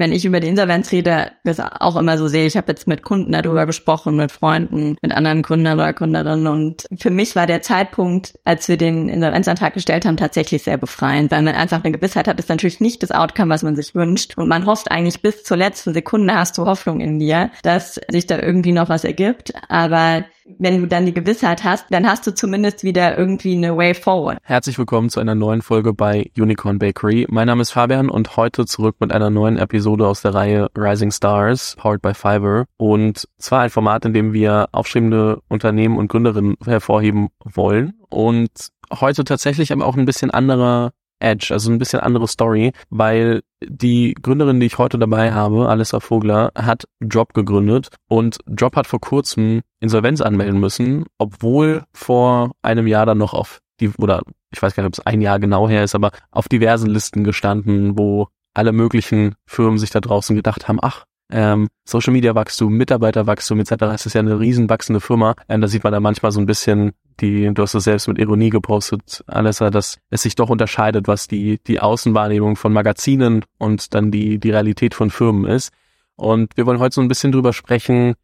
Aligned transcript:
wenn 0.00 0.12
ich 0.12 0.24
über 0.24 0.40
die 0.40 0.48
Insolvenz 0.48 0.90
rede, 0.92 1.30
das 1.44 1.60
auch 1.60 1.96
immer 1.96 2.18
so 2.18 2.26
sehe. 2.26 2.46
Ich 2.46 2.56
habe 2.56 2.72
jetzt 2.72 2.88
mit 2.88 3.02
Kunden 3.02 3.32
darüber 3.32 3.66
gesprochen, 3.66 4.16
mit 4.16 4.32
Freunden, 4.32 4.96
mit 5.02 5.12
anderen 5.12 5.42
Gründern 5.42 5.78
oder 5.78 5.92
Gründerinnen. 5.92 6.46
Und 6.46 6.86
für 6.98 7.10
mich 7.10 7.36
war 7.36 7.46
der 7.46 7.62
Zeitpunkt, 7.62 8.34
als 8.44 8.68
wir 8.68 8.78
den 8.78 9.08
Insolvenzantrag 9.08 9.74
gestellt 9.74 10.06
haben, 10.06 10.16
tatsächlich 10.16 10.62
sehr 10.62 10.78
befreiend, 10.78 11.30
weil 11.30 11.42
man 11.42 11.54
einfach 11.54 11.84
eine 11.84 11.92
Gewissheit 11.92 12.26
hat, 12.26 12.38
ist 12.40 12.48
natürlich 12.48 12.80
nicht 12.80 13.02
das 13.02 13.12
Outcome, 13.12 13.52
was 13.52 13.62
man 13.62 13.76
sich 13.76 13.94
wünscht. 13.94 14.38
Und 14.38 14.48
man 14.48 14.66
hofft 14.66 14.90
eigentlich 14.90 15.20
bis 15.20 15.44
zur 15.44 15.58
letzten 15.58 15.92
Sekunde 15.92 16.34
hast 16.34 16.56
du 16.56 16.64
Hoffnung 16.64 17.00
in 17.00 17.18
dir, 17.18 17.50
dass 17.62 18.00
sich 18.08 18.26
da 18.26 18.40
irgendwie 18.40 18.72
noch 18.72 18.88
was 18.88 19.04
ergibt. 19.04 19.52
Aber 19.68 20.24
wenn 20.58 20.80
du 20.80 20.86
dann 20.86 21.06
die 21.06 21.14
Gewissheit 21.14 21.64
hast, 21.64 21.86
dann 21.90 22.06
hast 22.06 22.26
du 22.26 22.34
zumindest 22.34 22.84
wieder 22.84 23.16
irgendwie 23.18 23.56
eine 23.56 23.76
Way 23.76 23.94
forward. 23.94 24.38
Herzlich 24.42 24.78
willkommen 24.78 25.10
zu 25.10 25.20
einer 25.20 25.34
neuen 25.34 25.62
Folge 25.62 25.92
bei 25.92 26.30
Unicorn 26.36 26.78
Bakery. 26.78 27.26
Mein 27.30 27.46
Name 27.46 27.62
ist 27.62 27.72
Fabian 27.72 28.10
und 28.10 28.36
heute 28.36 28.66
zurück 28.66 28.96
mit 29.00 29.12
einer 29.12 29.30
neuen 29.30 29.58
Episode 29.58 30.06
aus 30.06 30.22
der 30.22 30.34
Reihe 30.34 30.68
Rising 30.76 31.10
Stars, 31.10 31.76
powered 31.78 32.02
by 32.02 32.14
Fiverr. 32.14 32.66
Und 32.76 33.28
zwar 33.38 33.60
ein 33.60 33.70
Format, 33.70 34.04
in 34.04 34.14
dem 34.14 34.32
wir 34.32 34.68
aufstrebende 34.72 35.40
Unternehmen 35.48 35.96
und 35.96 36.08
Gründerinnen 36.08 36.56
hervorheben 36.64 37.28
wollen. 37.44 37.94
Und 38.08 38.50
heute 38.92 39.24
tatsächlich 39.24 39.72
aber 39.72 39.86
auch 39.86 39.96
ein 39.96 40.04
bisschen 40.04 40.30
anderer 40.30 40.92
Edge, 41.20 41.48
also 41.52 41.70
ein 41.70 41.78
bisschen 41.78 42.00
andere 42.00 42.26
Story, 42.26 42.72
weil 42.88 43.42
die 43.64 44.14
Gründerin, 44.20 44.58
die 44.60 44.66
ich 44.66 44.78
heute 44.78 44.98
dabei 44.98 45.32
habe, 45.32 45.68
Alissa 45.68 46.00
Vogler, 46.00 46.50
hat 46.54 46.84
Drop 47.00 47.34
gegründet 47.34 47.88
und 48.08 48.38
Drop 48.46 48.76
hat 48.76 48.86
vor 48.86 49.00
kurzem 49.00 49.60
Insolvenz 49.80 50.20
anmelden 50.20 50.58
müssen, 50.58 51.04
obwohl 51.18 51.84
vor 51.92 52.52
einem 52.62 52.86
Jahr 52.86 53.06
dann 53.06 53.18
noch 53.18 53.34
auf 53.34 53.60
die, 53.80 53.90
oder 53.98 54.22
ich 54.52 54.60
weiß 54.60 54.74
gar 54.74 54.82
nicht, 54.82 54.88
ob 54.88 54.98
es 54.98 55.06
ein 55.06 55.20
Jahr 55.20 55.38
genau 55.38 55.68
her 55.68 55.84
ist, 55.84 55.94
aber 55.94 56.10
auf 56.30 56.48
diversen 56.48 56.90
Listen 56.90 57.24
gestanden, 57.24 57.98
wo 57.98 58.28
alle 58.54 58.72
möglichen 58.72 59.36
Firmen 59.46 59.78
sich 59.78 59.90
da 59.90 60.00
draußen 60.00 60.34
gedacht 60.34 60.68
haben, 60.68 60.78
ach, 60.82 61.04
ähm, 61.32 61.68
Social 61.84 62.12
Media 62.12 62.34
Wachstum, 62.34 62.76
Mitarbeiterwachstum 62.76 63.60
etc. 63.60 63.72
Es 63.94 64.06
ist 64.06 64.14
ja 64.14 64.20
eine 64.20 64.40
riesen 64.40 64.68
wachsende 64.68 65.00
Firma. 65.00 65.34
Ähm, 65.48 65.60
da 65.60 65.68
sieht 65.68 65.84
man 65.84 65.92
da 65.92 66.00
manchmal 66.00 66.32
so 66.32 66.40
ein 66.40 66.46
bisschen 66.46 66.92
die, 67.20 67.52
du 67.52 67.62
hast 67.62 67.74
es 67.74 67.84
selbst 67.84 68.08
mit 68.08 68.18
Ironie 68.18 68.50
gepostet, 68.50 69.22
Alessa, 69.26 69.70
dass 69.70 69.98
es 70.10 70.22
sich 70.22 70.34
doch 70.34 70.50
unterscheidet, 70.50 71.08
was 71.08 71.28
die, 71.28 71.58
die 71.66 71.80
Außenwahrnehmung 71.80 72.56
von 72.56 72.72
Magazinen 72.72 73.44
und 73.58 73.94
dann 73.94 74.10
die, 74.10 74.38
die 74.38 74.50
Realität 74.50 74.94
von 74.94 75.10
Firmen 75.10 75.44
ist. 75.44 75.72
Und 76.16 76.56
wir 76.56 76.66
wollen 76.66 76.78
heute 76.78 76.94
so 76.94 77.00
ein 77.00 77.08
bisschen 77.08 77.32
drüber 77.32 77.52
sprechen, 77.52 78.14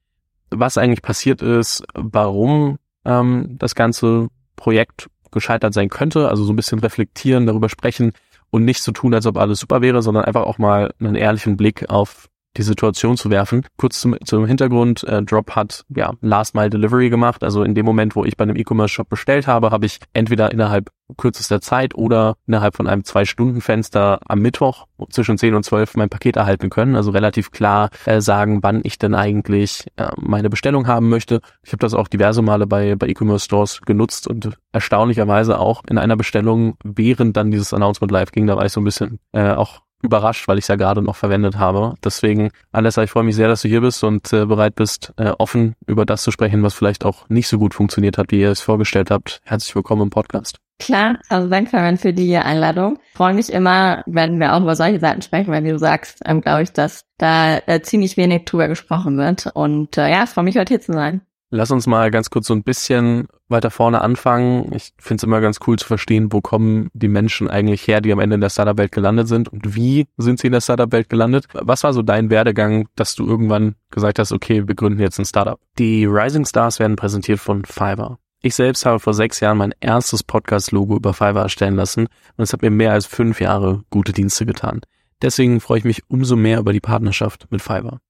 was 0.51 0.79
eigentlich 0.79 1.03
passiert 1.03 1.43
ist, 1.43 1.85
warum 1.95 2.79
ähm, 3.05 3.57
das 3.59 3.75
ganze 3.75 4.29
Projekt 4.55 5.09
gescheitert 5.31 5.75
sein 5.75 5.89
könnte, 5.89 6.29
also 6.29 6.45
so 6.45 6.53
ein 6.53 6.57
bisschen 6.57 6.79
reflektieren, 6.79 7.47
darüber 7.47 7.69
sprechen 7.69 8.13
und 8.51 8.65
nicht 8.65 8.83
so 8.83 8.93
tun, 8.93 9.15
als 9.15 9.27
ob 9.27 9.37
alles 9.37 9.61
super 9.61 9.83
wäre, 9.83 10.03
sondern 10.03 10.25
einfach 10.25 10.45
auch 10.45 10.59
mal 10.59 10.93
einen 11.01 11.15
ehrlichen 11.15 11.57
Blick 11.57 11.91
auf 11.91 12.29
die 12.57 12.62
Situation 12.62 13.17
zu 13.17 13.31
werfen. 13.31 13.67
Kurz 13.77 14.01
zum, 14.01 14.17
zum 14.25 14.47
Hintergrund, 14.47 15.05
äh, 15.05 15.23
Drop 15.23 15.53
hat 15.53 15.85
ja 15.95 16.12
Last 16.21 16.55
Mile 16.55 16.71
Delivery 16.71 17.11
gemacht. 17.11 17.45
Also 17.45 17.62
in 17.62 17.75
dem 17.75 17.87
Moment, 17.87 18.17
wo 18.17 18.25
ich 18.25 18.37
bei 18.37 18.45
einem 18.45 18.57
E-Commerce-Shop 18.57 19.09
bestellt 19.09 19.47
habe, 19.47 19.71
habe 19.71 19.87
ich 19.87 19.99
entweder 20.12 20.53
innerhalb 20.53 20.91
kürzester 21.17 21.61
Zeit 21.61 21.95
oder 21.95 22.37
innerhalb 22.47 22.75
von 22.77 22.89
einem 22.89 23.05
Zwei-Stunden-Fenster 23.05 24.21
am 24.27 24.41
Mittwoch 24.41 24.87
zwischen 25.11 25.39
10 25.39 25.55
und 25.55 25.62
12 25.62 25.97
mein 25.97 26.09
Paket 26.09 26.37
erhalten 26.37 26.71
können. 26.71 26.97
Also 26.97 27.11
relativ 27.11 27.51
klar 27.53 27.91
äh, 28.07 28.21
sagen, 28.21 28.62
wann 28.62 28.81
ich 28.83 28.99
denn 28.99 29.15
eigentlich 29.15 29.87
äh, 29.97 30.09
meine 30.17 30.51
Bestellung 30.51 30.87
haben 30.87 31.09
möchte. 31.09 31.41
Ich 31.62 31.73
habe 31.73 31.81
das 31.81 31.95
auch 31.95 32.09
diverse 32.09 32.43
Male 32.43 32.67
bei, 32.67 32.97
bei 32.97 33.07
E-Commerce-Stores 33.09 33.83
genutzt 33.83 34.27
und 34.27 34.59
erstaunlicherweise 34.73 35.59
auch 35.59 35.83
in 35.89 35.99
einer 35.99 36.17
Bestellung, 36.17 36.77
während 36.83 37.37
dann 37.37 37.51
dieses 37.51 37.73
Announcement 37.73 38.11
live 38.11 38.33
ging, 38.33 38.47
da 38.47 38.57
war 38.57 38.67
ich 38.67 38.73
so 38.73 38.81
ein 38.81 38.84
bisschen 38.84 39.21
äh, 39.33 39.53
auch 39.53 39.83
überrascht, 40.03 40.49
weil 40.49 40.59
ich 40.59 40.65
es 40.65 40.69
ja 40.69 40.77
gerade 40.77 41.03
noch 41.03 41.17
verwendet 41.17 41.59
habe. 41.59 41.95
Deswegen, 42.05 42.51
Alessa, 42.73 43.03
ich 43.03 43.11
freue 43.11 43.25
mich 43.25 43.37
sehr, 43.37 43.49
dass 43.49 43.63
du 43.63 43.69
hier 43.69 43.81
bist 43.81 44.05
und 44.05 44.33
äh, 44.33 44.45
bereit 44.47 44.75
bist, 44.75 45.13
äh, 45.17 45.31
offen 45.39 45.75
über 45.87 46.07
das 46.07 46.23
zu 46.23 46.31
sprechen, 46.31 46.63
was 46.63 46.75
vielleicht 46.75 47.05
auch 47.05 47.29
nicht 47.29 47.49
so 47.49 47.59
gut 47.59 47.75
funktioniert 47.75 48.19
hat, 48.19 48.31
wie 48.31 48.41
ihr 48.41 48.51
es 48.51 48.61
vorgestellt 48.61 49.11
habt. 49.11 49.41
Herzlich 49.45 49.75
willkommen 49.75 50.03
im 50.03 50.11
Podcast. 50.11 50.59
Klar, 50.79 51.19
also 51.31 51.49
danke 51.49 51.71
Fabian 51.71 51.97
für 51.97 52.12
die 52.12 52.37
Einladung. 52.37 52.99
Ich 53.11 53.17
freue 53.17 53.33
mich 53.33 53.51
immer, 53.51 54.03
wenn 54.06 54.39
wir 54.39 54.55
auch 54.55 54.61
über 54.61 54.77
solche 54.77 55.01
Seiten 55.01 55.23
sprechen, 55.23 55.53
wie 55.65 55.71
du 55.71 55.79
sagst, 55.79 56.21
ähm, 56.27 56.43
glaube 56.43 56.65
ich, 56.65 56.73
dass 56.73 57.06
da 57.17 57.56
äh, 57.67 57.81
ziemlich 57.81 58.19
wenig 58.19 58.45
drüber 58.45 58.69
gesprochen 58.69 59.17
wird. 59.17 59.51
Und 59.55 59.97
äh, 59.97 60.11
ja, 60.11 60.25
ich 60.25 60.31
freue 60.31 60.45
mich 60.45 60.59
heute 60.59 60.75
hier 60.75 60.81
zu 60.83 60.93
sein. 60.93 61.23
Lass 61.51 61.71
uns 61.71 61.87
mal 61.87 62.11
ganz 62.11 62.29
kurz 62.31 62.49
so 62.49 62.55
ein 62.55 62.65
bisschen 62.65 63.29
weiter 63.49 63.71
vorne 63.71 64.01
anfangen. 64.01 64.73
Ich 64.75 64.93
finde 64.99 65.21
es 65.21 65.23
immer 65.23 65.41
ganz 65.41 65.61
cool 65.67 65.79
zu 65.79 65.87
verstehen, 65.87 66.33
wo 66.33 66.41
kommen 66.41 66.89
die 66.93 67.07
Menschen 67.07 67.49
eigentlich 67.49 67.87
her, 67.87 68.01
die 68.01 68.12
am 68.12 68.19
Ende 68.19 68.34
in 68.34 68.41
der 68.41 68.51
Startup-Welt 68.51 68.91
gelandet 68.91 69.29
sind 69.29 69.49
und 69.49 69.77
wie 69.77 70.06
sind 70.17 70.41
sie 70.41 70.49
in 70.49 70.53
der 70.53 70.61
Startup-Welt 70.61 71.09
gelandet. 71.09 71.47
Was 71.53 71.85
war 71.85 71.93
so 71.93 72.03
dein 72.03 72.31
Werdegang, 72.31 72.89
dass 72.97 73.15
du 73.15 73.27
irgendwann 73.27 73.77
gesagt 73.91 74.19
hast, 74.19 74.33
okay, 74.33 74.67
wir 74.67 74.75
gründen 74.75 75.01
jetzt 75.01 75.21
ein 75.21 75.25
Startup? 75.25 75.61
Die 75.79 76.05
Rising 76.05 76.45
Stars 76.45 76.81
werden 76.81 76.97
präsentiert 76.97 77.39
von 77.39 77.65
Fiverr. 77.65 78.19
Ich 78.43 78.56
selbst 78.56 78.85
habe 78.85 78.99
vor 78.99 79.15
sechs 79.15 79.39
Jahren 79.41 79.59
mein 79.59 79.75
erstes 79.81 80.25
Podcast-Logo 80.25 80.97
über 80.97 81.15
Fiverr 81.15 81.43
erstellen 81.43 81.77
lassen 81.77 82.09
und 82.37 82.43
es 82.43 82.53
hat 82.53 82.62
mir 82.62 82.71
mehr 82.71 82.93
als 82.93 83.06
fünf 83.06 83.41
Jahre 83.41 83.83
gute 83.91 84.12
Dienste 84.12 84.47
getan. 84.47 84.81
Deswegen 85.23 85.61
freue 85.61 85.79
ich 85.79 85.85
mich 85.85 86.03
umso 86.09 86.37
mehr 86.37 86.59
über 86.59 86.73
die 86.73 86.81
Partnerschaft 86.81 87.47
mit 87.51 87.62
Fiverr. 87.62 88.01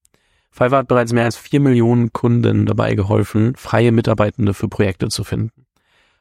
Fiverr 0.57 0.79
hat 0.79 0.89
bereits 0.89 1.13
mehr 1.13 1.25
als 1.25 1.37
vier 1.37 1.61
Millionen 1.61 2.15
Kunden 2.15 2.65
dabei 2.65 2.95
geholfen, 2.95 3.55
freie 3.57 3.93
Mitarbeitende 3.93 4.55
für 4.55 4.69
Projekte 4.69 5.09
zu 5.09 5.23
finden. 5.23 5.67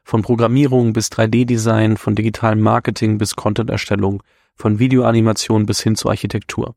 Von 0.04 0.20
Programmierung 0.20 0.92
bis 0.92 1.10
3D-Design, 1.10 1.96
von 1.96 2.14
digitalem 2.14 2.60
Marketing 2.60 3.16
bis 3.16 3.34
Content-Erstellung, 3.34 4.22
von 4.54 4.78
Videoanimation 4.78 5.64
bis 5.64 5.80
hin 5.80 5.96
zur 5.96 6.10
Architektur. 6.10 6.74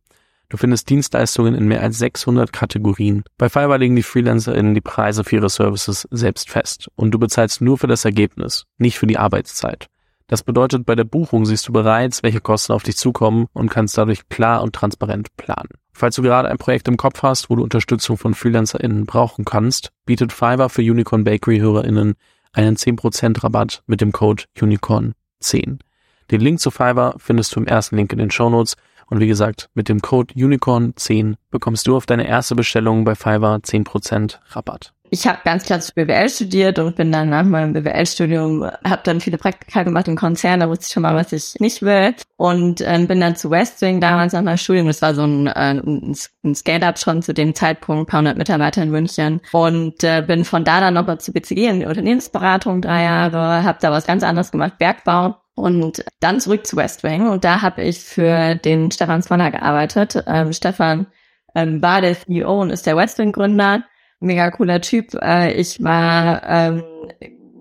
Du 0.48 0.56
findest 0.56 0.90
Dienstleistungen 0.90 1.53
in 1.53 1.68
mehr 1.68 1.81
als 1.81 1.98
600 1.98 2.53
Kategorien. 2.53 3.24
Bei 3.38 3.50
Fiverr 3.50 3.78
legen 3.78 3.98
die 3.98 4.03
FreelancerInnen 4.03 4.74
die 4.74 4.80
Preise 4.80 5.25
für 5.25 5.36
ihre 5.36 5.50
Services 5.50 6.08
selbst 6.12 6.50
fest 6.50 6.88
und 6.96 7.12
du 7.12 7.19
bezahlst 7.19 7.59
nur 7.59 7.78
für 7.78 7.88
das 7.88 8.06
Ergebnis, 8.06 8.68
nicht 8.78 8.98
für 8.98 9.06
die 9.06 9.18
Arbeitszeit. 9.18 9.88
Das 10.28 10.44
bedeutet, 10.44 10.86
bei 10.86 10.96
der 10.96 11.03
Buchung 11.03 11.46
siehst 11.46 11.68
du 11.68 11.74
bereits, 11.74 12.24
welche 12.24 12.40
Kosten 12.40 12.72
auf 12.72 12.84
dich 12.84 12.96
zukommen 12.96 13.48
und 13.52 13.69
kannst 13.69 13.98
dadurch 13.98 14.30
klar 14.30 14.64
und 14.64 14.74
transparent 14.74 15.36
planen. 15.36 15.69
Falls 16.00 16.16
du 16.16 16.22
gerade 16.22 16.48
ein 16.48 16.58
Projekt 16.58 16.88
im 16.88 16.96
Kopf 16.96 17.24
hast, 17.24 17.50
wo 17.50 17.58
du 17.58 17.64
Unterstützung 17.64 18.16
von 18.16 18.34
FreelancerInnen 18.34 19.06
brauchen 19.06 19.44
kannst, 19.44 19.92
bietet 20.06 20.32
Fiverr 20.32 20.70
für 20.70 20.82
Unicorn 20.82 21.26
Bakery 21.26 21.60
HörerInnen 21.60 22.16
einen 22.54 22.78
10% 22.78 23.44
Rabatt 23.44 23.84
mit 23.86 24.00
dem 24.00 24.14
Code 24.14 24.46
Unicorn10. 24.58 25.80
Den 26.32 26.42
Link 26.42 26.60
zu 26.60 26.72
Fiverr 26.72 27.16
findest 27.18 27.56
du 27.56 27.60
im 27.60 27.68
ersten 27.68 27.96
Link 27.96 28.14
in 28.14 28.20
den 28.20 28.32
Shownotes 28.32 28.76
und 29.08 29.20
wie 29.20 29.28
gesagt, 29.28 29.70
mit 29.74 29.90
dem 29.90 30.02
Code 30.02 30.34
Unicorn10 30.36 31.36
bekommst 31.50 31.88
du 31.88 31.96
auf 31.96 32.06
deine 32.06 32.28
erste 32.28 32.56
Bestellung 32.56 33.04
bei 33.04 33.16
Fiverr 33.16 33.56
10% 33.56 34.38
Rabatt. 34.52 34.94
Ich 35.12 35.26
habe 35.26 35.40
ganz 35.44 35.64
klassisch 35.64 35.96
BWL 35.96 36.30
studiert 36.30 36.78
und 36.78 36.96
bin 36.96 37.12
dann 37.12 37.30
nach 37.30 37.44
meinem 37.44 37.74
BWL-Studium, 37.74 38.70
habe 38.84 39.02
dann 39.04 39.22
viele 39.22 39.40
Praktika 39.40 39.82
gemacht 39.82 40.08
in 40.08 40.16
Konzernen, 40.16 40.60
da 40.60 40.70
wusste 40.70 40.86
ich 40.86 40.94
schon 40.94 41.02
mal, 41.02 41.16
was 41.16 41.34
ich 41.34 41.60
nicht 41.60 41.82
will. 41.82 42.14
Und 42.38 42.82
ähm, 42.82 43.08
bin 43.08 43.20
dann 43.20 43.36
zu 43.36 43.50
Westwing 43.50 44.02
damals 44.02 44.34
nach 44.34 44.44
meinem 44.44 44.58
Studium, 44.58 44.86
das 44.86 45.02
war 45.02 45.16
so 45.16 45.24
ein, 45.24 45.48
äh, 45.48 45.52
ein, 45.52 46.16
ein 46.44 46.56
Scale-Up 46.56 47.00
schon 47.00 47.24
zu 47.24 47.34
dem 47.34 47.56
Zeitpunkt, 47.56 48.12
paar 48.12 48.20
hundert 48.20 48.38
Mitarbeiter 48.38 48.84
in 48.84 48.92
München. 48.92 49.42
Und 49.52 50.04
äh, 50.04 50.22
bin 50.22 50.46
von 50.46 50.64
da 50.64 50.80
dann 50.80 50.94
nochmal 50.94 51.20
zu 51.20 51.34
BCG 51.34 51.70
in 51.70 51.80
die 51.80 51.86
Unternehmensberatung 51.88 52.84
drei 52.84 53.04
Jahre, 53.04 53.64
habe 53.64 53.80
da 53.82 53.92
was 53.92 54.06
ganz 54.06 54.22
anderes 54.22 54.52
gemacht, 54.52 54.78
Bergbau 54.78 55.38
und 55.59 56.03
dann 56.20 56.40
zurück 56.40 56.66
zu 56.66 56.78
Westwing 56.78 57.28
und 57.28 57.44
da 57.44 57.62
habe 57.62 57.84
ich 57.84 58.00
für 58.00 58.56
den 58.56 58.92
Stefan 58.92 59.22
Swanner 59.22 59.52
gearbeitet. 59.52 60.24
Ähm, 60.28 60.53
Stefan 60.53 61.08
ähm, 61.56 61.81
war 61.81 62.02
der 62.02 62.16
CEO 62.16 62.62
und 62.62 62.70
ist 62.70 62.86
der 62.86 62.97
Westwing-Gründer 62.97 63.84
mega 64.19 64.52
cooler 64.52 64.81
Typ. 64.81 65.14
Äh, 65.22 65.53
ich 65.53 65.84
war 65.84 66.44
ähm, 66.48 66.84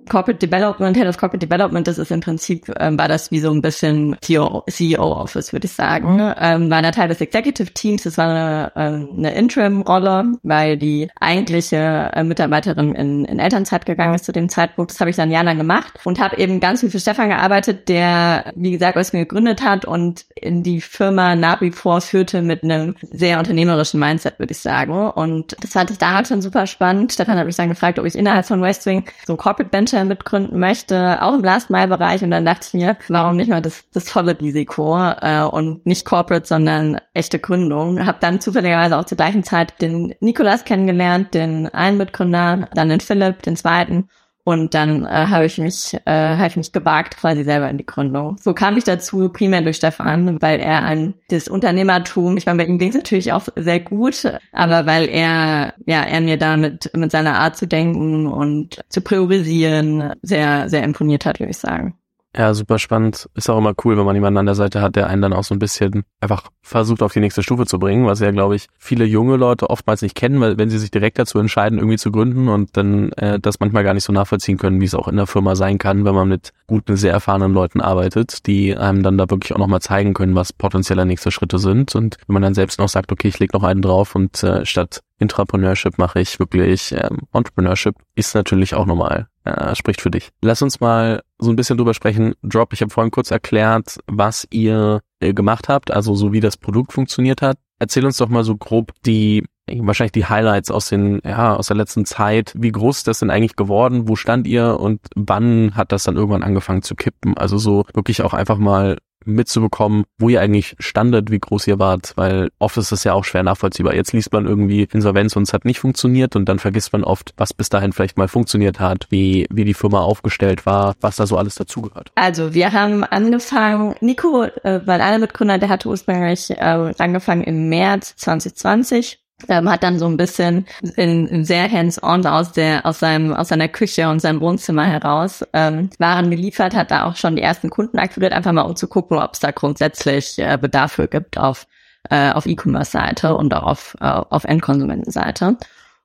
Corporate 0.08 0.38
Development, 0.38 0.96
Head 0.96 1.06
of 1.06 1.18
Corporate 1.18 1.46
Development, 1.46 1.86
das 1.86 1.98
ist 1.98 2.10
im 2.10 2.20
Prinzip, 2.20 2.72
ähm, 2.78 2.98
war 2.98 3.08
das 3.08 3.30
wie 3.30 3.40
so 3.40 3.50
ein 3.50 3.62
bisschen 3.62 4.16
CEO-Office, 4.22 5.52
würde 5.52 5.66
ich 5.66 5.72
sagen. 5.72 6.20
Ähm, 6.38 6.70
war 6.70 6.82
da 6.82 6.90
Teil 6.90 7.08
des 7.08 7.20
Executive 7.20 7.72
Teams, 7.72 8.02
das 8.02 8.18
war 8.18 8.28
eine, 8.28 8.72
ähm, 8.76 9.08
eine 9.16 9.34
Interim-Rolle, 9.34 10.32
weil 10.42 10.76
die 10.76 11.08
eigentliche 11.20 12.10
äh, 12.14 12.24
Mitarbeiterin 12.24 12.94
in, 12.94 13.24
in 13.24 13.38
Elternzeit 13.38 13.86
gegangen 13.86 14.14
ist 14.14 14.24
zu 14.24 14.32
dem 14.32 14.48
Zeitpunkt. 14.48 14.90
Das 14.90 15.00
habe 15.00 15.10
ich 15.10 15.16
dann 15.16 15.30
jahrelang 15.30 15.58
gemacht 15.58 15.94
und 16.04 16.20
habe 16.20 16.36
eben 16.38 16.60
ganz 16.60 16.80
viel 16.80 16.90
für 16.90 17.00
Stefan 17.00 17.28
gearbeitet, 17.28 17.88
der, 17.88 18.52
wie 18.56 18.72
gesagt, 18.72 18.96
was 18.96 19.12
mir 19.12 19.20
gegründet 19.20 19.62
hat 19.62 19.84
und 19.84 20.24
in 20.34 20.62
die 20.62 20.80
Firma 20.80 21.36
nach 21.36 21.60
wie 21.60 21.70
vor 21.70 22.00
führte 22.00 22.42
mit 22.42 22.62
einem 22.62 22.94
sehr 23.10 23.38
unternehmerischen 23.38 24.00
Mindset, 24.00 24.38
würde 24.38 24.52
ich 24.52 24.58
sagen. 24.58 25.10
Und 25.10 25.56
das 25.60 25.72
fand 25.72 25.90
ich 25.90 25.98
damals 25.98 26.28
schon 26.28 26.42
super 26.42 26.66
spannend. 26.66 27.12
Stefan 27.12 27.38
hat 27.38 27.46
mich 27.46 27.56
dann 27.56 27.68
gefragt, 27.68 27.98
ob 27.98 28.06
ich 28.06 28.14
innerhalb 28.14 28.46
von 28.46 28.62
Westwing 28.62 29.04
so 29.26 29.36
Corporate 29.36 29.72
Venture 29.72 29.97
Venture 29.98 30.04
mitgründen 30.04 30.58
möchte, 30.58 31.22
auch 31.22 31.34
im 31.34 31.42
Last-Mile-Bereich. 31.42 32.22
Und 32.22 32.30
dann 32.30 32.44
dachte 32.44 32.66
ich 32.68 32.74
mir, 32.74 32.96
warum 33.08 33.36
nicht 33.36 33.48
mal 33.48 33.62
das, 33.62 33.84
das 33.92 34.10
volle 34.10 34.38
Risiko 34.38 34.96
äh, 34.98 35.42
und 35.42 35.84
nicht 35.86 36.04
Corporate, 36.04 36.46
sondern 36.46 36.98
echte 37.14 37.38
Gründung. 37.38 38.04
Habe 38.04 38.18
dann 38.20 38.40
zufälligerweise 38.40 38.96
auch 38.96 39.04
zur 39.04 39.16
gleichen 39.16 39.44
Zeit 39.44 39.80
den 39.80 40.14
Nikolas 40.20 40.64
kennengelernt, 40.64 41.34
den 41.34 41.68
einen 41.68 41.98
Mitgründer, 41.98 42.68
dann 42.74 42.88
den 42.88 43.00
Philipp, 43.00 43.42
den 43.42 43.56
zweiten 43.56 44.08
Und 44.48 44.72
dann 44.72 45.04
äh, 45.04 45.08
habe 45.08 45.44
ich 45.44 45.58
mich, 45.58 45.92
äh, 46.06 46.10
habe 46.10 46.46
ich 46.46 46.56
mich 46.56 46.72
gewagt, 46.72 47.18
quasi 47.18 47.44
selber 47.44 47.68
in 47.68 47.76
die 47.76 47.84
Gründung. 47.84 48.38
So 48.40 48.54
kam 48.54 48.78
ich 48.78 48.84
dazu, 48.84 49.28
primär 49.28 49.60
durch 49.60 49.76
Stefan, 49.76 50.40
weil 50.40 50.58
er 50.58 50.84
an 50.84 51.12
das 51.28 51.48
Unternehmertum, 51.48 52.38
ich 52.38 52.46
meine, 52.46 52.56
bei 52.56 52.66
ihm 52.66 52.78
ging 52.78 52.88
es 52.88 52.94
natürlich 52.94 53.30
auch 53.34 53.46
sehr 53.56 53.80
gut, 53.80 54.24
aber 54.52 54.86
weil 54.86 55.06
er, 55.10 55.74
ja, 55.84 56.02
er 56.02 56.22
mir 56.22 56.38
da 56.38 56.56
mit, 56.56 56.90
mit 56.96 57.10
seiner 57.10 57.38
Art 57.38 57.58
zu 57.58 57.66
denken 57.66 58.26
und 58.26 58.80
zu 58.88 59.02
priorisieren 59.02 60.14
sehr, 60.22 60.70
sehr 60.70 60.82
imponiert 60.82 61.26
hat, 61.26 61.40
würde 61.40 61.50
ich 61.50 61.58
sagen. 61.58 61.97
Ja, 62.36 62.52
super 62.52 62.78
spannend. 62.78 63.28
Ist 63.34 63.48
auch 63.48 63.56
immer 63.56 63.72
cool, 63.84 63.96
wenn 63.96 64.04
man 64.04 64.14
jemanden 64.14 64.38
an 64.38 64.46
der 64.46 64.54
Seite 64.54 64.82
hat, 64.82 64.96
der 64.96 65.06
einen 65.06 65.22
dann 65.22 65.32
auch 65.32 65.44
so 65.44 65.54
ein 65.54 65.58
bisschen 65.58 66.04
einfach 66.20 66.44
versucht, 66.62 67.02
auf 67.02 67.12
die 67.14 67.20
nächste 67.20 67.42
Stufe 67.42 67.64
zu 67.64 67.78
bringen, 67.78 68.06
was 68.06 68.20
ja, 68.20 68.30
glaube 68.30 68.54
ich, 68.54 68.66
viele 68.78 69.06
junge 69.06 69.36
Leute 69.36 69.70
oftmals 69.70 70.02
nicht 70.02 70.14
kennen, 70.14 70.38
weil 70.40 70.58
wenn 70.58 70.68
sie 70.68 70.78
sich 70.78 70.90
direkt 70.90 71.18
dazu 71.18 71.38
entscheiden, 71.38 71.78
irgendwie 71.78 71.96
zu 71.96 72.12
gründen 72.12 72.48
und 72.48 72.76
dann 72.76 73.12
äh, 73.12 73.40
das 73.40 73.60
manchmal 73.60 73.82
gar 73.82 73.94
nicht 73.94 74.04
so 74.04 74.12
nachvollziehen 74.12 74.58
können, 74.58 74.80
wie 74.80 74.84
es 74.84 74.94
auch 74.94 75.08
in 75.08 75.16
der 75.16 75.26
Firma 75.26 75.56
sein 75.56 75.78
kann, 75.78 76.04
wenn 76.04 76.14
man 76.14 76.28
mit 76.28 76.52
guten, 76.66 76.96
sehr 76.96 77.12
erfahrenen 77.12 77.54
Leuten 77.54 77.80
arbeitet, 77.80 78.46
die 78.46 78.76
einem 78.76 79.02
dann 79.02 79.16
da 79.16 79.30
wirklich 79.30 79.54
auch 79.54 79.58
nochmal 79.58 79.80
zeigen 79.80 80.12
können, 80.12 80.34
was 80.34 80.52
potenzielle 80.52 81.06
nächste 81.06 81.30
Schritte 81.30 81.58
sind. 81.58 81.94
Und 81.94 82.18
wenn 82.26 82.34
man 82.34 82.42
dann 82.42 82.54
selbst 82.54 82.78
noch 82.78 82.90
sagt, 82.90 83.10
okay, 83.10 83.28
ich 83.28 83.38
leg 83.38 83.54
noch 83.54 83.62
einen 83.62 83.80
drauf 83.80 84.14
und 84.14 84.42
äh, 84.42 84.66
statt 84.66 85.00
Intrapreneurship 85.18 85.96
mache 85.98 86.20
ich 86.20 86.38
wirklich 86.38 86.92
ähm, 86.92 87.22
Entrepreneurship, 87.32 87.96
ist 88.14 88.34
natürlich 88.34 88.74
auch 88.74 88.86
normal. 88.86 89.28
Äh, 89.48 89.74
spricht 89.74 90.02
für 90.02 90.10
dich. 90.10 90.30
Lass 90.42 90.60
uns 90.60 90.80
mal 90.80 91.22
so 91.38 91.50
ein 91.50 91.56
bisschen 91.56 91.78
drüber 91.78 91.94
sprechen. 91.94 92.34
Drop, 92.42 92.74
ich 92.74 92.82
habe 92.82 92.92
vorhin 92.92 93.10
kurz 93.10 93.30
erklärt, 93.30 93.98
was 94.06 94.46
ihr 94.50 95.00
äh, 95.20 95.32
gemacht 95.32 95.70
habt, 95.70 95.90
also 95.90 96.14
so 96.14 96.32
wie 96.32 96.40
das 96.40 96.58
Produkt 96.58 96.92
funktioniert 96.92 97.40
hat. 97.40 97.56
Erzähl 97.78 98.04
uns 98.04 98.18
doch 98.18 98.28
mal 98.28 98.44
so 98.44 98.56
grob 98.56 98.92
die 99.06 99.44
wahrscheinlich 99.70 100.12
die 100.12 100.24
Highlights 100.26 100.70
aus 100.70 100.88
den 100.88 101.20
ja 101.24 101.54
aus 101.54 101.68
der 101.68 101.76
letzten 101.76 102.04
Zeit. 102.04 102.54
Wie 102.56 102.72
groß 102.72 102.98
ist 102.98 103.06
das 103.06 103.20
denn 103.20 103.30
eigentlich 103.30 103.56
geworden? 103.56 104.08
Wo 104.08 104.16
stand 104.16 104.46
ihr 104.46 104.80
und 104.80 105.00
wann 105.14 105.74
hat 105.74 105.92
das 105.92 106.04
dann 106.04 106.16
irgendwann 106.16 106.42
angefangen 106.42 106.82
zu 106.82 106.94
kippen? 106.94 107.36
Also 107.36 107.58
so 107.58 107.84
wirklich 107.94 108.22
auch 108.22 108.34
einfach 108.34 108.58
mal 108.58 108.98
mitzubekommen, 109.34 110.04
wo 110.18 110.28
ihr 110.28 110.40
eigentlich 110.40 110.76
standet, 110.78 111.30
wie 111.30 111.38
groß 111.38 111.66
ihr 111.66 111.78
wart, 111.78 112.12
weil 112.16 112.50
oft 112.58 112.76
ist 112.76 112.92
es 112.92 113.04
ja 113.04 113.12
auch 113.12 113.24
schwer 113.24 113.42
nachvollziehbar. 113.42 113.94
Jetzt 113.94 114.12
liest 114.12 114.32
man 114.32 114.46
irgendwie 114.46 114.88
Insolvenz 114.92 115.36
und 115.36 115.44
es 115.44 115.52
hat 115.52 115.64
nicht 115.64 115.80
funktioniert 115.80 116.36
und 116.36 116.48
dann 116.48 116.58
vergisst 116.58 116.92
man 116.92 117.04
oft, 117.04 117.34
was 117.36 117.52
bis 117.52 117.68
dahin 117.68 117.92
vielleicht 117.92 118.18
mal 118.18 118.28
funktioniert 118.28 118.80
hat, 118.80 119.06
wie, 119.10 119.46
wie 119.50 119.64
die 119.64 119.74
Firma 119.74 120.00
aufgestellt 120.00 120.66
war, 120.66 120.94
was 121.00 121.16
da 121.16 121.26
so 121.26 121.36
alles 121.36 121.54
dazugehört. 121.54 122.10
Also 122.14 122.54
wir 122.54 122.72
haben 122.72 123.04
angefangen, 123.04 123.94
Nico, 124.00 124.44
äh, 124.44 124.80
weil 124.84 125.00
einer 125.00 125.18
Mitgründer, 125.18 125.58
der 125.58 125.68
hatte 125.68 125.88
ursprünglich 125.88 126.50
äh, 126.50 126.92
angefangen 126.98 127.42
im 127.42 127.68
März 127.68 128.16
2020 128.16 129.20
ähm, 129.46 129.70
hat 129.70 129.82
dann 129.82 129.98
so 129.98 130.06
ein 130.06 130.16
bisschen 130.16 130.66
in, 130.96 131.26
in 131.28 131.44
sehr 131.44 131.70
hands-on 131.70 132.26
aus 132.26 132.52
der 132.52 132.84
aus 132.84 132.98
seinem 132.98 133.32
aus 133.32 133.48
seiner 133.48 133.68
Küche 133.68 134.08
und 134.08 134.20
seinem 134.20 134.40
Wohnzimmer 134.40 134.84
heraus 134.84 135.44
ähm, 135.52 135.90
Waren 135.98 136.30
geliefert, 136.30 136.74
hat 136.74 136.90
da 136.90 137.04
auch 137.04 137.16
schon 137.16 137.36
die 137.36 137.42
ersten 137.42 137.70
Kunden 137.70 137.98
aktiviert, 137.98 138.32
einfach 138.32 138.52
mal 138.52 138.62
um 138.62 138.74
zu 138.74 138.88
gucken, 138.88 139.18
ob 139.18 139.34
es 139.34 139.40
da 139.40 139.52
grundsätzlich 139.52 140.38
äh, 140.38 140.58
Bedarf 140.60 140.92
für 140.92 141.06
gibt 141.06 141.38
auf 141.38 141.66
äh, 142.10 142.32
auf 142.32 142.46
E-Commerce-Seite 142.46 143.36
und 143.36 143.54
auch 143.54 143.64
auf 143.64 143.96
äh, 144.00 144.06
auf 144.06 144.44
Endkonsumentenseite. 144.44 145.56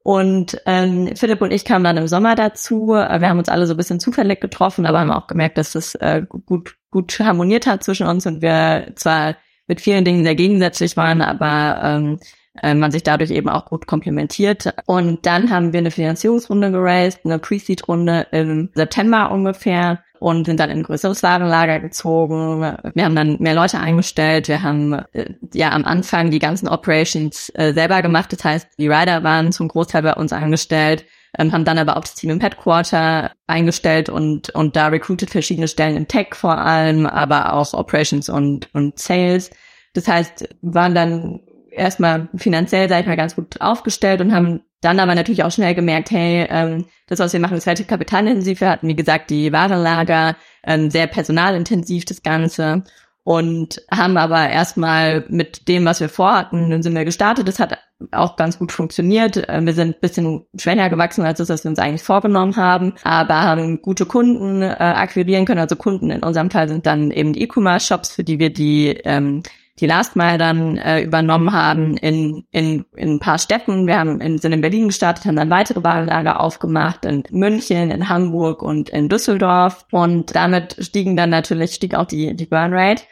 Und 0.04 0.62
ähm, 0.66 1.16
Philipp 1.16 1.42
und 1.42 1.52
ich 1.52 1.64
kamen 1.64 1.86
dann 1.86 1.96
im 1.96 2.10
Sommer 2.10 2.36
dazu. 2.36 2.90
Wir 2.90 3.30
haben 3.30 3.40
uns 3.40 3.48
alle 3.48 3.66
so 3.68 3.74
ein 3.74 3.78
bisschen 3.78 4.02
zufällig 4.02 4.42
getroffen, 4.42 4.86
aber 4.86 5.00
haben 5.00 5.12
auch 5.12 5.28
gemerkt, 5.28 5.58
dass 5.58 5.76
es 5.76 5.96
äh, 5.96 6.24
gut 6.28 6.76
gut 6.92 7.20
harmoniert 7.20 7.66
hat 7.66 7.84
zwischen 7.84 8.06
uns 8.06 8.26
und 8.26 8.42
wir 8.42 8.92
zwar 8.96 9.36
mit 9.68 9.82
vielen 9.82 10.04
Dingen 10.06 10.24
sehr 10.24 10.36
gegensätzlich 10.36 10.98
waren, 10.98 11.22
aber 11.22 11.80
ähm, 11.82 12.20
äh, 12.62 12.74
man 12.74 12.92
sich 12.92 13.04
dadurch 13.04 13.32
eben 13.32 13.50
auch 13.50 13.66
gut 13.66 13.88
komplementiert. 13.88 14.74
Und 14.86 15.26
dann 15.26 15.50
haben 15.50 15.74
wir 15.74 15.80
eine 15.80 15.92
Finanzierungsrunde 15.92 16.72
geraced, 16.72 17.26
eine 17.26 17.40
Pre-Seed-Runde 17.40 18.28
im 18.32 18.70
September 18.76 19.32
ungefähr 19.32 20.04
und 20.24 20.46
sind 20.46 20.60
dann 20.60 20.70
in 20.70 20.78
ein 20.78 20.84
größeres 20.84 21.22
Warenlager 21.22 21.82
gezogen. 21.82 22.62
Wir 22.94 23.04
haben 23.04 23.16
dann 23.16 23.38
mehr 23.40 23.56
Leute 23.56 23.80
eingestellt. 23.80 24.48
Wir 24.48 24.64
haben 24.64 24.94
äh, 25.12 25.34
ja 25.54 25.72
am 25.72 25.84
Anfang 25.84 26.32
die 26.32 26.40
ganzen 26.40 26.70
Operations 26.70 27.50
äh, 27.56 27.74
selber 27.74 28.02
gemacht. 28.02 28.32
Das 28.32 28.44
heißt, 28.44 28.70
die 28.78 28.88
Rider 28.88 29.24
waren 29.24 29.52
zum 29.52 29.68
Großteil 29.68 30.02
bei 30.02 30.14
uns 30.14 30.32
angestellt, 30.32 31.04
ähm, 31.38 31.52
haben 31.52 31.66
dann 31.66 31.78
aber 31.78 31.98
auch 31.98 32.02
das 32.04 32.16
Team 32.16 32.30
im 32.30 32.40
Headquarter 32.40 33.32
eingestellt 33.48 34.08
und, 34.08 34.50
und 34.52 34.78
da 34.78 34.88
recruited 34.88 35.30
verschiedene 35.30 35.68
Stellen 35.68 35.98
in 35.98 36.08
Tech 36.08 36.36
vor 36.36 36.58
allem, 36.58 37.06
aber 37.06 37.52
auch 37.52 37.74
Operations 37.74 38.30
und, 38.30 38.74
und 38.74 38.98
Sales. 38.98 39.50
Das 39.94 40.08
heißt, 40.08 40.48
waren 40.62 40.96
dann 40.96 41.42
erstmal 41.76 42.30
finanziell, 42.36 42.90
sag 42.90 43.02
ich 43.02 43.08
mal, 43.08 43.18
ganz 43.18 43.36
gut 43.36 43.62
aufgestellt 43.62 44.22
und 44.22 44.34
haben 44.34 44.62
dann 44.82 45.00
aber 45.00 45.16
natürlich 45.16 45.44
auch 45.44 45.52
schnell 45.52 45.76
gemerkt, 45.76 46.12
hey, 46.12 46.46
ähm, 46.50 46.86
das, 47.08 47.20
was 47.20 47.34
wir 47.34 47.40
machen, 47.40 47.58
ist 47.58 47.68
relativ 47.68 47.88
kapitalintensiv. 47.88 48.62
Wir 48.62 48.70
hatten, 48.70 48.88
wie 48.88 48.96
gesagt, 48.96 49.30
die 49.30 49.52
Warenlager, 49.52 50.36
ähm, 50.66 50.92
sehr 50.92 51.08
personalintensiv 51.08 52.06
das 52.06 52.22
Ganze 52.22 52.84
und 53.24 53.82
haben 53.90 54.18
aber 54.18 54.50
erstmal 54.50 55.26
mit 55.30 55.70
dem, 55.70 55.86
was 55.86 56.02
wir 56.02 56.10
vorhatten, 56.10 56.70
dann 56.70 56.84
sind 56.84 56.94
wir 56.94 57.06
gestartet. 57.06 57.48
Das 57.48 57.60
hat 57.60 57.78
auch 58.12 58.36
ganz 58.36 58.60
gut 58.60 58.74
funktioniert. 58.74 59.46
Ähm, 59.48 59.66
wir 59.66 59.74
sind 59.74 60.02
bisschen 60.02 60.46
schwächer 60.58 60.90
gewachsen 60.90 61.24
als 61.24 61.38
das, 61.38 61.48
was 61.48 61.64
wir 61.64 61.70
uns 61.70 61.80
eigentlich 61.80 62.04
vorgenommen 62.04 62.58
haben, 62.58 62.94
aber 63.04 63.42
haben 63.42 63.82
gute 63.82 64.06
Kunden 64.06 64.62
äh, 64.62 64.76
akquirieren 64.78 65.46
können. 65.46 65.62
Also 65.62 65.78
Kunden 65.78 66.12
in 66.12 66.24
unserem 66.24 66.52
Fall 66.52 66.68
sind 66.68 66.86
dann 66.86 67.12
eben 67.12 67.32
die 67.32 67.44
E-Commerce-Shops, 67.44 68.14
für 68.14 68.26
die 68.26 68.40
wir 68.40 68.52
die 68.52 68.90
ähm, 69.06 69.44
die 69.80 69.88
Last 69.88 70.16
Mile 70.16 70.38
dann 70.38 70.78
äh, 70.78 71.02
übernommen 71.02 71.52
haben 71.52 71.98
in, 71.98 72.46
in, 72.52 72.86
in 72.96 73.14
ein 73.14 73.20
paar 73.20 73.40
Städten. 73.40 73.88
Wir 73.88 73.98
haben 73.98 74.22
in, 74.22 74.38
sind 74.38 74.52
in 74.54 74.62
Berlin 74.62 74.88
gestartet, 74.88 75.26
haben 75.26 75.36
dann 75.36 75.50
weitere 75.50 75.84
Warenlager 75.84 76.40
aufgemacht 76.40 77.06
in 77.06 77.24
München, 77.32 77.90
in 77.90 78.10
Hamburg 78.10 78.62
und 78.62 78.90
in 78.90 79.10
Düsseldorf. 79.10 79.86
Und 79.92 80.36
damit 80.36 80.78
stiegen 80.80 81.16
dann 81.16 81.32
natürlich, 81.32 81.74
stieg 81.74 81.96
auch 81.96 82.06
die, 82.06 82.36
die 82.36 82.46
Burn 82.46 82.74
Rate 82.74 83.04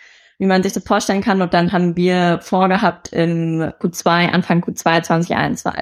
wie 0.41 0.47
man 0.47 0.63
sich 0.63 0.73
das 0.73 0.83
vorstellen 0.83 1.21
kann. 1.21 1.43
Und 1.43 1.53
dann 1.53 1.71
haben 1.71 1.95
wir 1.95 2.39
vorgehabt 2.41 3.13
im 3.13 3.61
Q2, 3.79 4.31
Anfang 4.31 4.63
Q2 4.63 5.03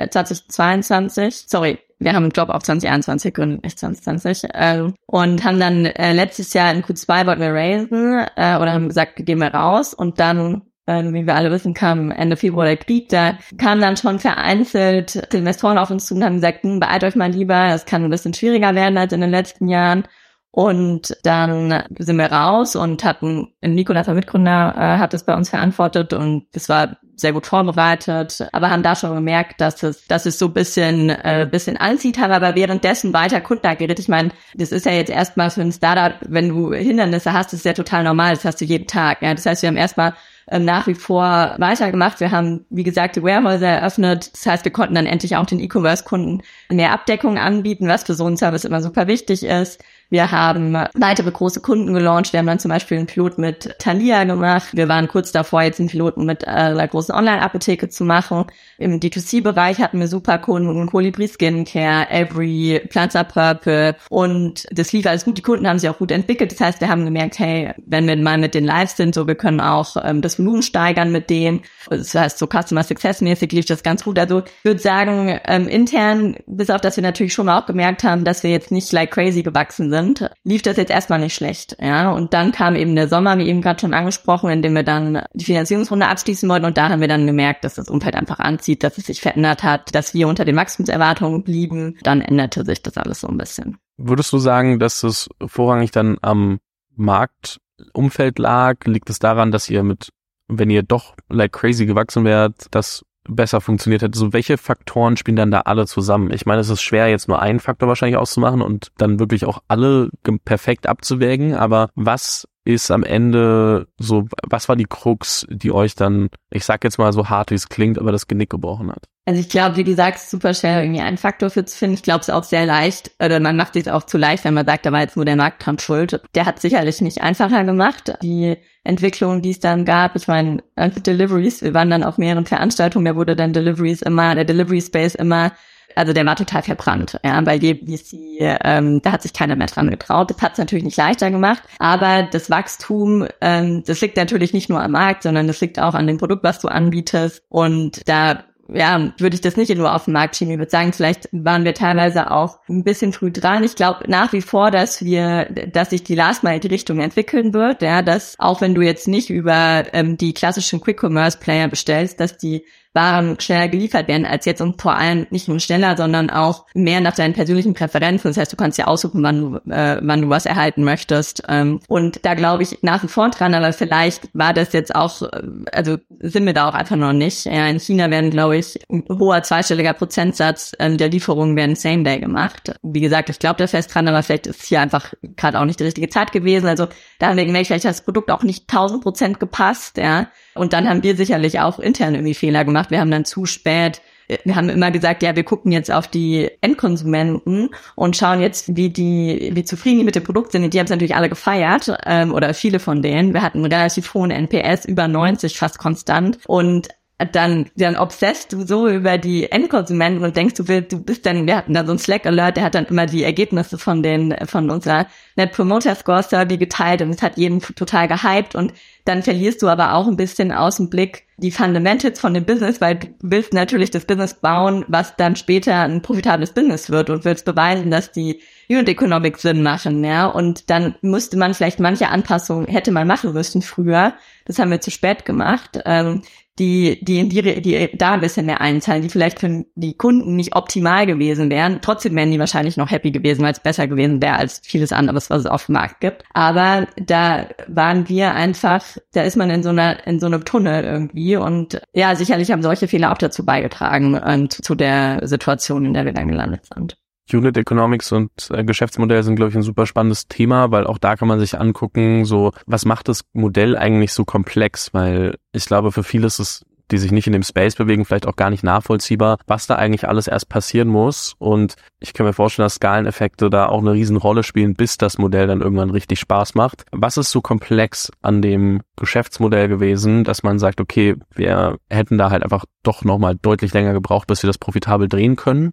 2022, 0.10 1.46
sorry, 1.48 1.80
wir 2.00 2.14
haben 2.14 2.24
einen 2.24 2.32
Job 2.32 2.50
auf 2.50 2.64
2021 2.64 3.34
gegründet, 3.34 3.64
nicht 3.64 3.80
2020. 3.80 4.54
Äh, 4.54 4.92
und 5.06 5.44
haben 5.44 5.60
dann 5.60 5.86
äh, 5.86 6.14
letztes 6.14 6.54
Jahr 6.54 6.74
in 6.74 6.84
Q2 6.84 7.26
wollten 7.26 7.42
wir 7.42 7.54
raisen 7.54 8.26
äh, 8.36 8.58
oder 8.58 8.74
haben 8.74 8.88
gesagt, 8.88 9.18
gehen 9.18 9.40
wir 9.40 9.54
raus. 9.54 9.94
Und 9.94 10.20
dann 10.20 10.62
äh, 10.90 11.14
wie 11.14 11.28
wir 11.28 11.36
alle 11.36 11.52
wissen, 11.52 11.74
kam 11.74 12.12
Ende 12.12 12.36
Februar 12.36 12.66
der 12.66 12.78
Krieg, 12.78 13.10
da 13.10 13.38
kamen 13.58 13.82
dann 13.82 13.98
schon 13.98 14.20
vereinzelt 14.20 15.16
Investoren 15.34 15.78
auf 15.78 15.92
uns 15.92 16.06
zu 16.06 16.16
und 16.16 16.24
haben 16.24 16.36
gesagt, 16.36 16.64
hm, 16.64 16.80
beeilt 16.80 17.04
euch 17.04 17.16
mal 17.16 17.32
lieber, 17.32 17.68
es 17.74 17.86
kann 17.86 18.04
ein 18.04 18.10
bisschen 18.10 18.34
schwieriger 18.34 18.76
werden 18.76 18.98
als 18.98 19.14
in 19.14 19.22
den 19.22 19.30
letzten 19.30 19.68
Jahren. 19.68 20.04
Und 20.52 21.16
dann 21.24 21.84
sind 22.00 22.18
wir 22.18 22.32
raus 22.32 22.76
und 22.76 23.04
hatten, 23.04 23.54
Nicolas, 23.62 24.08
der 24.08 24.16
Mitgründer, 24.16 24.74
äh, 24.76 24.98
hat 24.98 25.14
es 25.14 25.24
bei 25.24 25.36
uns 25.36 25.50
verantwortet 25.50 26.12
und 26.14 26.48
es 26.54 26.68
war 26.70 26.98
sehr 27.20 27.34
gut 27.34 27.46
vorbereitet, 27.46 28.48
aber 28.52 28.70
haben 28.70 28.84
da 28.84 28.96
schon 28.96 29.16
gemerkt, 29.16 29.62
dass 29.62 29.84
es, 29.84 30.06
dass 30.08 30.26
es 30.26 30.40
so 30.40 30.48
ein 30.48 30.54
bisschen, 30.54 31.10
äh, 31.10 31.48
bisschen 31.50 31.78
anzieht, 31.78 32.20
haben 32.20 32.32
aber 32.32 32.56
währenddessen 32.56 33.14
weiter 33.14 33.42
Kunden 33.42 33.68
akquiriert. 33.68 34.00
Ich 34.00 34.08
meine, 34.08 34.30
das 34.56 34.72
ist 34.72 34.86
ja 34.86 34.92
jetzt 34.92 35.10
erstmal 35.10 35.50
für 35.50 35.62
ein 35.62 35.72
Startup, 35.72 36.16
wenn 36.22 36.50
du 36.50 36.74
Hindernisse 36.74 37.34
hast, 37.34 37.54
das 37.54 37.60
ist 37.60 37.66
ja 37.66 37.74
total 37.74 38.04
normal, 38.04 38.36
das 38.36 38.46
hast 38.46 38.62
du 38.62 38.66
jeden 38.66 38.88
Tag. 38.88 39.22
Ja, 39.22 39.34
das 39.34 39.46
heißt, 39.46 39.62
wir 39.62 39.70
haben 39.70 39.78
erstmal 39.78 40.14
ähm, 40.52 40.66
nach 40.66 40.88
wie 40.88 40.96
vor 40.96 41.56
weitergemacht. 41.58 42.20
Wir 42.20 42.32
haben, 42.32 42.66
wie 42.70 42.84
gesagt, 42.84 43.16
die 43.16 43.24
Warehäuser 43.24 43.68
eröffnet. 43.68 44.32
Das 44.34 44.46
heißt, 44.46 44.66
wir 44.66 44.72
konnten 44.72 44.96
dann 44.96 45.06
endlich 45.06 45.36
auch 45.36 45.46
den 45.46 45.60
E-Commerce-Kunden 45.60 46.42
mehr 46.72 46.92
Abdeckung 46.92 47.38
anbieten, 47.38 47.88
was 47.88 48.04
für 48.04 48.16
so 48.16 48.26
einen 48.26 48.38
Service 48.38 48.66
immer 48.66 48.82
super 48.82 49.08
wichtig 49.08 49.44
ist. 49.44 49.84
Wir 50.10 50.32
haben 50.32 50.76
weitere 50.96 51.32
große 51.32 51.62
Kunden 51.62 51.94
gelauncht. 51.94 52.34
Wir 52.34 52.40
haben 52.40 52.48
dann 52.48 52.60
zum 52.60 52.70
Beispiel 52.70 52.98
einen 52.98 53.06
Pilot 53.06 53.38
mit 53.38 53.76
Thalia 53.78 54.24
gemacht. 54.24 54.70
Wir 54.74 54.88
waren 54.88 55.08
kurz 55.08 55.32
davor, 55.32 55.62
jetzt 55.62 55.80
einen 55.80 55.90
Piloten 55.90 56.26
mit 56.26 56.44
äh, 56.44 56.48
einer 56.48 56.88
großen 56.88 57.14
Online-Apotheke 57.14 57.90
zu 57.90 58.04
machen. 58.04 58.46
Im 58.80 59.00
D2C-Bereich 59.00 59.78
hatten 59.78 60.00
wir 60.00 60.08
super 60.08 60.40
Kunden, 60.40 60.88
Colibri 60.88 61.28
Skincare, 61.28 62.10
Every, 62.10 62.82
Planza 62.90 63.24
Purple 63.24 63.96
und 64.10 64.66
das 64.72 64.92
lief 64.94 65.06
alles 65.06 65.26
gut. 65.26 65.38
Die 65.38 65.44
Kunden 65.44 65.68
haben 65.68 65.78
sich 65.78 65.90
auch 65.90 66.00
gut 66.00 66.12
entwickelt. 66.12 66.52
Das 66.52 66.60
heißt, 66.60 66.82
wir 66.82 66.90
haben 66.90 67.06
gemerkt, 67.06 67.38
hey, 67.38 67.74
wenn 67.86 68.08
wir 68.08 68.18
mal 68.18 68.40
mit 68.40 68.56
den 68.56 68.66
Lives 68.66 68.98
sind, 68.98 69.14
so 69.14 69.28
wir 69.28 69.36
können 69.36 69.62
auch 69.62 69.96
ähm, 70.04 70.24
das 70.24 70.40
Volumen 70.40 70.64
steigern 70.64 71.12
mit 71.12 71.30
denen. 71.30 71.62
Das 71.88 72.16
heißt, 72.16 72.40
so 72.40 72.48
Customer 72.48 72.82
Success 72.84 73.22
mäßig 73.22 73.52
lief 73.52 73.66
das 73.66 73.84
ganz 73.84 74.04
gut. 74.04 74.18
Also 74.18 74.40
ich 74.40 74.66
würde 74.66 74.80
sagen, 74.80 75.40
ähm, 75.46 75.68
intern, 75.68 76.38
bis 76.48 76.72
auf 76.72 76.82
dass 76.82 76.96
wir 76.96 77.04
natürlich 77.04 77.34
schon 77.34 77.46
mal 77.46 77.60
auch 77.60 77.68
gemerkt 77.68 78.04
haben, 78.04 78.24
dass 78.24 78.42
wir 78.42 78.50
jetzt 78.50 78.72
nicht 78.72 78.92
like 78.92 79.12
crazy 79.12 79.44
gewachsen 79.44 79.92
sind, 79.92 79.99
sind, 80.04 80.30
lief 80.44 80.62
das 80.62 80.78
jetzt 80.78 80.92
erstmal 80.92 81.20
nicht 81.20 81.36
schlecht. 81.36 81.78
Ja, 81.80 82.12
und 82.12 82.34
dann 82.34 82.52
kam 82.52 82.76
eben 82.76 82.96
der 82.96 83.08
Sommer, 83.08 83.38
wie 83.38 83.48
eben 83.48 83.62
gerade 83.62 83.80
schon 83.80 83.94
angesprochen, 83.94 84.50
in 84.50 84.62
dem 84.62 84.74
wir 84.74 84.84
dann 84.84 85.24
die 85.34 85.46
Finanzierungsrunde 85.46 86.08
abschließen 86.08 86.48
wollten 86.50 86.66
und 86.66 86.78
da 86.78 86.90
haben 86.90 87.02
wir 87.02 87.08
dann 87.08 87.28
gemerkt, 87.28 87.64
dass 87.64 87.76
das 87.76 87.90
Umfeld 87.90 88.16
einfach 88.16 88.40
anzieht, 88.40 88.84
dass 88.84 88.98
es 88.98 89.06
sich 89.06 89.22
verändert 89.22 89.64
hat, 89.64 89.94
dass 89.96 90.14
wir 90.14 90.28
unter 90.28 90.46
den 90.46 90.56
Wachstumserwartungen 90.56 91.44
blieben. 91.44 91.98
Dann 92.04 92.22
änderte 92.22 92.66
sich 92.66 92.82
das 92.82 92.98
alles 92.98 93.22
so 93.22 93.28
ein 93.28 93.38
bisschen. 93.38 93.78
Würdest 93.98 94.32
du 94.32 94.38
sagen, 94.38 94.80
dass 94.80 95.04
es 95.04 95.30
vorrangig 95.46 95.92
dann 95.92 96.18
am 96.22 96.60
Marktumfeld 96.96 98.40
lag? 98.40 98.86
Liegt 98.86 99.10
es 99.10 99.20
daran, 99.20 99.52
dass 99.52 99.70
ihr 99.70 99.84
mit 99.84 100.10
wenn 100.50 100.70
ihr 100.72 100.84
doch 100.84 101.16
like 101.30 101.54
crazy 101.54 101.86
gewachsen 101.86 102.26
wärt, 102.26 102.66
dass 102.72 103.06
besser 103.28 103.62
funktioniert 103.62 104.02
hätte. 104.02 104.18
So 104.18 104.34
welche 104.34 104.58
Faktoren 104.58 105.18
spielen 105.18 105.36
dann 105.36 105.52
da 105.52 105.62
alle 105.62 105.88
zusammen? 105.88 106.32
Ich 106.32 106.46
meine, 106.46 106.62
es 106.62 106.70
ist 106.70 106.82
schwer, 106.82 107.08
jetzt 107.10 107.28
nur 107.28 107.42
einen 107.42 107.60
Faktor 107.60 107.88
wahrscheinlich 107.88 108.18
auszumachen 108.18 108.62
und 108.62 108.92
dann 108.98 109.20
wirklich 109.20 109.46
auch 109.46 109.60
alle 109.68 110.10
perfekt 110.46 110.88
abzuwägen, 110.88 111.56
aber 111.56 111.90
was 111.96 112.48
ist 112.74 112.92
am 112.92 113.04
Ende 113.04 113.88
so, 113.98 114.26
was 114.48 114.70
war 114.70 114.76
die 114.76 114.86
Krux, 114.86 115.46
die 115.50 115.72
euch 115.72 115.96
dann, 115.96 116.30
ich 116.52 116.66
sag 116.66 116.84
jetzt 116.84 116.98
mal 116.98 117.12
so 117.14 117.30
hart 117.30 117.52
wie 117.52 117.56
es 117.56 117.70
klingt, 117.70 117.98
aber 118.00 118.12
das 118.12 118.28
Genick 118.28 118.50
gebrochen 118.50 118.92
hat? 118.92 119.06
Also 119.26 119.42
ich 119.42 119.50
glaube, 119.50 119.76
wie 119.76 119.84
gesagt, 119.84 120.20
super 120.20 120.54
schwer 120.54 120.82
irgendwie 120.82 121.02
einen 121.02 121.18
Faktor 121.18 121.50
für 121.50 121.64
zu 121.66 121.78
finden. 121.78 121.96
Ich 121.96 122.04
glaube 122.04 122.22
es 122.22 122.30
auch 122.30 122.44
sehr 122.44 122.66
leicht, 122.66 123.12
oder 123.24 123.40
man 123.40 123.56
macht 123.56 123.76
es 123.76 123.88
auch 123.88 124.04
zu 124.04 124.18
leicht, 124.18 124.44
wenn 124.44 124.54
man 124.54 124.66
sagt, 124.66 124.86
da 124.86 124.92
war 124.92 125.02
jetzt 125.02 125.16
nur 125.16 125.26
der 125.26 125.36
Marktkampf 125.36 125.84
schuld. 125.84 126.22
Der 126.34 126.46
hat 126.46 126.60
sicherlich 126.60 127.02
nicht 127.02 127.22
einfacher 127.22 127.64
gemacht. 127.64 128.14
Die 128.24 128.58
Entwicklung, 128.84 129.42
die 129.42 129.52
es 129.52 129.60
dann 129.60 129.86
gab, 129.86 130.16
ich 130.16 130.28
meine, 130.28 130.64
Deliveries, 130.78 131.62
wir 131.62 131.74
waren 131.74 131.90
dann 131.90 132.04
auf 132.04 132.18
mehreren 132.18 132.46
Veranstaltungen, 132.46 133.06
da 133.06 133.16
wurde 133.16 133.36
dann 133.36 133.54
Deliveries 133.54 134.02
immer, 134.02 134.34
der 134.34 134.46
Delivery 134.46 134.82
Space 134.82 135.16
immer 135.16 135.52
also 135.96 136.14
der 136.14 136.26
war 136.26 136.36
total 136.36 136.64
verbrannt. 136.64 137.20
Ja, 137.24 137.40
bei 137.42 137.56
jedem 137.56 137.88
VC, 137.88 138.16
ähm, 138.64 139.02
da 139.02 139.12
hat 139.12 139.22
sich 139.22 139.34
keiner 139.34 139.56
mehr 139.56 139.68
dran 139.68 139.90
getraut. 139.90 140.30
Das 140.32 140.42
hat 140.42 140.54
es 140.54 140.58
natürlich 140.58 140.86
nicht 140.86 140.98
leichter 140.98 141.32
gemacht, 141.32 141.64
aber 141.80 142.24
das 142.24 142.50
Wachstum, 142.50 143.28
ähm, 143.42 143.84
das 143.86 144.02
liegt 144.02 144.18
natürlich 144.18 144.54
nicht 144.54 144.70
nur 144.70 144.82
am 144.82 144.92
Markt, 144.92 145.24
sondern 145.24 145.48
das 145.48 145.62
liegt 145.62 145.80
auch 145.80 145.94
an 145.94 146.08
dem 146.08 146.18
Produkt, 146.18 146.44
was 146.44 146.60
du 146.60 146.68
anbietest. 146.68 147.44
Und 147.50 148.08
da 148.08 148.44
ja, 148.74 149.12
würde 149.18 149.36
ich 149.36 149.42
das 149.42 149.58
nicht 149.58 149.76
nur 149.76 149.94
auf 149.94 150.06
den 150.06 150.14
Markt 150.14 150.36
schieben. 150.36 150.54
Ich 150.54 150.60
würde 150.60 150.72
sagen, 150.72 150.94
vielleicht 150.94 151.30
waren 151.32 151.64
wir 151.64 151.74
teilweise 151.74 152.32
auch 152.32 152.60
ein 152.70 152.84
bisschen 152.84 153.14
früh 153.14 153.32
dran. 153.32 153.64
Ich 153.64 153.76
glaube 153.76 154.04
nach 154.08 154.34
wie 154.34 154.42
vor, 154.42 154.72
dass 154.72 155.04
wir, 155.04 155.46
dass 155.46 155.90
sich 155.90 156.04
die 156.04 156.16
Last 156.16 156.44
Mile 156.44 156.60
die 156.60 156.68
Richtung 156.68 157.00
entwickeln 157.00 157.54
wird, 157.54 157.82
ja, 157.82 158.02
dass 158.02 158.36
auch 158.38 158.62
wenn 158.62 158.76
du 158.76 158.82
jetzt 158.82 159.08
nicht 159.08 159.30
über 159.30 159.86
ähm, 159.94 160.18
die 160.18 160.34
klassischen 160.34 160.82
Quick 160.82 161.02
Commerce 161.04 161.38
Player 161.38 161.68
bestellst, 161.68 162.20
dass 162.20 162.38
die 162.38 162.66
waren 162.94 163.40
schneller 163.40 163.68
geliefert 163.68 164.08
werden 164.08 164.26
als 164.26 164.46
jetzt 164.46 164.62
und 164.62 164.82
vor 164.82 164.96
allem 164.96 165.28
nicht 165.30 165.48
nur 165.48 165.60
schneller, 165.60 165.96
sondern 165.96 166.30
auch 166.30 166.66
mehr 166.74 167.02
nach 167.02 167.14
deinen 167.14 167.34
persönlichen 167.34 167.74
Präferenzen. 167.74 168.30
Das 168.30 168.38
heißt, 168.38 168.52
du 168.52 168.58
kannst 168.58 168.78
ja 168.78 168.88
aussuchen, 168.88 169.22
wann 169.22 169.42
du, 169.42 169.72
äh, 169.72 170.00
wann 170.02 170.22
du 170.24 170.30
was 170.30 170.46
erhalten 170.46 170.84
möchtest. 170.84 171.44
Ähm, 171.48 171.80
und 171.88 172.26
da 172.26 172.34
glaube 172.34 172.64
ich 172.64 172.80
nach 172.82 173.04
wie 173.04 173.08
vor 173.08 173.30
dran, 173.30 173.54
aber 173.54 173.74
vielleicht 173.74 174.30
war 174.34 174.54
das 174.54 174.74
jetzt 174.74 174.96
auch, 174.96 175.22
äh, 175.22 175.42
also 175.72 175.98
sind 176.20 176.46
wir 176.46 176.54
da 176.54 176.68
auch 176.68 176.74
einfach 176.74 176.96
noch 176.96 177.14
nicht. 177.14 177.46
Ja, 177.46 177.68
in 177.68 177.80
China 177.80 178.10
werden, 178.10 178.32
glaube 178.32 178.58
ich, 178.58 178.80
ein 178.90 179.04
hoher 179.08 179.44
zweistelliger 179.44 179.94
Prozentsatz 179.94 180.74
ähm, 180.80 180.98
der 180.98 181.10
Lieferungen 181.10 181.56
werden 181.56 181.76
Same 181.76 182.04
Day 182.04 182.20
gemacht. 182.20 182.74
Wie 182.82 183.02
gesagt, 183.02 183.30
ich 183.30 183.38
glaube 183.38 183.58
da 183.58 183.68
fest 183.68 183.94
dran, 183.94 184.08
aber 184.08 184.24
vielleicht 184.24 184.48
ist 184.48 184.64
hier 184.64 184.82
einfach 184.82 185.14
gerade 185.38 185.60
auch 185.60 185.66
nicht 185.66 185.80
die 185.80 185.86
richtige 185.86 186.10
Zeit 186.10 186.32
gewesen. 186.32 186.68
Also 186.68 186.88
da 187.20 187.28
haben 187.28 187.38
wir 187.38 187.46
gemerkt, 187.46 187.68
vielleicht 187.68 187.86
hat 187.86 187.92
das 187.92 188.04
Produkt 188.04 188.32
auch 188.32 188.44
nicht 188.44 188.64
1000 188.70 189.04
Prozent 189.04 189.40
gepasst, 189.40 189.98
ja. 189.98 190.28
Und 190.56 190.74
dann 190.74 190.90
haben 190.90 191.04
wir 191.04 191.16
sicherlich 191.16 191.60
auch 191.60 191.80
intern 191.80 192.16
irgendwie 192.16 192.34
Fehler 192.34 192.66
gemacht. 192.66 192.79
Wir 192.90 193.00
haben 193.00 193.12
dann 193.12 193.26
zu 193.26 193.46
spät 193.46 194.02
wir 194.44 194.56
haben 194.56 194.70
immer 194.70 194.92
gesagt, 194.92 195.24
ja, 195.24 195.36
wir 195.36 195.44
gucken 195.44 195.72
jetzt 195.72 195.92
auf 195.92 196.08
die 196.08 196.50
Endkonsumenten 196.62 197.70
und 197.96 198.16
schauen 198.16 198.42
jetzt, 198.42 198.76
wie 198.76 198.90
die, 198.90 199.52
wie 199.54 199.64
zufrieden 199.64 200.00
die 200.00 200.06
mit 200.06 200.16
dem 200.16 200.24
Produkt 200.24 200.52
sind. 200.52 200.64
Und 200.64 200.74
die 200.74 200.80
haben 200.80 200.86
es 200.86 200.92
natürlich 200.92 201.16
alle 201.16 201.30
gefeiert 201.30 201.92
ähm, 202.06 202.34
oder 202.34 202.54
viele 202.54 202.80
von 202.80 203.02
denen. 203.02 203.34
Wir 203.34 203.42
hatten 203.42 203.66
relativ 203.66 204.14
hohen 204.14 204.32
NPS, 204.32 204.86
über 204.86 205.08
90 205.08 205.58
fast 205.58 205.80
konstant. 205.80 206.40
Und 206.46 206.90
dann, 207.34 207.70
dann 207.76 207.98
obsessed 207.98 208.54
du 208.54 208.66
so 208.66 208.88
über 208.88 209.18
die 209.18 209.52
Endkonsumenten 209.52 210.24
und 210.24 210.38
denkst, 210.38 210.56
du 210.56 210.68
willst, 210.68 210.94
du 210.94 211.04
bist 211.04 211.26
dann, 211.26 211.48
wir 211.48 211.58
hatten 211.58 211.74
da 211.74 211.86
so 211.86 211.92
ein 211.92 212.00
Slack 212.00 212.26
Alert, 212.26 212.56
der 212.56 212.64
hat 212.64 212.76
dann 212.76 212.86
immer 212.86 213.08
die 213.08 213.24
Ergebnisse 213.24 213.78
von 213.78 214.02
den, 214.02 214.36
von 214.46 214.70
unserer 214.70 215.06
Net 215.36 215.52
Promoter 215.52 215.96
Score 215.96 216.24
Survey 216.24 216.58
geteilt 216.58 217.02
und 217.02 217.10
es 217.10 217.22
hat 217.22 217.38
jeden 217.38 217.60
total 217.60 218.08
gehypt 218.08 218.56
und 218.56 218.74
dann 219.10 219.24
verlierst 219.24 219.62
du 219.64 219.68
aber 219.68 219.96
auch 219.96 220.08
ein 220.08 220.16
bisschen 220.16 220.52
aus 220.52 220.78
dem 220.78 220.90
Blick 220.90 221.24
die 221.38 221.52
Fundamentals 221.52 222.20
von 222.20 222.34
dem 222.34 222.46
Business, 222.46 222.80
weil 222.80 223.00
du 223.00 223.08
willst 223.22 223.54
natürlich 223.54 223.90
das 223.90 224.06
Business 224.06 224.36
bauen, 224.36 224.86
was 224.88 225.16
dann 225.16 225.36
später 225.36 225.82
ein 225.82 226.02
profitables 226.02 226.54
Business 226.54 226.92
wird 226.92 227.10
und 227.10 227.26
willst 227.26 227.44
beweisen, 227.44 227.90
dass 227.90 228.12
die 228.12 228.40
Unit 228.70 228.88
Economics 228.88 229.42
Sinn 229.42 229.64
machen, 229.64 230.04
ja. 230.04 230.28
Und 230.28 230.70
dann 230.70 230.96
musste 231.02 231.38
man 231.38 231.56
vielleicht 231.56 231.80
manche 231.80 232.10
Anpassungen 232.10 232.68
hätte 232.68 232.92
man 232.92 233.08
machen 233.08 233.34
müssen 233.34 233.64
früher. 233.64 234.14
Das 234.46 234.60
haben 234.60 234.70
wir 234.70 234.80
zu 234.80 234.92
spät 234.92 235.26
gemacht. 235.26 235.80
Ähm, 235.86 236.22
die, 236.60 237.04
die, 237.04 237.28
die, 237.30 237.62
die 237.62 237.90
da 237.98 238.12
ein 238.12 238.20
bisschen 238.20 238.46
mehr 238.46 238.62
einzahlen, 238.62 239.02
die 239.02 239.10
vielleicht 239.10 239.40
für 239.40 239.66
die 239.76 239.94
Kunden 239.96 240.36
nicht 240.36 240.56
optimal 240.56 241.06
gewesen 241.06 241.50
wären. 241.50 241.80
Trotzdem 241.82 242.16
wären 242.16 242.32
die 242.32 242.40
wahrscheinlich 242.40 242.76
noch 242.76 242.92
happy 242.92 243.12
gewesen, 243.12 243.44
weil 243.44 243.54
es 243.54 243.62
besser 243.62 243.88
gewesen 243.88 244.22
wäre 244.22 244.36
als 244.36 244.62
vieles 244.64 244.92
anderes, 244.92 245.30
was 245.30 245.42
es 245.42 245.46
auf 245.46 245.68
dem 245.68 245.74
Markt 245.74 246.02
gibt. 246.02 246.24
Aber 246.34 246.88
da 246.98 247.48
waren 247.68 248.10
wir 248.10 248.34
einfach, 248.34 248.84
da 249.14 249.24
ist 249.24 249.38
man 249.38 249.50
in 249.50 249.64
so 249.64 249.70
einer, 249.70 250.06
in 250.08 250.20
so 250.20 250.26
einem 250.26 250.46
Tunnel 250.46 250.84
irgendwie 250.84 251.36
und 251.36 251.82
ja, 251.94 252.16
sicherlich 252.16 252.52
haben 252.52 252.62
solche 252.62 252.88
Fehler 252.88 253.12
auch 253.12 253.18
dazu 253.18 253.46
beigetragen, 253.46 254.20
ähm, 254.26 254.50
zu, 254.50 254.62
zu 254.62 254.76
der 254.76 255.22
Situation, 255.28 255.86
in 255.86 255.94
der 255.94 256.06
wir 256.06 256.14
dann 256.14 256.28
gelandet 256.28 256.68
sind. 256.74 256.98
Unit 257.32 257.58
Economics 257.58 258.12
und 258.12 258.32
äh, 258.52 258.64
Geschäftsmodell 258.64 259.24
sind, 259.24 259.36
glaube 259.36 259.50
ich, 259.50 259.56
ein 259.56 259.62
super 259.62 259.86
spannendes 259.86 260.28
Thema, 260.28 260.72
weil 260.72 260.88
auch 260.88 260.98
da 260.98 261.16
kann 261.16 261.28
man 261.28 261.40
sich 261.40 261.60
angucken, 261.60 262.26
so, 262.26 262.52
was 262.66 262.86
macht 262.86 263.08
das 263.08 263.24
Modell 263.34 263.78
eigentlich 263.78 264.14
so 264.14 264.26
komplex? 264.26 264.94
Weil 264.94 265.38
ich 265.52 265.66
glaube, 265.66 265.92
für 265.92 266.04
viele 266.04 266.28
ist 266.28 266.40
es 266.40 266.66
die 266.92 266.98
sich 266.98 267.12
nicht 267.12 267.28
in 267.28 267.34
dem 267.34 267.44
Space 267.44 267.76
bewegen, 267.76 268.06
vielleicht 268.06 268.28
auch 268.28 268.36
gar 268.36 268.50
nicht 268.50 268.64
nachvollziehbar, 268.64 269.38
was 269.48 269.68
da 269.68 269.76
eigentlich 269.76 270.08
alles 270.08 270.28
erst 270.28 270.50
passieren 270.50 270.88
muss. 270.88 271.36
Und 271.38 271.76
ich 272.00 272.14
kann 272.14 272.26
mir 272.26 272.34
vorstellen, 272.34 272.66
dass 272.66 272.76
Skaleneffekte 272.76 273.50
da 273.50 273.68
auch 273.68 273.80
eine 273.80 273.94
Riesenrolle 273.94 274.44
spielen, 274.44 274.74
bis 274.74 274.98
das 274.98 275.18
Modell 275.18 275.48
dann 275.48 275.62
irgendwann 275.62 275.90
richtig 275.90 276.20
Spaß 276.20 276.56
macht. 276.56 276.86
Was 276.92 277.18
ist 277.18 277.32
so 277.32 277.42
komplex 277.42 278.12
an 278.22 278.42
dem 278.42 278.82
Geschäftsmodell 278.96 279.68
gewesen, 279.68 280.24
dass 280.24 280.44
man 280.44 280.60
sagt, 280.60 280.82
okay, 280.82 281.16
wir 281.36 281.78
hätten 281.90 282.18
da 282.18 282.32
halt 282.32 282.44
einfach 282.44 282.66
doch 282.84 283.04
nochmal 283.04 283.36
deutlich 283.36 283.74
länger 283.74 283.94
gebraucht, 283.94 284.28
bis 284.28 284.44
wir 284.44 284.48
das 284.48 284.58
profitabel 284.58 285.08
drehen 285.08 285.36
können? 285.36 285.72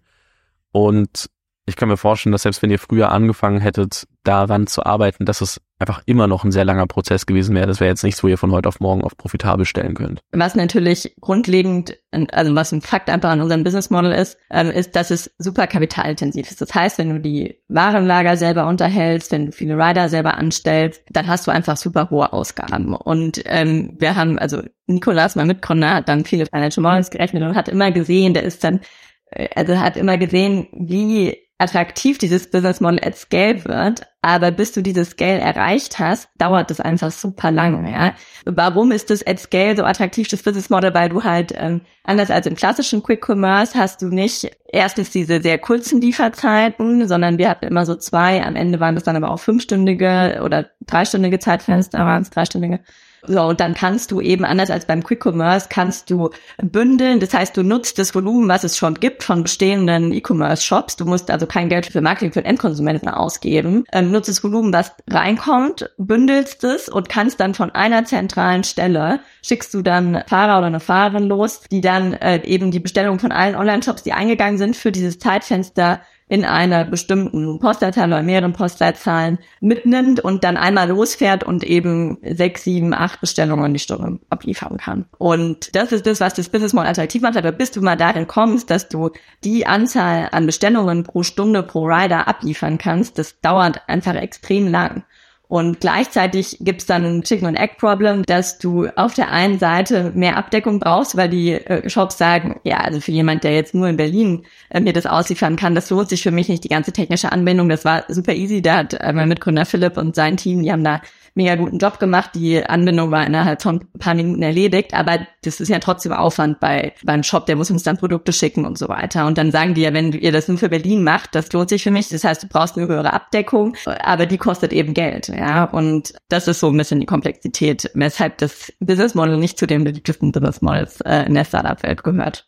Und 0.71 1.27
ich 1.65 1.75
kann 1.75 1.89
mir 1.89 1.97
vorstellen, 1.97 2.31
dass 2.31 2.43
selbst 2.43 2.61
wenn 2.61 2.71
ihr 2.71 2.79
früher 2.79 3.11
angefangen 3.11 3.59
hättet, 3.59 4.07
daran 4.27 4.67
zu 4.67 4.85
arbeiten, 4.85 5.25
dass 5.25 5.41
es 5.41 5.61
einfach 5.79 6.01
immer 6.05 6.27
noch 6.27 6.43
ein 6.43 6.51
sehr 6.51 6.65
langer 6.65 6.87
Prozess 6.87 7.25
gewesen 7.25 7.55
wäre. 7.55 7.67
Das 7.67 7.79
wäre 7.79 7.89
jetzt 7.89 8.03
nichts, 8.03 8.23
wo 8.23 8.27
ihr 8.27 8.37
von 8.37 8.51
heute 8.51 8.67
auf 8.67 8.79
morgen 8.79 9.03
auf 9.03 9.15
profitabel 9.15 9.65
stellen 9.65 9.93
könnt. 9.93 10.21
Was 10.31 10.55
natürlich 10.55 11.15
grundlegend, 11.21 11.97
also 12.31 12.55
was 12.55 12.71
ein 12.71 12.81
Fakt 12.81 13.09
einfach 13.09 13.29
an 13.29 13.41
unserem 13.41 13.63
Business 13.63 13.89
Model 13.89 14.11
ist, 14.11 14.37
ähm, 14.49 14.71
ist, 14.71 14.95
dass 14.95 15.11
es 15.11 15.31
super 15.37 15.67
kapitalintensiv 15.67 16.49
ist. 16.49 16.61
Das 16.61 16.73
heißt, 16.73 16.97
wenn 16.97 17.09
du 17.09 17.19
die 17.19 17.61
Warenlager 17.67 18.37
selber 18.37 18.67
unterhältst, 18.67 19.31
wenn 19.31 19.47
du 19.47 19.51
viele 19.51 19.75
Rider 19.75 20.09
selber 20.09 20.35
anstellst, 20.35 21.03
dann 21.11 21.27
hast 21.27 21.47
du 21.47 21.51
einfach 21.51 21.77
super 21.77 22.09
hohe 22.09 22.33
Ausgaben. 22.33 22.95
Und 22.95 23.41
ähm, 23.45 23.95
wir 23.99 24.15
haben, 24.15 24.39
also 24.39 24.63
Nikolas, 24.87 25.35
mein 25.35 25.47
Mitgründer, 25.47 25.95
hat 25.95 26.09
dann 26.09 26.25
viele 26.25 26.47
Financial 26.47 26.81
Models 26.81 27.11
gerechnet 27.11 27.43
und 27.43 27.55
hat 27.55 27.69
immer 27.69 27.91
gesehen, 27.91 28.33
der 28.33 28.43
ist 28.43 28.63
dann, 28.63 28.81
äh, 29.29 29.47
also 29.55 29.79
hat 29.79 29.95
immer 29.95 30.17
gesehen, 30.17 30.67
wie 30.71 31.46
attraktiv 31.59 32.17
dieses 32.19 32.49
Business 32.49 32.81
Model 32.81 32.99
at 33.03 33.15
Scale 33.17 33.65
wird, 33.65 34.05
aber 34.21 34.51
bis 34.51 34.73
du 34.73 34.81
dieses 34.81 35.11
Scale 35.11 35.39
erreicht 35.39 35.97
hast, 35.97 36.29
dauert 36.37 36.69
das 36.69 36.79
einfach 36.79 37.11
super 37.11 37.49
lange. 37.49 37.91
Ja? 37.91 38.13
Warum 38.45 38.91
ist 38.91 39.09
das 39.09 39.25
at 39.25 39.39
Scale 39.39 39.75
so 39.75 39.83
attraktiv, 39.83 40.27
das 40.27 40.43
Business 40.43 40.69
Model? 40.69 40.93
Weil 40.93 41.09
du 41.09 41.23
halt 41.23 41.53
ähm, 41.57 41.81
anders 42.03 42.29
als 42.29 42.45
im 42.45 42.55
klassischen 42.55 43.01
Quick 43.01 43.27
Commerce 43.27 43.77
hast 43.77 44.01
du 44.01 44.07
nicht 44.07 44.51
erstens 44.71 45.09
diese 45.09 45.41
sehr 45.41 45.57
kurzen 45.57 45.99
Lieferzeiten, 45.99 47.07
sondern 47.07 47.39
wir 47.39 47.49
hatten 47.49 47.65
immer 47.65 47.85
so 47.85 47.95
zwei. 47.95 48.43
Am 48.43 48.55
Ende 48.55 48.79
waren 48.79 48.95
das 48.95 49.03
dann 49.03 49.15
aber 49.15 49.31
auch 49.31 49.39
fünfstündige 49.39 50.41
oder 50.43 50.69
dreistündige 50.85 51.39
Zeitfenster, 51.39 51.99
waren 51.99 52.21
es 52.21 52.29
dreistündige 52.29 52.81
so, 53.27 53.41
und 53.41 53.59
dann 53.59 53.73
kannst 53.73 54.11
du 54.11 54.21
eben, 54.21 54.45
anders 54.45 54.71
als 54.71 54.85
beim 54.85 55.03
Quick 55.03 55.25
Commerce, 55.25 55.67
kannst 55.69 56.09
du 56.09 56.29
bündeln. 56.61 57.19
Das 57.19 57.33
heißt, 57.33 57.55
du 57.55 57.63
nutzt 57.63 57.99
das 57.99 58.15
Volumen, 58.15 58.47
was 58.47 58.63
es 58.63 58.77
schon 58.77 58.95
gibt 58.95 59.23
von 59.23 59.43
bestehenden 59.43 60.13
E-Commerce-Shops. 60.13 60.95
Du 60.95 61.05
musst 61.05 61.29
also 61.29 61.45
kein 61.45 61.69
Geld 61.69 61.85
für 61.87 62.01
Marketing 62.01 62.31
für 62.31 62.41
den 62.41 62.49
Endkonsumenten 62.49 63.09
ausgeben. 63.09 63.83
Ähm, 63.91 64.11
nutzt 64.11 64.29
das 64.29 64.43
Volumen, 64.43 64.73
was 64.73 64.93
reinkommt, 65.09 65.89
bündelst 65.97 66.63
es 66.63 66.89
und 66.89 67.09
kannst 67.09 67.39
dann 67.39 67.53
von 67.53 67.71
einer 67.71 68.05
zentralen 68.05 68.63
Stelle, 68.63 69.19
schickst 69.41 69.73
du 69.73 69.81
dann 69.81 70.23
Fahrer 70.27 70.57
oder 70.59 70.67
eine 70.67 70.79
Fahrerin 70.79 71.27
los, 71.27 71.61
die 71.71 71.81
dann 71.81 72.13
äh, 72.13 72.43
eben 72.45 72.71
die 72.71 72.79
Bestellung 72.79 73.19
von 73.19 73.31
allen 73.31 73.55
Online-Shops, 73.55 74.03
die 74.03 74.13
eingegangen 74.13 74.57
sind, 74.57 74.75
für 74.75 74.91
dieses 74.91 75.19
Zeitfenster 75.19 76.01
in 76.29 76.43
einer 76.43 76.83
bestimmten 76.83 77.59
Postleitzahl 77.59 78.07
oder 78.07 78.21
mehreren 78.21 78.53
Postleitzahlen 78.53 79.39
mitnimmt 79.61 80.19
und 80.19 80.43
dann 80.43 80.57
einmal 80.57 80.89
losfährt 80.89 81.43
und 81.43 81.63
eben 81.63 82.17
sechs, 82.21 82.63
sieben, 82.63 82.93
acht 82.93 83.21
Bestellungen 83.21 83.73
die 83.73 83.79
Stunde 83.79 84.19
abliefern 84.29 84.77
kann. 84.77 85.05
Und 85.17 85.73
das 85.75 85.93
ist 85.93 86.05
das, 86.05 86.19
was 86.19 86.33
das 86.33 86.49
Business 86.49 86.73
Model 86.73 86.89
attraktiv 86.89 87.21
macht. 87.21 87.37
Aber 87.37 87.53
bis 87.53 87.71
du 87.71 87.81
mal 87.81 87.95
dahin 87.95 88.27
kommst, 88.27 88.69
dass 88.69 88.89
du 88.89 89.11
die 89.45 89.65
Anzahl 89.65 90.27
an 90.31 90.45
Bestellungen 90.45 91.03
pro 91.03 91.23
Stunde 91.23 91.63
pro 91.63 91.85
Rider 91.85 92.27
abliefern 92.27 92.77
kannst, 92.77 93.17
das 93.17 93.39
dauert 93.39 93.87
einfach 93.87 94.15
extrem 94.15 94.67
lang. 94.67 95.03
Und 95.49 95.79
gleichzeitig 95.79 96.57
gibt 96.59 96.81
es 96.81 96.87
dann 96.87 97.05
ein 97.05 97.23
Chicken 97.23 97.47
and 97.47 97.57
Egg 97.59 97.75
Problem, 97.79 98.23
dass 98.23 98.57
du 98.57 98.87
auf 98.97 99.13
der 99.13 99.31
einen 99.31 99.59
Seite 99.59 100.11
mehr 100.13 100.35
Abdeckung 100.35 100.79
brauchst, 100.79 101.15
weil 101.15 101.29
die 101.29 101.53
äh, 101.53 101.89
Shops 101.89 102.17
sagen, 102.17 102.59
ja, 102.63 102.79
also 102.79 102.99
für 102.99 103.13
jemand, 103.13 103.45
der 103.45 103.53
jetzt 103.53 103.73
nur 103.73 103.87
in 103.87 103.95
Berlin 103.95 104.45
äh, 104.69 104.81
mir 104.81 104.91
das 104.91 105.05
ausliefern 105.05 105.55
kann, 105.55 105.73
das 105.73 105.89
lohnt 105.89 106.09
sich 106.09 106.21
für 106.21 106.31
mich 106.31 106.49
nicht, 106.49 106.65
die 106.65 106.69
ganze 106.69 106.91
technische 106.91 107.31
Anbindung. 107.31 107.69
Das 107.69 107.85
war 107.85 108.03
super 108.09 108.33
easy. 108.33 108.61
Da 108.61 108.77
hat 108.77 108.93
äh, 108.95 109.13
mein 109.13 109.29
Mitgründer 109.29 109.65
Philipp 109.65 109.97
und 109.97 110.15
sein 110.15 110.35
Team, 110.35 110.63
die 110.63 110.71
haben 110.71 110.83
da 110.83 111.01
mega 111.37 111.55
guten 111.55 111.77
Job 111.77 111.99
gemacht. 111.99 112.31
Die 112.35 112.65
Anbindung 112.65 113.11
war 113.11 113.25
innerhalb 113.25 113.61
von 113.61 113.77
ein 113.77 113.99
paar 113.99 114.15
Minuten 114.15 114.41
erledigt, 114.41 114.93
aber 114.93 115.19
das 115.43 115.61
ist 115.61 115.69
ja 115.69 115.79
trotzdem 115.79 116.11
Aufwand 116.11 116.59
bei 116.59 116.93
beim 117.03 117.23
Shop. 117.23 117.45
Der 117.45 117.55
muss 117.55 117.71
uns 117.71 117.83
dann 117.83 117.97
Produkte 117.97 118.33
schicken 118.33 118.65
und 118.65 118.77
so 118.77 118.89
weiter. 118.89 119.25
Und 119.27 119.37
dann 119.37 119.51
sagen 119.51 119.75
die 119.75 119.81
ja, 119.81 119.93
wenn 119.93 120.11
ihr 120.11 120.31
das 120.31 120.47
nur 120.49 120.57
für 120.57 120.67
Berlin 120.67 121.03
macht, 121.03 121.35
das 121.35 121.53
lohnt 121.53 121.69
sich 121.69 121.83
für 121.83 121.91
mich. 121.91 122.09
Das 122.09 122.23
heißt, 122.23 122.43
du 122.43 122.47
brauchst 122.47 122.77
eine 122.77 122.87
höhere 122.87 123.13
Abdeckung, 123.13 123.77
aber 123.85 124.25
die 124.25 124.37
kostet 124.37 124.73
eben 124.73 124.93
Geld. 124.93 125.29
Ja, 125.29 125.65
und 125.65 126.13
das 126.27 126.47
ist 126.47 126.59
so 126.59 126.69
ein 126.69 126.77
bisschen 126.77 126.99
die 126.99 127.05
Komplexität, 127.05 127.89
weshalb 127.93 128.39
das 128.39 128.73
Business 128.79 129.15
Model 129.15 129.37
nicht 129.37 129.57
zu 129.57 129.67
den 129.67 129.83
beliebtesten 129.83 130.31
Business 130.31 130.61
Models 130.61 131.01
äh, 131.01 131.23
in 131.27 131.35
der 131.35 131.45
Startup-Welt 131.45 132.03
gehört. 132.03 132.47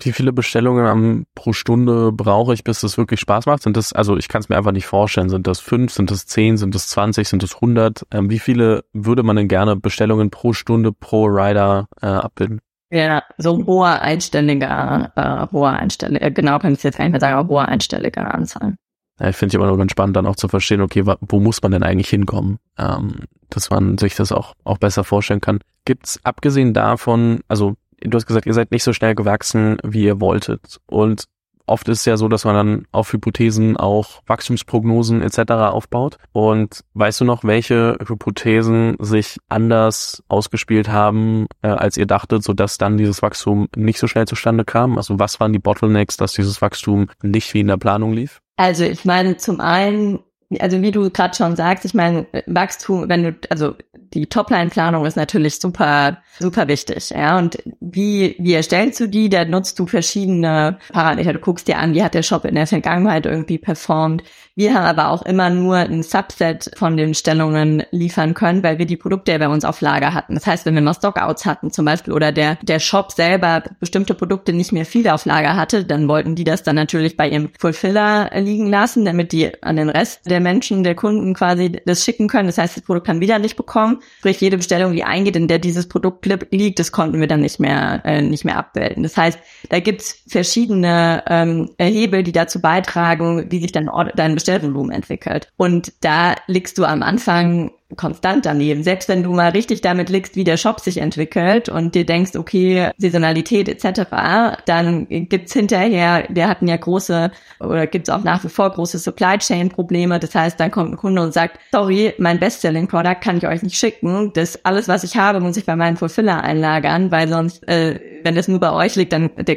Wie 0.00 0.12
viele 0.12 0.32
Bestellungen 0.32 0.86
am, 0.86 1.26
pro 1.34 1.52
Stunde 1.52 2.12
brauche 2.12 2.54
ich, 2.54 2.62
bis 2.62 2.84
es 2.84 2.96
wirklich 2.96 3.18
Spaß 3.18 3.46
macht? 3.46 3.64
Sind 3.64 3.76
das, 3.76 3.92
also 3.92 4.16
ich 4.16 4.28
kann 4.28 4.40
es 4.40 4.48
mir 4.48 4.56
einfach 4.56 4.72
nicht 4.72 4.86
vorstellen. 4.86 5.28
Sind 5.28 5.48
das 5.48 5.58
fünf, 5.58 5.92
sind 5.92 6.12
das 6.12 6.24
zehn, 6.26 6.56
sind 6.56 6.74
das 6.74 6.86
zwanzig, 6.86 7.28
sind 7.28 7.42
das 7.42 7.60
hundert? 7.60 8.06
Ähm, 8.12 8.30
wie 8.30 8.38
viele 8.38 8.84
würde 8.92 9.24
man 9.24 9.34
denn 9.34 9.48
gerne 9.48 9.74
Bestellungen 9.74 10.30
pro 10.30 10.52
Stunde 10.52 10.92
pro 10.92 11.24
Rider 11.26 11.88
äh, 12.00 12.06
abbilden? 12.06 12.60
Ja, 12.90 13.22
so 13.36 13.54
ein 13.56 13.66
hoher 13.66 14.00
einstelliger, 14.00 15.12
äh, 15.16 15.52
hoher 15.52 15.72
einstelliger, 15.72 16.24
äh, 16.24 16.30
genau 16.30 16.58
kann 16.58 16.72
ich 16.72 16.82
jetzt 16.82 16.98
mehr 16.98 17.20
sagen, 17.20 17.34
aber 17.34 17.48
hoher 17.48 17.68
einstelliger 17.68 18.32
Anzahl. 18.32 18.76
Ja, 19.20 19.28
ich 19.28 19.36
finde 19.36 19.48
es 19.48 19.54
immer 19.54 19.66
nur 19.66 19.76
ganz 19.76 19.90
spannend, 19.90 20.16
dann 20.16 20.26
auch 20.26 20.36
zu 20.36 20.48
verstehen, 20.48 20.80
okay, 20.80 21.04
wo 21.04 21.40
muss 21.40 21.60
man 21.60 21.72
denn 21.72 21.82
eigentlich 21.82 22.08
hinkommen? 22.08 22.58
Ähm, 22.78 23.24
dass 23.50 23.68
man 23.68 23.98
sich 23.98 24.14
das 24.14 24.30
auch, 24.30 24.54
auch 24.64 24.78
besser 24.78 25.02
vorstellen 25.02 25.40
kann. 25.40 25.58
Gibt's 25.84 26.20
abgesehen 26.22 26.72
davon, 26.72 27.40
also 27.48 27.74
du 28.00 28.16
hast 28.16 28.26
gesagt, 28.26 28.46
ihr 28.46 28.54
seid 28.54 28.70
nicht 28.70 28.84
so 28.84 28.92
schnell 28.92 29.14
gewachsen, 29.14 29.78
wie 29.84 30.04
ihr 30.04 30.20
wolltet. 30.20 30.80
Und 30.86 31.24
oft 31.68 31.88
ist 31.88 32.00
es 32.00 32.04
ja 32.04 32.16
so, 32.16 32.28
dass 32.28 32.44
man 32.44 32.54
dann 32.54 32.86
auf 32.92 33.12
Hypothesen 33.12 33.76
auch 33.76 34.22
Wachstumsprognosen 34.26 35.22
etc. 35.22 35.52
aufbaut. 35.52 36.18
Und 36.32 36.84
weißt 36.94 37.20
du 37.20 37.24
noch, 37.24 37.44
welche 37.44 37.98
Hypothesen 38.06 38.96
sich 38.98 39.36
anders 39.48 40.22
ausgespielt 40.28 40.88
haben, 40.88 41.46
äh, 41.62 41.68
als 41.68 41.96
ihr 41.96 42.06
dachtet, 42.06 42.42
sodass 42.42 42.78
dann 42.78 42.96
dieses 42.96 43.22
Wachstum 43.22 43.68
nicht 43.76 43.98
so 43.98 44.06
schnell 44.06 44.26
zustande 44.26 44.64
kam? 44.64 44.96
Also 44.96 45.18
was 45.18 45.40
waren 45.40 45.52
die 45.52 45.58
Bottlenecks, 45.58 46.16
dass 46.16 46.32
dieses 46.32 46.60
Wachstum 46.62 47.08
nicht 47.22 47.52
wie 47.54 47.60
in 47.60 47.68
der 47.68 47.76
Planung 47.76 48.12
lief? 48.12 48.40
Also 48.56 48.84
ich 48.84 49.04
meine, 49.04 49.36
zum 49.36 49.60
einen 49.60 50.20
also 50.60 50.80
wie 50.80 50.90
du 50.90 51.10
gerade 51.10 51.36
schon 51.36 51.56
sagst, 51.56 51.84
ich 51.84 51.92
meine, 51.92 52.26
Wachstum, 52.46 53.08
wenn 53.08 53.22
du, 53.22 53.36
also 53.50 53.74
die 54.14 54.26
Topline-Planung 54.26 55.04
ist 55.06 55.16
natürlich 55.16 55.58
super, 55.58 56.18
super 56.38 56.68
wichtig, 56.68 57.10
ja. 57.10 57.38
Und 57.38 57.58
wie, 57.80 58.36
wie 58.38 58.54
erstellst 58.54 59.00
du 59.00 59.08
die? 59.08 59.28
Da 59.28 59.44
nutzt 59.44 59.78
du 59.78 59.86
verschiedene 59.86 60.78
Parameter. 60.92 61.32
Du 61.32 61.38
guckst 61.38 61.68
dir 61.68 61.78
an, 61.78 61.94
wie 61.94 62.02
hat 62.02 62.14
der 62.14 62.22
Shop 62.22 62.44
in 62.44 62.54
der 62.54 62.66
Vergangenheit 62.66 63.26
irgendwie 63.26 63.58
performt. 63.58 64.22
Wir 64.54 64.74
haben 64.74 64.86
aber 64.86 65.10
auch 65.10 65.22
immer 65.22 65.50
nur 65.50 65.76
ein 65.76 66.02
Subset 66.02 66.70
von 66.76 66.96
den 66.96 67.14
Stellungen 67.14 67.84
liefern 67.92 68.34
können, 68.34 68.62
weil 68.64 68.78
wir 68.78 68.86
die 68.86 68.96
Produkte 68.96 69.38
bei 69.38 69.48
uns 69.48 69.64
auf 69.64 69.80
Lager 69.80 70.14
hatten. 70.14 70.34
Das 70.34 70.48
heißt, 70.48 70.66
wenn 70.66 70.74
wir 70.74 70.82
mal 70.82 70.94
Stockouts 70.94 71.46
hatten 71.46 71.70
zum 71.70 71.84
Beispiel 71.84 72.12
oder 72.12 72.32
der, 72.32 72.56
der 72.62 72.80
Shop 72.80 73.12
selber 73.12 73.62
bestimmte 73.78 74.14
Produkte 74.14 74.52
nicht 74.52 74.72
mehr 74.72 74.84
viel 74.84 75.08
auf 75.08 75.26
Lager 75.26 75.54
hatte, 75.54 75.84
dann 75.84 76.08
wollten 76.08 76.34
die 76.34 76.42
das 76.42 76.64
dann 76.64 76.74
natürlich 76.74 77.16
bei 77.16 77.28
ihrem 77.28 77.50
Fulfiller 77.58 78.30
liegen 78.34 78.68
lassen, 78.68 79.04
damit 79.04 79.30
die 79.30 79.62
an 79.62 79.76
den 79.76 79.90
Rest 79.90 80.28
der 80.28 80.40
Menschen, 80.40 80.82
der 80.82 80.96
Kunden 80.96 81.34
quasi 81.34 81.80
das 81.86 82.04
schicken 82.04 82.26
können. 82.26 82.48
Das 82.48 82.58
heißt, 82.58 82.76
das 82.76 82.84
Produkt 82.84 83.06
kann 83.06 83.20
wieder 83.20 83.38
nicht 83.38 83.56
bekommen. 83.56 83.97
Sprich, 84.18 84.40
jede 84.40 84.56
Bestellung, 84.56 84.92
die 84.92 85.04
eingeht, 85.04 85.36
in 85.36 85.48
der 85.48 85.58
dieses 85.58 85.88
Produkt 85.88 86.26
liegt, 86.50 86.78
das 86.78 86.92
konnten 86.92 87.20
wir 87.20 87.26
dann 87.26 87.40
nicht 87.40 87.60
mehr, 87.60 88.02
äh, 88.04 88.22
nicht 88.22 88.44
mehr 88.44 88.56
abbilden. 88.56 89.02
Das 89.02 89.16
heißt, 89.16 89.38
da 89.68 89.80
gibt's 89.80 90.22
verschiedene 90.26 91.22
ähm, 91.28 91.70
Hebel, 91.78 92.22
die 92.22 92.32
dazu 92.32 92.60
beitragen, 92.60 93.50
wie 93.50 93.60
sich 93.60 93.72
dann 93.72 93.90
dein 94.14 94.34
Bestellvolumen 94.34 94.92
entwickelt. 94.92 95.52
Und 95.56 95.92
da 96.00 96.34
liegst 96.46 96.78
du 96.78 96.84
am 96.84 97.02
Anfang 97.02 97.72
konstant 97.96 98.44
daneben. 98.44 98.82
Selbst 98.82 99.08
wenn 99.08 99.22
du 99.22 99.32
mal 99.32 99.50
richtig 99.50 99.80
damit 99.80 100.10
liegst, 100.10 100.36
wie 100.36 100.44
der 100.44 100.58
Shop 100.58 100.80
sich 100.80 100.98
entwickelt 100.98 101.70
und 101.70 101.94
dir 101.94 102.04
denkst, 102.04 102.36
okay, 102.36 102.90
Saisonalität 102.98 103.68
etc., 103.68 104.60
dann 104.66 105.06
gibt's 105.08 105.54
hinterher, 105.54 106.24
wir 106.28 106.48
hatten 106.48 106.68
ja 106.68 106.76
große 106.76 107.30
oder 107.60 107.86
gibt's 107.86 108.10
auch 108.10 108.22
nach 108.24 108.44
wie 108.44 108.48
vor 108.48 108.70
große 108.70 108.98
Supply 108.98 109.38
Chain 109.38 109.70
Probleme. 109.70 110.18
Das 110.18 110.34
heißt, 110.34 110.60
dann 110.60 110.70
kommt 110.70 110.92
ein 110.92 110.96
Kunde 110.98 111.22
und 111.22 111.32
sagt, 111.32 111.58
sorry, 111.72 112.12
mein 112.18 112.38
Bestselling 112.38 112.88
Product 112.88 113.20
kann 113.22 113.38
ich 113.38 113.46
euch 113.46 113.62
nicht 113.62 113.78
schicken. 113.78 114.32
Das 114.34 114.64
alles, 114.66 114.86
was 114.88 115.02
ich 115.02 115.16
habe, 115.16 115.40
muss 115.40 115.56
ich 115.56 115.64
bei 115.64 115.76
meinem 115.76 115.96
Fulfiller 115.96 116.42
einlagern, 116.44 117.10
weil 117.10 117.28
sonst, 117.28 117.66
äh, 117.68 117.98
wenn 118.22 118.34
das 118.34 118.48
nur 118.48 118.60
bei 118.60 118.72
euch 118.72 118.96
liegt, 118.96 119.14
dann 119.14 119.30
der, 119.36 119.56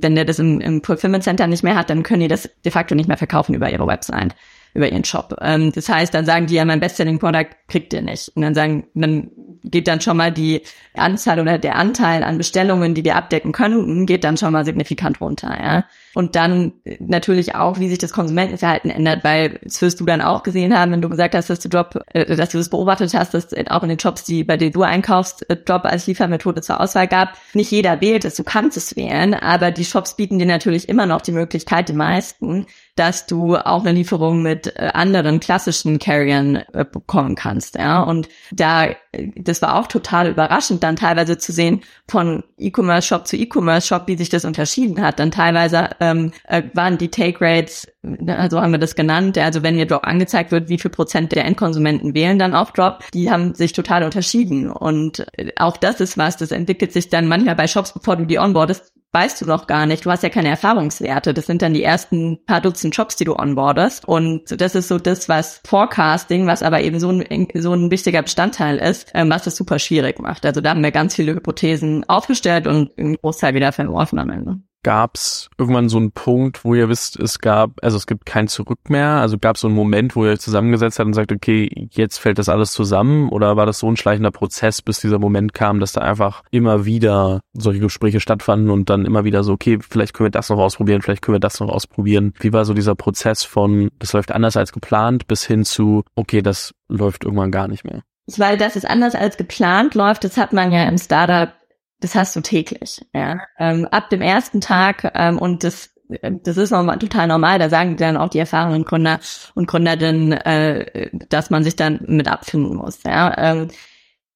wenn 0.00 0.16
der 0.16 0.24
das 0.24 0.40
im, 0.40 0.60
im 0.60 0.82
Fulfillment 0.82 1.22
Center 1.22 1.46
nicht 1.46 1.62
mehr 1.62 1.76
hat, 1.76 1.90
dann 1.90 2.02
können 2.02 2.20
die 2.20 2.28
das 2.28 2.50
de 2.64 2.72
facto 2.72 2.96
nicht 2.96 3.08
mehr 3.08 3.16
verkaufen 3.16 3.54
über 3.54 3.70
ihre 3.70 3.86
Website 3.86 4.34
über 4.74 4.88
ihren 4.88 5.04
Shop. 5.04 5.36
Ähm, 5.40 5.72
das 5.72 5.88
heißt, 5.88 6.14
dann 6.14 6.26
sagen 6.26 6.46
die 6.46 6.54
ja, 6.54 6.64
mein 6.64 6.80
Bestselling 6.80 7.18
Product 7.18 7.48
kriegt 7.68 7.92
ihr 7.92 8.02
nicht. 8.02 8.30
Und 8.34 8.42
dann 8.42 8.54
sagen, 8.54 8.86
dann 8.94 9.30
geht 9.64 9.88
dann 9.88 10.00
schon 10.00 10.16
mal 10.16 10.32
die 10.32 10.62
Anzahl 10.94 11.40
oder 11.40 11.58
der 11.58 11.76
Anteil 11.76 12.22
an 12.22 12.38
Bestellungen, 12.38 12.94
die 12.94 13.04
wir 13.04 13.16
abdecken 13.16 13.52
können, 13.52 14.06
geht 14.06 14.24
dann 14.24 14.36
schon 14.36 14.52
mal 14.52 14.64
signifikant 14.64 15.20
runter, 15.20 15.56
ja. 15.60 15.84
Und 16.16 16.34
dann 16.34 16.72
natürlich 16.98 17.56
auch, 17.56 17.78
wie 17.78 17.90
sich 17.90 17.98
das 17.98 18.10
Konsumentenverhalten 18.10 18.90
ändert, 18.90 19.22
weil 19.22 19.60
das 19.62 19.82
wirst 19.82 20.00
du 20.00 20.06
dann 20.06 20.22
auch 20.22 20.42
gesehen 20.44 20.74
haben, 20.74 20.90
wenn 20.92 21.02
du 21.02 21.10
gesagt 21.10 21.34
hast, 21.34 21.50
dass 21.50 21.60
du 21.60 21.68
Job, 21.68 22.02
äh, 22.14 22.34
dass 22.34 22.48
du 22.48 22.56
das 22.56 22.70
beobachtet 22.70 23.12
hast, 23.12 23.34
dass 23.34 23.52
auch 23.68 23.82
in 23.82 23.90
den 23.90 23.98
Shops, 23.98 24.24
die 24.24 24.42
bei 24.42 24.56
denen 24.56 24.72
du 24.72 24.80
einkaufst, 24.80 25.44
Job 25.68 25.84
als 25.84 26.06
Liefermethode 26.06 26.62
zur 26.62 26.80
Auswahl 26.80 27.06
gab. 27.06 27.34
Nicht 27.52 27.70
jeder 27.70 28.00
wählt 28.00 28.24
es, 28.24 28.36
du 28.36 28.44
kannst 28.44 28.78
es 28.78 28.96
wählen, 28.96 29.34
aber 29.34 29.70
die 29.70 29.84
Shops 29.84 30.16
bieten 30.16 30.38
dir 30.38 30.46
natürlich 30.46 30.88
immer 30.88 31.04
noch 31.04 31.20
die 31.20 31.32
Möglichkeit, 31.32 31.90
die 31.90 31.92
meisten, 31.92 32.64
dass 32.94 33.26
du 33.26 33.56
auch 33.56 33.84
eine 33.84 33.92
Lieferung 33.92 34.40
mit 34.40 34.74
äh, 34.74 34.88
anderen 34.94 35.38
klassischen 35.38 35.98
Carriern 35.98 36.56
äh, 36.72 36.86
bekommen 36.90 37.34
kannst, 37.34 37.74
ja. 37.74 38.02
Und 38.02 38.30
da, 38.52 38.88
das 39.36 39.60
war 39.60 39.76
auch 39.76 39.86
total 39.86 40.30
überraschend, 40.30 40.82
dann 40.82 40.96
teilweise 40.96 41.36
zu 41.36 41.52
sehen 41.52 41.82
von 42.08 42.42
E-Commerce-Shop 42.56 43.26
zu 43.26 43.36
E-Commerce-Shop, 43.36 44.04
wie 44.06 44.16
sich 44.16 44.30
das 44.30 44.46
unterschieden 44.46 45.02
hat. 45.02 45.18
Dann 45.18 45.30
teilweise 45.30 45.90
ähm, 46.10 46.32
äh, 46.44 46.62
waren 46.74 46.98
die 46.98 47.08
Take 47.08 47.40
Rates, 47.40 47.88
also 48.26 48.60
haben 48.60 48.72
wir 48.72 48.78
das 48.78 48.94
genannt, 48.94 49.38
also 49.38 49.62
wenn 49.62 49.78
ihr 49.78 49.86
Drop 49.86 50.06
angezeigt 50.06 50.52
wird, 50.52 50.68
wie 50.68 50.78
viel 50.78 50.90
Prozent 50.90 51.32
der 51.32 51.44
Endkonsumenten 51.44 52.14
wählen 52.14 52.38
dann 52.38 52.54
auf 52.54 52.72
Drop, 52.72 53.04
die 53.12 53.30
haben 53.30 53.54
sich 53.54 53.72
total 53.72 54.02
unterschieden. 54.04 54.70
Und 54.70 55.26
äh, 55.36 55.52
auch 55.56 55.76
das 55.76 56.00
ist 56.00 56.18
was, 56.18 56.36
das 56.36 56.50
entwickelt 56.50 56.92
sich 56.92 57.08
dann 57.08 57.28
manchmal 57.28 57.56
bei 57.56 57.66
Shops, 57.66 57.92
bevor 57.92 58.16
du 58.16 58.26
die 58.26 58.38
onboardest, 58.38 58.92
weißt 59.16 59.40
du 59.40 59.46
noch 59.46 59.66
gar 59.66 59.86
nicht. 59.86 60.04
Du 60.04 60.10
hast 60.10 60.22
ja 60.22 60.28
keine 60.28 60.50
Erfahrungswerte. 60.50 61.32
Das 61.32 61.46
sind 61.46 61.62
dann 61.62 61.72
die 61.72 61.82
ersten 61.82 62.44
paar 62.44 62.60
Dutzend 62.60 62.94
Jobs, 62.94 63.16
die 63.16 63.24
du 63.24 63.34
onboardest. 63.34 64.06
Und 64.06 64.60
das 64.60 64.74
ist 64.74 64.88
so 64.88 64.98
das, 64.98 65.28
was 65.28 65.62
Forecasting, 65.66 66.46
was 66.46 66.62
aber 66.62 66.82
eben 66.82 67.00
so 67.00 67.10
ein, 67.10 67.48
so 67.54 67.72
ein 67.72 67.90
wichtiger 67.90 68.20
Bestandteil 68.20 68.76
ist, 68.76 69.10
ähm, 69.14 69.30
was 69.30 69.44
das 69.44 69.56
super 69.56 69.78
schwierig 69.78 70.18
macht. 70.18 70.44
Also 70.44 70.60
da 70.60 70.70
haben 70.70 70.82
wir 70.82 70.92
ganz 70.92 71.14
viele 71.14 71.34
Hypothesen 71.34 72.04
aufgestellt 72.08 72.66
und 72.66 72.90
einen 72.98 73.16
Großteil 73.16 73.54
wieder 73.54 73.72
verworfen 73.72 74.18
am 74.18 74.28
Ende 74.28 74.60
gab 74.86 75.16
es 75.16 75.50
irgendwann 75.58 75.88
so 75.88 75.96
einen 75.96 76.12
Punkt, 76.12 76.64
wo 76.64 76.72
ihr 76.76 76.88
wisst, 76.88 77.18
es 77.18 77.40
gab, 77.40 77.72
also 77.82 77.96
es 77.96 78.06
gibt 78.06 78.24
kein 78.24 78.46
Zurück 78.46 78.78
mehr? 78.88 79.08
Also 79.08 79.36
gab 79.36 79.56
es 79.56 79.62
so 79.62 79.66
einen 79.66 79.74
Moment, 79.74 80.14
wo 80.14 80.24
ihr 80.24 80.30
euch 80.30 80.38
zusammengesetzt 80.38 81.00
habt 81.00 81.08
und 81.08 81.14
sagt, 81.14 81.32
okay, 81.32 81.88
jetzt 81.90 82.18
fällt 82.18 82.38
das 82.38 82.48
alles 82.48 82.70
zusammen? 82.70 83.28
Oder 83.30 83.56
war 83.56 83.66
das 83.66 83.80
so 83.80 83.90
ein 83.90 83.96
schleichender 83.96 84.30
Prozess, 84.30 84.82
bis 84.82 85.00
dieser 85.00 85.18
Moment 85.18 85.54
kam, 85.54 85.80
dass 85.80 85.90
da 85.90 86.02
einfach 86.02 86.44
immer 86.52 86.84
wieder 86.84 87.40
solche 87.52 87.80
Gespräche 87.80 88.20
stattfanden 88.20 88.70
und 88.70 88.88
dann 88.88 89.06
immer 89.06 89.24
wieder 89.24 89.42
so, 89.42 89.54
okay, 89.54 89.80
vielleicht 89.80 90.14
können 90.14 90.26
wir 90.28 90.30
das 90.30 90.50
noch 90.50 90.58
ausprobieren, 90.58 91.02
vielleicht 91.02 91.22
können 91.22 91.34
wir 91.34 91.40
das 91.40 91.58
noch 91.58 91.68
ausprobieren. 91.68 92.32
Wie 92.38 92.52
war 92.52 92.64
so 92.64 92.72
dieser 92.72 92.94
Prozess 92.94 93.42
von, 93.42 93.90
das 93.98 94.12
läuft 94.12 94.30
anders 94.30 94.56
als 94.56 94.70
geplant, 94.70 95.26
bis 95.26 95.44
hin 95.44 95.64
zu, 95.64 96.04
okay, 96.14 96.42
das 96.42 96.74
läuft 96.86 97.24
irgendwann 97.24 97.50
gar 97.50 97.66
nicht 97.66 97.82
mehr? 97.82 98.02
Weil 98.36 98.56
das 98.56 98.76
ist 98.76 98.88
anders 98.88 99.16
als 99.16 99.36
geplant 99.36 99.96
läuft, 99.96 100.22
das 100.22 100.36
hat 100.36 100.52
man 100.52 100.70
ja 100.70 100.84
im 100.84 100.98
Startup 100.98 101.52
das 102.00 102.14
hast 102.14 102.36
du 102.36 102.40
täglich. 102.40 103.04
Ja. 103.14 103.40
Ähm, 103.58 103.86
ab 103.86 104.10
dem 104.10 104.22
ersten 104.22 104.60
Tag 104.60 105.12
ähm, 105.14 105.38
und 105.38 105.64
das 105.64 105.90
das 106.08 106.56
ist 106.56 106.70
normal, 106.70 106.98
total 106.98 107.26
normal, 107.26 107.58
da 107.58 107.68
sagen 107.68 107.96
dann 107.96 108.16
auch 108.16 108.28
die 108.28 108.38
erfahrenen 108.38 108.84
Gründer 108.84 109.18
und 109.54 109.66
Gründerinnen, 109.66 110.32
äh, 110.32 111.10
dass 111.28 111.50
man 111.50 111.64
sich 111.64 111.76
dann 111.76 112.00
mit 112.06 112.28
abfinden 112.28 112.76
muss. 112.76 113.02
Ja. 113.04 113.34
Ähm, 113.36 113.68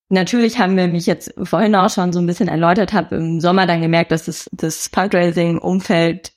natürlich 0.08 0.58
haben 0.58 0.76
wir, 0.76 0.92
wie 0.92 0.96
ich 0.98 1.06
jetzt 1.06 1.32
vorhin 1.42 1.74
auch 1.76 1.90
schon 1.90 2.12
so 2.12 2.18
ein 2.18 2.26
bisschen 2.26 2.48
erläutert 2.48 2.92
habe, 2.92 3.16
im 3.16 3.40
Sommer 3.40 3.66
dann 3.66 3.82
gemerkt, 3.82 4.10
dass 4.10 4.24
das, 4.24 4.48
das 4.52 4.88
Fundraising-Umfeld 4.88 6.32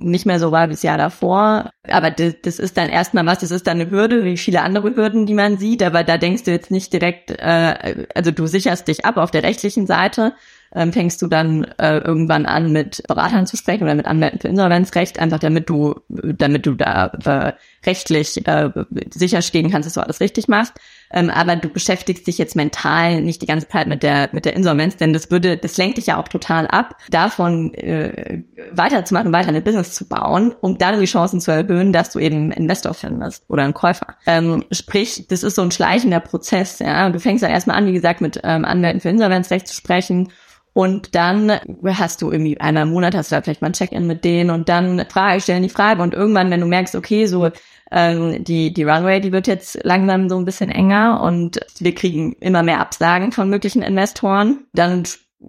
nicht 0.00 0.26
mehr 0.26 0.38
so 0.38 0.52
war 0.52 0.68
wie 0.68 0.72
das 0.72 0.82
Jahr 0.82 0.98
davor. 0.98 1.70
Aber 1.88 2.10
das, 2.10 2.34
das 2.42 2.58
ist 2.58 2.76
dann 2.76 2.90
erstmal 2.90 3.24
was, 3.26 3.38
das 3.38 3.50
ist 3.50 3.66
dann 3.66 3.80
eine 3.80 3.90
Hürde, 3.90 4.24
wie 4.24 4.36
viele 4.36 4.62
andere 4.62 4.94
Hürden, 4.94 5.24
die 5.24 5.34
man 5.34 5.56
sieht. 5.56 5.82
Aber 5.82 6.04
da 6.04 6.18
denkst 6.18 6.44
du 6.44 6.50
jetzt 6.50 6.70
nicht 6.70 6.92
direkt, 6.92 7.30
äh, 7.30 8.06
also 8.14 8.30
du 8.30 8.46
sicherst 8.46 8.88
dich 8.88 9.04
ab 9.04 9.16
auf 9.16 9.30
der 9.30 9.44
rechtlichen 9.44 9.86
Seite, 9.86 10.34
ähm, 10.74 10.92
fängst 10.92 11.22
du 11.22 11.28
dann 11.28 11.64
äh, 11.78 11.98
irgendwann 11.98 12.46
an, 12.46 12.72
mit 12.72 13.02
Beratern 13.06 13.46
zu 13.46 13.56
sprechen 13.56 13.84
oder 13.84 13.94
mit 13.94 14.06
Anwälten 14.06 14.40
für 14.40 14.48
Insolvenzrecht, 14.48 15.18
einfach 15.18 15.38
damit 15.38 15.68
du, 15.70 15.94
damit 16.08 16.66
du 16.66 16.74
da 16.74 17.06
äh, 17.24 17.52
rechtlich 17.86 18.46
äh, 18.46 18.70
sicherstellen 19.12 19.70
kannst, 19.70 19.86
dass 19.86 19.94
du 19.94 20.00
alles 20.00 20.20
richtig 20.20 20.48
machst. 20.48 20.74
ähm, 21.12 21.30
aber 21.30 21.56
du 21.56 21.68
beschäftigst 21.68 22.26
dich 22.26 22.38
jetzt 22.38 22.56
mental 22.56 23.20
nicht 23.22 23.42
die 23.42 23.46
ganze 23.46 23.68
Zeit 23.68 23.86
mit 23.86 24.02
der 24.02 24.30
mit 24.32 24.44
der 24.44 24.56
Insolvenz, 24.56 24.96
denn 24.96 25.12
das 25.12 25.30
würde, 25.30 25.56
das 25.56 25.76
lenkt 25.76 25.98
dich 25.98 26.06
ja 26.06 26.20
auch 26.20 26.28
total 26.28 26.66
ab, 26.66 26.96
davon 27.10 27.72
äh, 27.74 28.42
weiterzumachen, 28.72 29.32
weiter 29.32 29.48
eine 29.48 29.60
Business 29.60 29.94
zu 29.94 30.08
bauen, 30.08 30.54
um 30.60 30.78
dann 30.78 30.98
die 30.98 31.06
Chancen 31.06 31.40
zu 31.40 31.52
erhöhen, 31.52 31.92
dass 31.92 32.10
du 32.10 32.18
eben 32.18 32.36
einen 32.36 32.52
Investor 32.52 32.94
findest 32.94 33.44
oder 33.48 33.62
einen 33.62 33.74
Käufer. 33.74 34.16
Ähm, 34.26 34.64
sprich, 34.72 35.26
das 35.28 35.42
ist 35.42 35.54
so 35.54 35.62
ein 35.62 35.70
schleichender 35.70 36.20
Prozess. 36.20 36.78
Ja, 36.80 37.10
du 37.10 37.20
fängst 37.20 37.44
dann 37.44 37.50
erstmal 37.50 37.76
an, 37.76 37.86
wie 37.86 37.92
gesagt, 37.92 38.20
mit 38.20 38.40
ähm, 38.42 38.64
Anwälten 38.64 39.00
für 39.00 39.10
Insolvenzrecht 39.10 39.68
zu 39.68 39.74
sprechen 39.74 40.28
und 40.74 41.14
dann 41.14 41.52
hast 41.86 42.20
du 42.20 42.30
irgendwie 42.30 42.60
einmal 42.60 42.82
im 42.82 42.90
Monat 42.90 43.14
hast 43.14 43.30
du 43.30 43.36
da 43.36 43.42
vielleicht 43.42 43.62
mal 43.62 43.68
ein 43.68 43.74
Check-in 43.74 44.06
mit 44.06 44.24
denen 44.24 44.50
und 44.50 44.68
dann 44.68 45.06
Frage, 45.08 45.40
stellen 45.40 45.62
die 45.62 45.68
Frage 45.68 46.02
und 46.02 46.14
irgendwann, 46.14 46.50
wenn 46.50 46.60
du 46.60 46.66
merkst, 46.66 46.96
okay, 46.96 47.26
so 47.26 47.50
ähm, 47.92 48.42
die, 48.42 48.74
die 48.74 48.82
Runway, 48.82 49.20
die 49.20 49.30
wird 49.30 49.46
jetzt 49.46 49.82
langsam 49.84 50.28
so 50.28 50.36
ein 50.36 50.44
bisschen 50.44 50.70
enger 50.70 51.22
und 51.22 51.60
wir 51.78 51.94
kriegen 51.94 52.32
immer 52.40 52.64
mehr 52.64 52.80
Absagen 52.80 53.30
von 53.30 53.48
möglichen 53.48 53.82
Investoren, 53.82 54.64
dann 54.72 55.04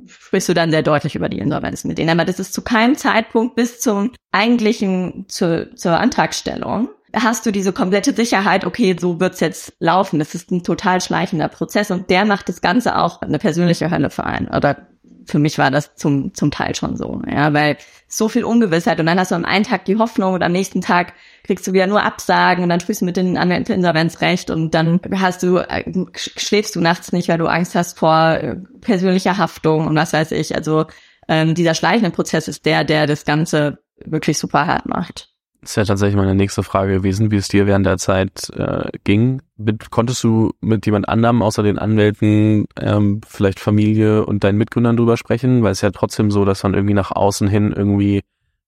sprichst 0.05 0.49
du 0.49 0.53
dann 0.53 0.69
sehr 0.69 0.83
deutlich 0.83 1.15
über 1.15 1.27
die 1.27 1.39
Insolvenz 1.39 1.85
mit 1.85 1.97
denen. 1.97 2.11
Aber 2.11 2.25
das 2.25 2.39
ist 2.39 2.53
zu 2.53 2.61
keinem 2.61 2.95
Zeitpunkt 2.95 3.55
bis 3.55 3.79
zum 3.79 4.11
eigentlichen, 4.31 5.25
zur, 5.27 5.75
zur 5.75 5.99
Antragstellung 5.99 6.89
hast 7.17 7.45
du 7.45 7.51
diese 7.51 7.71
komplette 7.71 8.13
Sicherheit, 8.13 8.65
okay, 8.65 8.95
so 8.99 9.19
wird's 9.19 9.39
jetzt 9.39 9.73
laufen. 9.79 10.19
Das 10.19 10.35
ist 10.35 10.51
ein 10.51 10.63
total 10.63 11.01
schleichender 11.01 11.47
Prozess 11.47 11.89
und 11.89 12.09
der 12.09 12.25
macht 12.25 12.49
das 12.49 12.61
Ganze 12.61 12.97
auch 12.97 13.21
eine 13.21 13.39
persönliche 13.39 13.89
Hölle 13.89 14.09
für 14.09 14.25
einen 14.25 14.49
oder 14.49 14.87
für 15.25 15.39
mich 15.39 15.57
war 15.57 15.71
das 15.71 15.95
zum, 15.95 16.33
zum 16.33 16.51
Teil 16.51 16.75
schon 16.75 16.97
so, 16.97 17.21
ja, 17.29 17.53
weil 17.53 17.77
so 18.07 18.29
viel 18.29 18.43
Ungewissheit 18.43 18.99
und 18.99 19.05
dann 19.07 19.19
hast 19.19 19.31
du 19.31 19.35
am 19.35 19.45
einen 19.45 19.65
Tag 19.65 19.85
die 19.85 19.97
Hoffnung 19.97 20.33
und 20.33 20.43
am 20.43 20.51
nächsten 20.51 20.81
Tag 20.81 21.13
kriegst 21.43 21.65
du 21.67 21.73
wieder 21.73 21.87
nur 21.87 22.03
Absagen 22.03 22.63
und 22.63 22.69
dann 22.69 22.79
sprichst 22.79 23.01
du 23.01 23.05
mit 23.05 23.17
den 23.17 23.37
Anwälten 23.37 23.75
Insolvenzrecht 23.75 24.49
und 24.49 24.71
dann 24.73 24.99
hast 25.15 25.43
du, 25.43 25.57
äh, 25.57 25.83
schläfst 26.15 26.75
du 26.75 26.81
nachts 26.81 27.11
nicht, 27.11 27.27
weil 27.27 27.37
du 27.37 27.47
Angst 27.47 27.75
hast 27.75 27.97
vor 27.97 28.35
äh, 28.35 28.55
persönlicher 28.81 29.37
Haftung 29.37 29.87
und 29.87 29.95
was 29.95 30.13
weiß 30.13 30.31
ich. 30.31 30.55
Also 30.55 30.85
ähm, 31.27 31.55
dieser 31.55 31.73
schleichende 31.73 32.11
Prozess 32.11 32.47
ist 32.47 32.65
der, 32.65 32.83
der 32.83 33.07
das 33.07 33.25
Ganze 33.25 33.79
wirklich 34.03 34.37
super 34.37 34.67
hart 34.67 34.85
macht. 34.85 35.34
Das 35.65 35.71
ist 35.71 35.77
ja 35.77 35.85
tatsächlich 35.85 36.15
meine 36.15 36.35
nächste 36.35 36.61
Frage 36.61 36.93
gewesen, 36.93 37.31
wie 37.31 37.37
es 37.37 37.47
dir 37.47 37.65
während 37.65 37.87
der 37.87 37.97
Zeit 37.97 38.51
äh, 38.51 38.91
ging. 39.03 39.41
Konntest 39.89 40.23
du 40.23 40.51
mit 40.61 40.85
jemand 40.85 41.09
anderem 41.09 41.41
außer 41.41 41.63
den 41.63 41.79
Anwälten, 41.79 42.67
ähm, 42.79 43.21
vielleicht 43.27 43.59
Familie 43.59 44.27
und 44.27 44.43
deinen 44.43 44.59
Mitgründern 44.59 44.95
drüber 44.95 45.17
sprechen? 45.17 45.63
Weil 45.63 45.71
es 45.71 45.81
ja 45.81 45.89
trotzdem 45.89 46.29
so, 46.29 46.45
dass 46.45 46.61
man 46.61 46.75
irgendwie 46.75 46.93
nach 46.93 47.09
außen 47.09 47.47
hin 47.47 47.73
irgendwie 47.75 48.21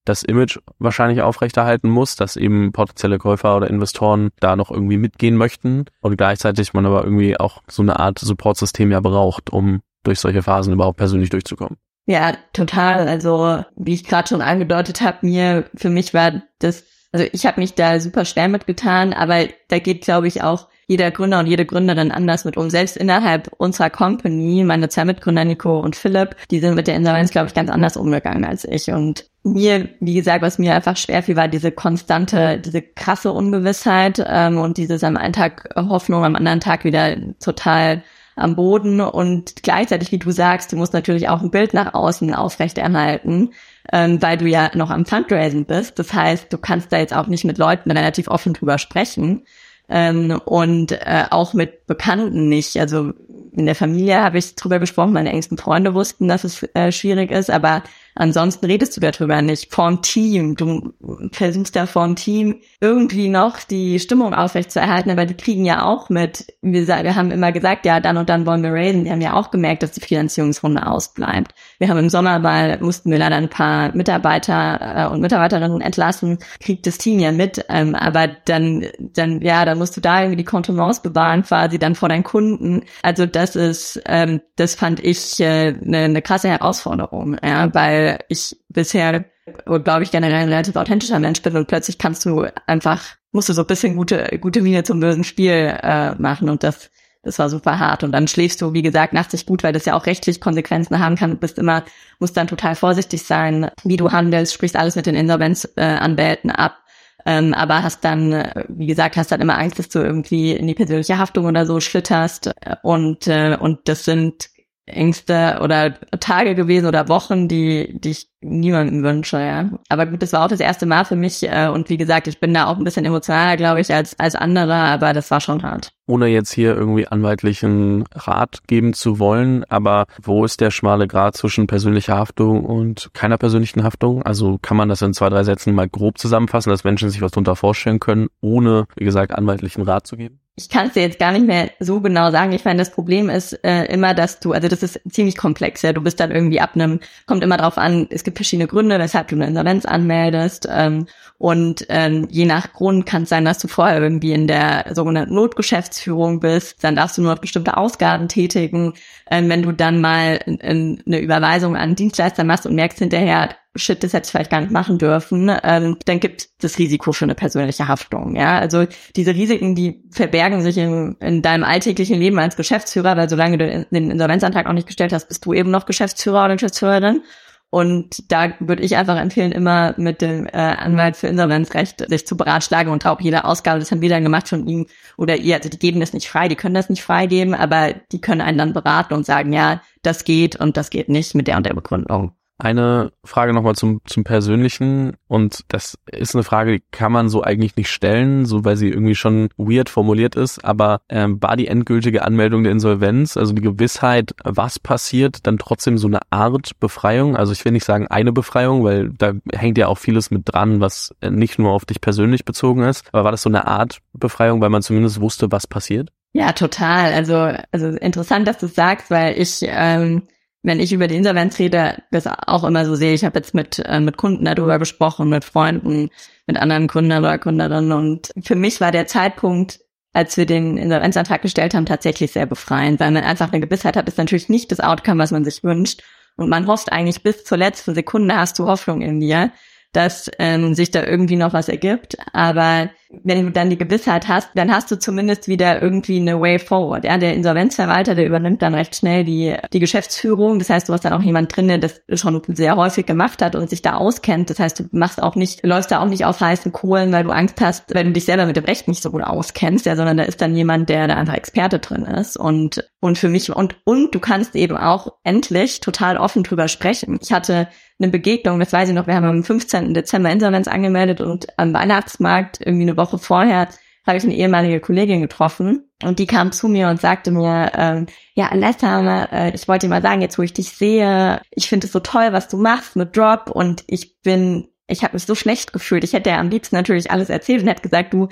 das 0.06 0.24
Image 0.24 0.58
wahrscheinlich 0.80 1.22
aufrechterhalten 1.22 1.88
muss, 1.88 2.16
dass 2.16 2.36
eben 2.36 2.72
potenzielle 2.72 3.20
Käufer 3.20 3.58
oder 3.58 3.70
Investoren 3.70 4.30
da 4.40 4.56
noch 4.56 4.72
irgendwie 4.72 4.98
mitgehen 4.98 5.38
möchten 5.38 5.86
und 6.02 6.18
gleichzeitig 6.18 6.74
man 6.74 6.88
aber 6.88 7.04
irgendwie 7.04 7.40
auch 7.40 7.62
so 7.70 7.84
eine 7.84 8.00
Art 8.00 8.18
Supportsystem 8.18 8.90
ja 8.90 9.02
braucht, 9.02 9.54
um 9.54 9.82
durch 10.02 10.20
solche 10.20 10.42
Phasen 10.42 10.74
überhaupt 10.74 10.98
persönlich 10.98 11.30
durchzukommen. 11.30 11.78
Ja, 12.08 12.38
total. 12.54 13.08
Also 13.08 13.64
wie 13.76 13.94
ich 13.94 14.06
gerade 14.06 14.30
schon 14.30 14.42
angedeutet 14.42 15.02
habe, 15.02 15.18
mir 15.22 15.66
für 15.76 15.90
mich 15.90 16.14
war 16.14 16.42
das, 16.60 16.86
also 17.12 17.28
ich 17.32 17.46
habe 17.46 17.60
mich 17.60 17.76
da 17.76 18.00
super 18.00 18.24
schwer 18.24 18.48
mitgetan, 18.48 19.14
aber 19.14 19.48
da 19.68 19.80
geht, 19.80 20.04
glaube 20.06 20.28
ich, 20.28 20.42
auch 20.42 20.70
jeder 20.88 21.12
Gründer 21.12 21.40
und 21.40 21.48
jede 21.48 21.66
Gründerin 21.66 22.12
anders 22.12 22.46
mit 22.46 22.56
um. 22.56 22.70
Selbst 22.70 22.96
innerhalb 22.96 23.52
unserer 23.58 23.90
Company, 23.90 24.64
meine 24.64 24.88
zwei 24.88 25.04
Mitgründer 25.04 25.44
Nico 25.44 25.82
und 25.82 25.98
Philipp, 25.98 26.38
die 26.50 26.60
sind 26.62 26.76
mit 26.76 26.88
der 26.88 26.96
Insolvenz, 26.96 27.32
glaube 27.32 27.48
ich, 27.48 27.54
ganz 27.54 27.70
anders 27.70 27.98
umgegangen 27.98 28.46
als 28.46 28.64
ich. 28.64 28.90
Und 28.90 29.26
mir, 29.44 29.90
wie 30.00 30.14
gesagt, 30.14 30.42
was 30.44 30.60
mir 30.60 30.76
einfach 30.76 30.96
schwer 30.96 31.24
fiel, 31.24 31.36
war 31.36 31.50
diese 31.50 31.74
konstante, 31.74 32.58
diese 32.64 32.82
krasse 32.82 33.34
Ungewissheit 33.34 34.24
ähm, 34.26 34.60
und 34.60 34.78
dieses 34.78 35.04
am 35.04 35.18
einen 35.18 35.34
Tag 35.34 35.70
Hoffnung, 35.76 36.24
am 36.24 36.38
anderen 36.38 36.62
Tag 36.62 36.86
wieder 36.86 37.18
total 37.42 38.02
am 38.38 38.56
Boden 38.56 39.02
und 39.02 39.64
gleichzeitig, 39.64 40.12
wie 40.12 40.20
du 40.20 40.32
sagst, 40.32 40.72
du 40.72 40.76
musst 40.78 40.94
natürlich 40.94 41.28
auch 41.28 41.42
ein 41.42 41.52
Bild 41.52 41.74
nach 41.74 41.94
außen 41.94 42.34
aufrechterhalten, 42.34 43.50
ähm, 43.92 44.22
weil 44.22 44.38
du 44.38 44.46
ja 44.46 44.72
noch 44.76 44.90
am 44.90 45.06
Fundraising 45.06 45.66
bist. 45.66 45.98
Das 46.00 46.14
heißt, 46.14 46.52
du 46.52 46.58
kannst 46.58 46.92
da 46.92 47.00
jetzt 47.00 47.16
auch 47.16 47.28
nicht 47.28 47.46
mit 47.46 47.58
Leuten 47.58 47.92
relativ 47.92 48.28
offen 48.28 48.54
drüber 48.54 48.78
sprechen 48.78 49.44
ähm, 49.90 50.40
und 50.46 50.92
äh, 50.92 51.26
auch 51.30 51.54
mit 51.54 51.88
Bekannten 51.88 52.48
nicht. 52.48 52.78
Also 52.80 53.14
in 53.54 53.66
der 53.66 53.76
Familie 53.76 54.22
habe 54.22 54.38
ich 54.38 54.56
drüber 54.56 54.80
gesprochen, 54.80 55.14
meine 55.14 55.32
engsten 55.32 55.58
Freunde 55.58 55.94
wussten, 55.94 56.28
dass 56.28 56.44
es 56.44 56.64
äh, 56.74 56.92
schwierig 56.92 57.32
ist, 57.32 57.50
aber 57.50 57.84
Ansonsten 58.18 58.66
redest 58.66 58.98
du 58.98 59.02
darüber 59.02 59.42
nicht. 59.42 59.74
Vorm 59.74 60.02
Team. 60.02 60.56
Du 60.56 60.94
versuchst 61.32 61.76
da 61.76 61.86
vorm 61.86 62.16
Team 62.16 62.56
irgendwie 62.82 63.30
noch 63.30 63.60
die 63.60 64.00
Stimmung 64.00 64.34
aufrechtzuerhalten, 64.34 65.12
aber 65.12 65.26
die 65.26 65.36
kriegen 65.36 65.66
ja 65.66 65.86
auch 65.86 66.10
mit. 66.10 66.48
Wir, 66.62 66.88
wir 66.88 67.16
haben 67.16 67.32
immer 67.32 67.52
gesagt, 67.52 67.86
ja, 67.86 68.00
dann 68.00 68.18
und 68.18 68.30
dann 68.30 68.46
wollen 68.46 68.64
wir 68.64 68.74
raisen. 68.74 69.04
Die 69.04 69.12
haben 69.12 69.22
ja 69.22 69.34
auch 69.34 69.52
gemerkt, 69.52 69.84
dass 69.84 69.92
die 69.92 70.02
Finanzierungsrunde 70.02 70.88
ausbleibt. 70.88 71.54
Wir 71.78 71.90
haben 71.90 72.00
im 72.00 72.10
Sommer 72.10 72.40
mal, 72.40 72.80
mussten 72.80 73.12
wir 73.12 73.20
leider 73.20 73.36
ein 73.36 73.50
paar 73.50 73.96
Mitarbeiter 73.96 74.96
äh, 74.96 75.14
und 75.14 75.22
Mitarbeiterinnen 75.22 75.82
entlassen, 75.82 76.40
kriegt 76.60 76.88
das 76.88 76.98
Team 76.98 77.20
ja 77.20 77.32
mit. 77.32 77.64
Ähm, 77.70 77.94
aber 77.94 78.28
dann, 78.46 78.86
dann, 79.00 79.42
ja, 79.42 79.64
dann 79.64 79.78
musst 79.78 79.96
du 79.96 80.02
da 80.02 80.22
irgendwie 80.22 80.38
die 80.38 80.44
Kontenance 80.44 81.02
bewahren, 81.02 81.44
quasi 81.44 81.78
dann 81.78 81.94
vor 81.94 82.10
deinen 82.10 82.24
Kunden. 82.24 82.82
Also 83.04 83.28
das 83.28 83.56
ist, 83.56 84.02
ähm, 84.08 84.42
das 84.56 84.74
fand 84.74 85.04
ich 85.04 85.40
äh, 85.40 85.76
eine, 85.86 85.98
eine 86.00 86.22
krasse 86.24 86.50
Herausforderung, 86.50 87.38
ja, 87.44 87.74
weil 87.74 88.07
ich 88.30 88.58
bisher, 88.70 89.26
glaube 89.66 90.04
ich, 90.04 90.12
generell 90.12 90.44
ein 90.44 90.50
relativ 90.50 90.76
authentischer 90.76 91.20
Mensch 91.20 91.42
bin 91.42 91.56
und 91.56 91.68
plötzlich 91.68 91.98
kannst 91.98 92.26
du 92.26 92.46
einfach, 92.66 93.04
musst 93.32 93.50
du 93.50 93.54
so 93.54 93.62
ein 93.62 93.68
bisschen 93.68 93.96
gute, 93.96 94.38
gute 94.40 94.62
Miene 94.62 94.84
zum 94.84 95.00
bösen 95.00 95.24
Spiel 95.24 95.78
äh, 95.82 96.16
machen 96.16 96.50
und 96.50 96.64
das, 96.64 96.90
das 97.24 97.40
war 97.40 97.50
super 97.50 97.80
hart. 97.80 98.04
Und 98.04 98.12
dann 98.12 98.28
schläfst 98.28 98.62
du, 98.62 98.74
wie 98.74 98.82
gesagt, 98.82 99.14
nachts 99.14 99.34
nicht 99.34 99.48
gut, 99.48 99.64
weil 99.64 99.74
das 99.74 99.86
ja 99.86 99.96
auch 99.96 100.06
rechtlich 100.06 100.42
Konsequenzen 100.42 101.00
haben 101.00 101.16
kann. 101.16 101.32
Du 101.32 101.38
bist 101.38 101.58
immer, 101.58 101.84
musst 102.20 102.38
dann 102.38 102.48
total 102.48 102.76
vorsichtig 102.76 103.24
sein, 103.24 103.70
wie 103.84 103.98
du 103.98 104.12
handelst, 104.12 104.54
sprichst 104.54 104.76
alles 104.76 104.96
mit 104.96 105.06
den 105.06 105.16
Insolvenzanwälten 105.16 106.50
äh, 106.50 106.54
ab. 106.54 106.78
Ähm, 107.26 107.54
aber 107.54 107.84
hast 107.84 108.06
dann, 108.06 108.32
äh, 108.32 108.64
wie 108.70 108.88
gesagt, 108.88 109.18
hast 109.18 109.32
dann 109.32 109.42
immer 109.42 109.58
Angst, 109.58 109.80
dass 109.80 109.90
du 109.90 110.00
irgendwie 110.00 110.54
in 110.54 110.66
die 110.66 110.76
persönliche 110.76 111.18
Haftung 111.18 111.46
oder 111.46 111.66
so 111.66 111.82
schlitterst. 111.82 112.52
Und, 112.84 113.28
äh, 113.28 113.58
und 113.60 113.90
das 113.90 114.06
sind 114.06 114.50
Ängste 114.88 115.60
oder 115.62 115.92
Tage 116.20 116.56
gewesen 116.56 116.88
oder 116.88 117.10
Wochen, 117.10 117.48
die, 117.48 118.00
die 118.00 118.12
ich 118.12 118.30
niemandem 118.48 119.04
wünsche, 119.04 119.40
ja. 119.40 119.70
Aber 119.90 120.06
gut, 120.06 120.22
das 120.22 120.34
war 120.34 120.46
auch 120.46 120.50
das 120.50 120.60
erste 120.60 120.86
Mal 120.86 121.06
für 121.06 121.16
mich 121.16 121.44
äh, 121.44 121.68
und 121.68 121.90
wie 121.90 121.98
gesagt, 121.98 122.28
ich 122.28 122.40
bin 122.40 122.54
da 122.54 122.66
auch 122.68 122.78
ein 122.78 122.84
bisschen 122.84 123.06
emotionaler, 123.06 123.58
glaube 123.58 123.82
ich, 123.82 123.94
als, 123.94 124.18
als 124.20 124.36
andere, 124.36 124.74
aber 124.74 125.14
das 125.14 125.30
war 125.32 125.42
schon 125.42 125.64
hart. 125.64 125.92
Ohne 126.08 126.28
jetzt 126.28 126.54
hier 126.54 126.76
irgendwie 126.76 127.08
anwaltlichen 127.08 128.06
Rat 128.14 128.62
geben 128.68 128.94
zu 128.94 129.20
wollen, 129.20 129.66
aber 129.66 130.06
wo 130.22 130.46
ist 130.46 130.62
der 130.62 130.72
schmale 130.72 131.08
Grad 131.08 131.36
zwischen 131.36 131.68
persönlicher 131.68 132.16
Haftung 132.16 132.66
und 132.66 133.10
keiner 133.14 133.38
persönlichen 133.38 133.84
Haftung? 133.84 134.24
Also 134.24 134.58
kann 134.62 134.78
man 134.78 134.90
das 134.90 135.02
in 135.02 135.14
zwei, 135.14 135.30
drei 135.30 135.44
Sätzen 135.44 135.76
mal 135.76 135.90
grob 135.90 136.18
zusammenfassen, 136.18 136.70
dass 136.70 136.84
Menschen 136.84 137.10
sich 137.10 137.22
was 137.22 137.32
darunter 137.32 137.56
vorstellen 137.56 138.00
können, 138.00 138.28
ohne, 138.42 138.86
wie 138.96 139.06
gesagt, 139.06 139.34
anwaltlichen 139.34 139.84
Rat 139.84 140.08
zu 140.08 140.16
geben? 140.16 140.40
ich 140.60 140.70
kann 140.70 140.88
es 140.88 140.94
dir 140.94 141.02
jetzt 141.02 141.20
gar 141.20 141.32
nicht 141.32 141.46
mehr 141.46 141.70
so 141.80 142.02
genau 142.02 142.32
sagen. 142.32 142.52
Ich 142.52 142.66
meine, 142.66 142.80
das 142.80 142.90
Problem 142.90 143.30
ist 143.30 143.54
äh, 143.64 143.86
immer, 143.86 144.16
dass 144.16 144.40
du, 144.40 144.54
also 144.54 144.68
das 144.68 144.82
ist 144.82 145.00
ziemlich 145.08 145.38
komplex, 145.38 145.84
ja. 145.84 145.94
Du 145.94 146.02
bist 146.02 146.20
dann 146.20 146.32
irgendwie 146.32 146.60
ab 146.60 146.72
einem, 146.74 147.00
kommt 147.28 147.44
immer 147.44 147.58
drauf 147.58 147.78
an, 147.78 148.08
es 148.10 148.24
gibt 148.24 148.37
verschiedene 148.38 148.68
Gründe, 148.68 148.98
weshalb 149.00 149.28
du 149.28 149.36
eine 149.36 149.48
Insolvenz 149.48 149.86
anmeldest. 149.86 150.68
Ähm, 150.72 151.08
und 151.38 151.86
ähm, 151.90 152.28
je 152.32 152.46
nach 152.46 152.74
Grund 152.74 153.06
kann 153.06 153.24
es 153.24 153.30
sein, 153.30 153.46
dass 153.46 153.60
du 153.60 153.68
vorher 153.68 154.02
irgendwie 154.02 154.32
in 154.32 154.48
der 154.48 154.86
sogenannten 154.94 155.36
Notgeschäftsführung 155.36 156.40
bist. 156.40 156.84
Dann 156.84 156.96
darfst 156.96 157.18
du 157.18 157.22
nur 157.22 157.36
bestimmte 157.36 157.78
Ausgaben 157.78 158.28
tätigen. 158.28 158.94
Ähm, 159.30 159.50
wenn 159.50 159.62
du 159.62 159.72
dann 159.72 160.02
mal 160.02 160.40
in, 160.46 160.58
in 160.58 161.04
eine 161.06 161.20
Überweisung 161.20 161.76
an 161.76 161.96
Dienstleister 161.96 162.44
machst 162.44 162.66
und 162.66 162.76
merkst 162.76 163.00
hinterher, 163.00 163.50
shit, 163.76 164.04
das 164.04 164.14
hätte 164.14 164.26
ich 164.26 164.32
vielleicht 164.32 164.50
gar 164.52 164.62
nicht 164.62 164.72
machen 164.72 164.98
dürfen, 164.98 165.52
ähm, 165.64 165.98
dann 166.06 166.20
gibt 166.20 166.50
das 166.64 166.80
Risiko 166.80 167.12
für 167.12 167.26
eine 167.26 167.36
persönliche 167.36 167.88
Haftung. 167.88 168.36
Ja, 168.36 168.58
also 168.58 168.86
diese 169.16 169.36
Risiken, 169.36 169.76
die 169.76 170.04
verbergen 170.12 170.62
sich 170.62 170.78
in, 170.78 171.16
in 171.20 171.42
deinem 171.42 171.64
alltäglichen 171.64 172.20
Leben 172.20 172.40
als 172.40 172.56
Geschäftsführer, 172.56 173.16
weil 173.16 173.30
solange 173.30 173.58
du 173.58 173.86
den 173.92 174.12
Insolvenzantrag 174.12 174.66
noch 174.66 174.74
nicht 174.74 174.88
gestellt 174.88 175.14
hast, 175.14 175.28
bist 175.28 175.46
du 175.46 175.54
eben 175.54 175.72
noch 175.72 175.86
Geschäftsführer 175.86 176.46
oder 176.46 176.56
Geschäftsführerin. 176.56 177.22
Und 177.70 178.32
da 178.32 178.54
würde 178.60 178.82
ich 178.84 178.96
einfach 178.96 179.18
empfehlen, 179.18 179.52
immer 179.52 179.94
mit 179.98 180.22
dem 180.22 180.48
äh, 180.48 180.52
Anwalt 180.52 181.18
für 181.18 181.28
Insolvenzrecht 181.28 182.08
sich 182.10 182.26
zu 182.26 182.38
beratschlagen 182.38 182.92
und 182.92 183.06
auch 183.06 183.20
jede 183.20 183.44
Ausgabe, 183.44 183.80
das 183.80 183.92
haben 183.92 184.02
wir 184.02 184.10
dann 184.10 184.24
gemacht 184.24 184.48
von 184.48 184.66
ihm 184.68 184.88
oder 185.18 185.36
ihr, 185.36 185.56
also 185.56 185.68
die 185.68 185.78
geben 185.78 186.00
das 186.00 186.14
nicht 186.14 186.30
frei, 186.30 186.48
die 186.48 186.56
können 186.56 186.76
das 186.76 186.90
nicht 186.90 187.04
freigeben, 187.04 187.54
aber 187.54 187.94
die 188.12 188.22
können 188.22 188.40
einen 188.40 188.58
dann 188.58 188.74
beraten 188.74 189.14
und 189.14 189.26
sagen, 189.26 189.52
ja, 189.52 189.82
das 190.02 190.24
geht 190.24 190.56
und 190.56 190.78
das 190.78 190.90
geht 190.90 191.10
nicht 191.10 191.36
mit 191.36 191.48
der 191.48 191.58
und 191.58 191.66
der 191.66 191.74
Begründung. 191.74 192.32
Eine 192.58 193.12
Frage 193.24 193.54
nochmal 193.54 193.76
zum, 193.76 194.02
zum 194.06 194.24
Persönlichen 194.24 195.16
und 195.28 195.62
das 195.68 195.98
ist 196.12 196.34
eine 196.34 196.44
Frage, 196.44 196.72
die 196.74 196.84
kann 196.92 197.12
man 197.12 197.30
so 197.30 197.44
eigentlich 197.44 197.76
nicht 197.76 197.90
stellen, 197.90 198.46
so 198.46 198.66
weil 198.66 198.78
sie 198.78 198.90
irgendwie 198.90 199.16
schon 199.16 199.50
weird 199.58 199.90
formuliert 199.90 200.36
ist, 200.36 200.66
aber 200.66 201.02
ähm, 201.08 201.42
war 201.42 201.56
die 201.56 201.68
endgültige 201.68 202.24
Anmeldung 202.24 202.64
der 202.64 202.72
Insolvenz, 202.72 203.38
also 203.38 203.54
die 203.54 203.62
Gewissheit, 203.62 204.34
was 204.44 204.80
passiert, 204.80 205.46
dann 205.46 205.60
trotzdem 205.60 205.98
so 205.98 206.08
eine 206.08 206.20
Art 206.32 206.80
Befreiung? 206.80 207.38
Also 207.38 207.54
ich 207.54 207.64
will 207.64 207.74
nicht 207.74 207.86
sagen 207.86 208.08
eine 208.08 208.32
Befreiung, 208.32 208.84
weil 208.84 209.10
da 209.10 209.34
hängt 209.54 209.78
ja 209.78 209.88
auch 209.88 210.00
vieles 210.00 210.32
mit 210.32 210.44
dran, 210.46 210.82
was 210.82 211.14
nicht 211.22 211.60
nur 211.60 211.72
auf 211.72 211.86
dich 211.86 212.02
persönlich 212.02 212.44
bezogen 212.44 212.84
ist, 212.84 213.06
aber 213.12 213.24
war 213.26 213.32
das 213.32 213.44
so 213.44 213.50
eine 213.50 213.68
Art 213.68 214.00
Befreiung, 214.14 214.62
weil 214.62 214.70
man 214.70 214.82
zumindest 214.82 215.22
wusste, 215.22 215.52
was 215.52 215.68
passiert? 215.68 216.10
Ja, 216.34 216.52
total. 216.52 217.14
Also, 217.14 217.52
also 217.72 217.88
interessant, 217.98 218.48
dass 218.48 218.58
du 218.58 218.68
sagst, 218.68 219.10
weil 219.10 219.40
ich, 219.40 219.60
ähm, 219.64 220.24
wenn 220.68 220.82
ich 220.82 220.92
über 220.92 221.08
die 221.08 221.16
Insolvenz 221.16 221.58
rede, 221.60 222.04
das 222.12 222.28
auch 222.28 222.66
immer 222.66 222.86
so 222.86 222.96
sehe. 222.96 223.14
Ich 223.14 223.24
habe 223.24 223.40
jetzt 223.40 223.54
mit, 223.54 223.80
äh, 223.80 224.02
mit 224.02 224.18
Kunden 224.18 224.44
darüber 224.44 224.80
gesprochen, 224.80 225.30
mit 225.30 225.46
Freunden, 225.46 226.10
mit 226.46 226.58
anderen 226.58 226.88
Kunden 226.88 227.14
oder 227.14 227.38
Kunderinnen. 227.40 227.94
Und 227.94 228.32
für 228.44 228.56
mich 228.56 228.82
war 228.82 228.92
der 228.92 229.08
Zeitpunkt, 229.08 229.80
als 230.12 230.36
wir 230.36 230.46
den 230.46 230.78
Insolvenzantrag 230.78 231.42
gestellt 231.42 231.74
haben, 231.74 231.86
tatsächlich 231.86 232.34
sehr 232.34 232.46
befreiend, 232.46 233.00
weil 233.00 233.12
man 233.12 233.24
einfach 233.24 233.54
eine 233.54 233.66
Gewissheit 233.66 233.96
hat, 233.96 234.10
ist 234.10 234.18
natürlich 234.18 234.50
nicht 234.50 234.70
das 234.72 234.82
Outcome, 234.82 235.24
was 235.24 235.32
man 235.32 235.46
sich 235.46 235.64
wünscht. 235.64 236.04
Und 236.36 236.50
man 236.50 236.68
hofft 236.68 236.92
eigentlich 236.92 237.24
bis 237.24 237.46
zur 237.46 237.58
letzten 237.58 237.96
Sekunde 237.96 238.36
hast 238.36 238.60
du 238.60 238.68
Hoffnung 238.68 239.02
in 239.02 239.22
dir, 239.22 239.52
dass 239.98 240.30
ähm, 240.38 240.76
sich 240.76 240.92
da 240.92 241.04
irgendwie 241.04 241.38
noch 241.38 241.54
was 241.54 241.70
ergibt. 241.70 242.18
Aber 242.32 242.92
wenn 243.24 243.46
du 243.46 243.52
dann 243.52 243.72
die 243.72 243.80
Gewissheit 243.80 244.28
hast, 244.28 244.50
dann 244.54 244.72
hast 244.72 244.92
du 244.92 245.00
zumindest 245.00 245.48
wieder 245.48 245.82
irgendwie 245.82 246.20
eine 246.20 246.40
Way 246.40 246.60
forward. 246.60 247.04
Ja, 247.04 247.18
der 247.18 247.34
Insolvenzverwalter, 247.34 248.14
der 248.14 248.28
übernimmt 248.28 248.62
dann 248.62 248.76
recht 248.76 248.96
schnell 248.96 249.24
die, 249.24 249.56
die 249.74 249.80
Geschäftsführung. 249.80 250.60
Das 250.60 250.70
heißt, 250.70 250.88
du 250.88 250.94
hast 250.94 251.04
dann 251.04 251.14
auch 251.14 251.24
jemand 251.24 251.56
drin, 251.56 251.68
der 251.68 251.80
das 251.80 252.02
schon 252.14 252.40
sehr 252.50 252.76
häufig 252.76 253.08
gemacht 253.08 253.42
hat 253.42 253.56
und 253.56 253.72
sich 253.72 253.82
da 253.82 253.96
auskennt. 253.96 254.52
Das 254.52 254.60
heißt, 254.60 254.80
du 254.80 254.84
machst 254.92 255.24
auch 255.24 255.36
nicht, 255.36 255.66
läufst 255.66 255.90
da 255.90 256.00
auch 256.00 256.08
nicht 256.08 256.26
auf 256.26 256.42
heißen 256.42 256.72
Kohlen, 256.72 257.12
weil 257.12 257.24
du 257.24 257.32
Angst 257.32 257.60
hast, 257.60 257.96
weil 257.96 258.04
du 258.04 258.12
dich 258.12 258.26
selber 258.26 258.46
mit 258.46 258.56
dem 258.56 258.66
Recht 258.66 258.88
nicht 258.88 259.02
so 259.02 259.10
gut 259.10 259.24
auskennst, 259.24 259.88
ja, 259.88 259.96
sondern 259.96 260.18
da 260.18 260.24
ist 260.24 260.42
dann 260.42 260.56
jemand, 260.56 260.90
der 260.90 261.08
da 261.08 261.16
einfach 261.16 261.34
Experte 261.34 261.80
drin 261.80 262.04
ist. 262.04 262.38
Und, 262.38 262.88
und 263.00 263.18
für 263.18 263.30
mich, 263.30 263.50
und, 263.50 263.78
und 263.84 264.14
du 264.14 264.20
kannst 264.20 264.56
eben 264.56 264.78
auch 264.78 265.14
endlich 265.24 265.80
total 265.80 266.18
offen 266.18 266.44
drüber 266.44 266.68
sprechen. 266.68 267.18
Ich 267.20 267.32
hatte 267.32 267.68
eine 268.00 268.12
Begegnung, 268.12 268.60
das 268.60 268.74
weiß 268.74 268.90
ich 268.90 268.96
noch, 268.96 269.08
wir 269.08 269.16
haben 269.16 269.26
am 269.26 269.44
15. 269.44 269.94
Dezember 269.94 270.32
Insolvenz 270.32 270.68
angemeldet 270.68 271.22
und 271.22 271.48
am 271.58 271.74
Weihnachtsmarkt 271.74 272.60
irgendwie 272.60 272.84
eine 272.84 272.98
Woche 272.98 273.18
vorher 273.18 273.70
habe 274.06 274.18
ich 274.18 274.24
eine 274.24 274.36
ehemalige 274.36 274.80
Kollegin 274.80 275.22
getroffen 275.22 275.90
und 276.02 276.20
die 276.20 276.28
kam 276.28 276.52
zu 276.52 276.70
mir 276.70 276.88
und 276.88 277.02
sagte 277.02 277.32
mir, 277.32 277.72
ähm, 277.76 278.06
ja, 278.36 278.50
Alessa, 278.50 279.26
äh, 279.26 279.54
ich 279.54 279.68
wollte 279.68 279.88
dir 279.88 279.90
mal 279.90 280.02
sagen, 280.02 280.22
jetzt 280.22 280.38
wo 280.38 280.44
ich 280.44 280.54
dich 280.54 280.70
sehe, 280.70 281.42
ich 281.52 281.68
finde 281.68 281.88
es 281.88 281.94
so 281.94 282.00
toll, 282.00 282.30
was 282.32 282.48
du 282.48 282.58
machst 282.58 282.96
mit 282.96 283.18
Drop 283.18 283.50
und 283.52 283.84
ich 283.88 284.22
bin, 284.22 284.70
ich 284.88 285.04
habe 285.04 285.16
mich 285.16 285.26
so 285.26 285.36
schlecht 285.36 285.74
gefühlt. 285.74 286.06
Ich 286.06 286.14
hätte 286.14 286.30
ja 286.30 286.40
am 286.40 286.50
liebsten 286.50 286.76
natürlich 286.76 287.12
alles 287.12 287.30
erzählt 287.30 287.64
und 287.64 287.68
hätte 287.68 287.82
gesagt, 287.82 288.14
du, 288.14 288.30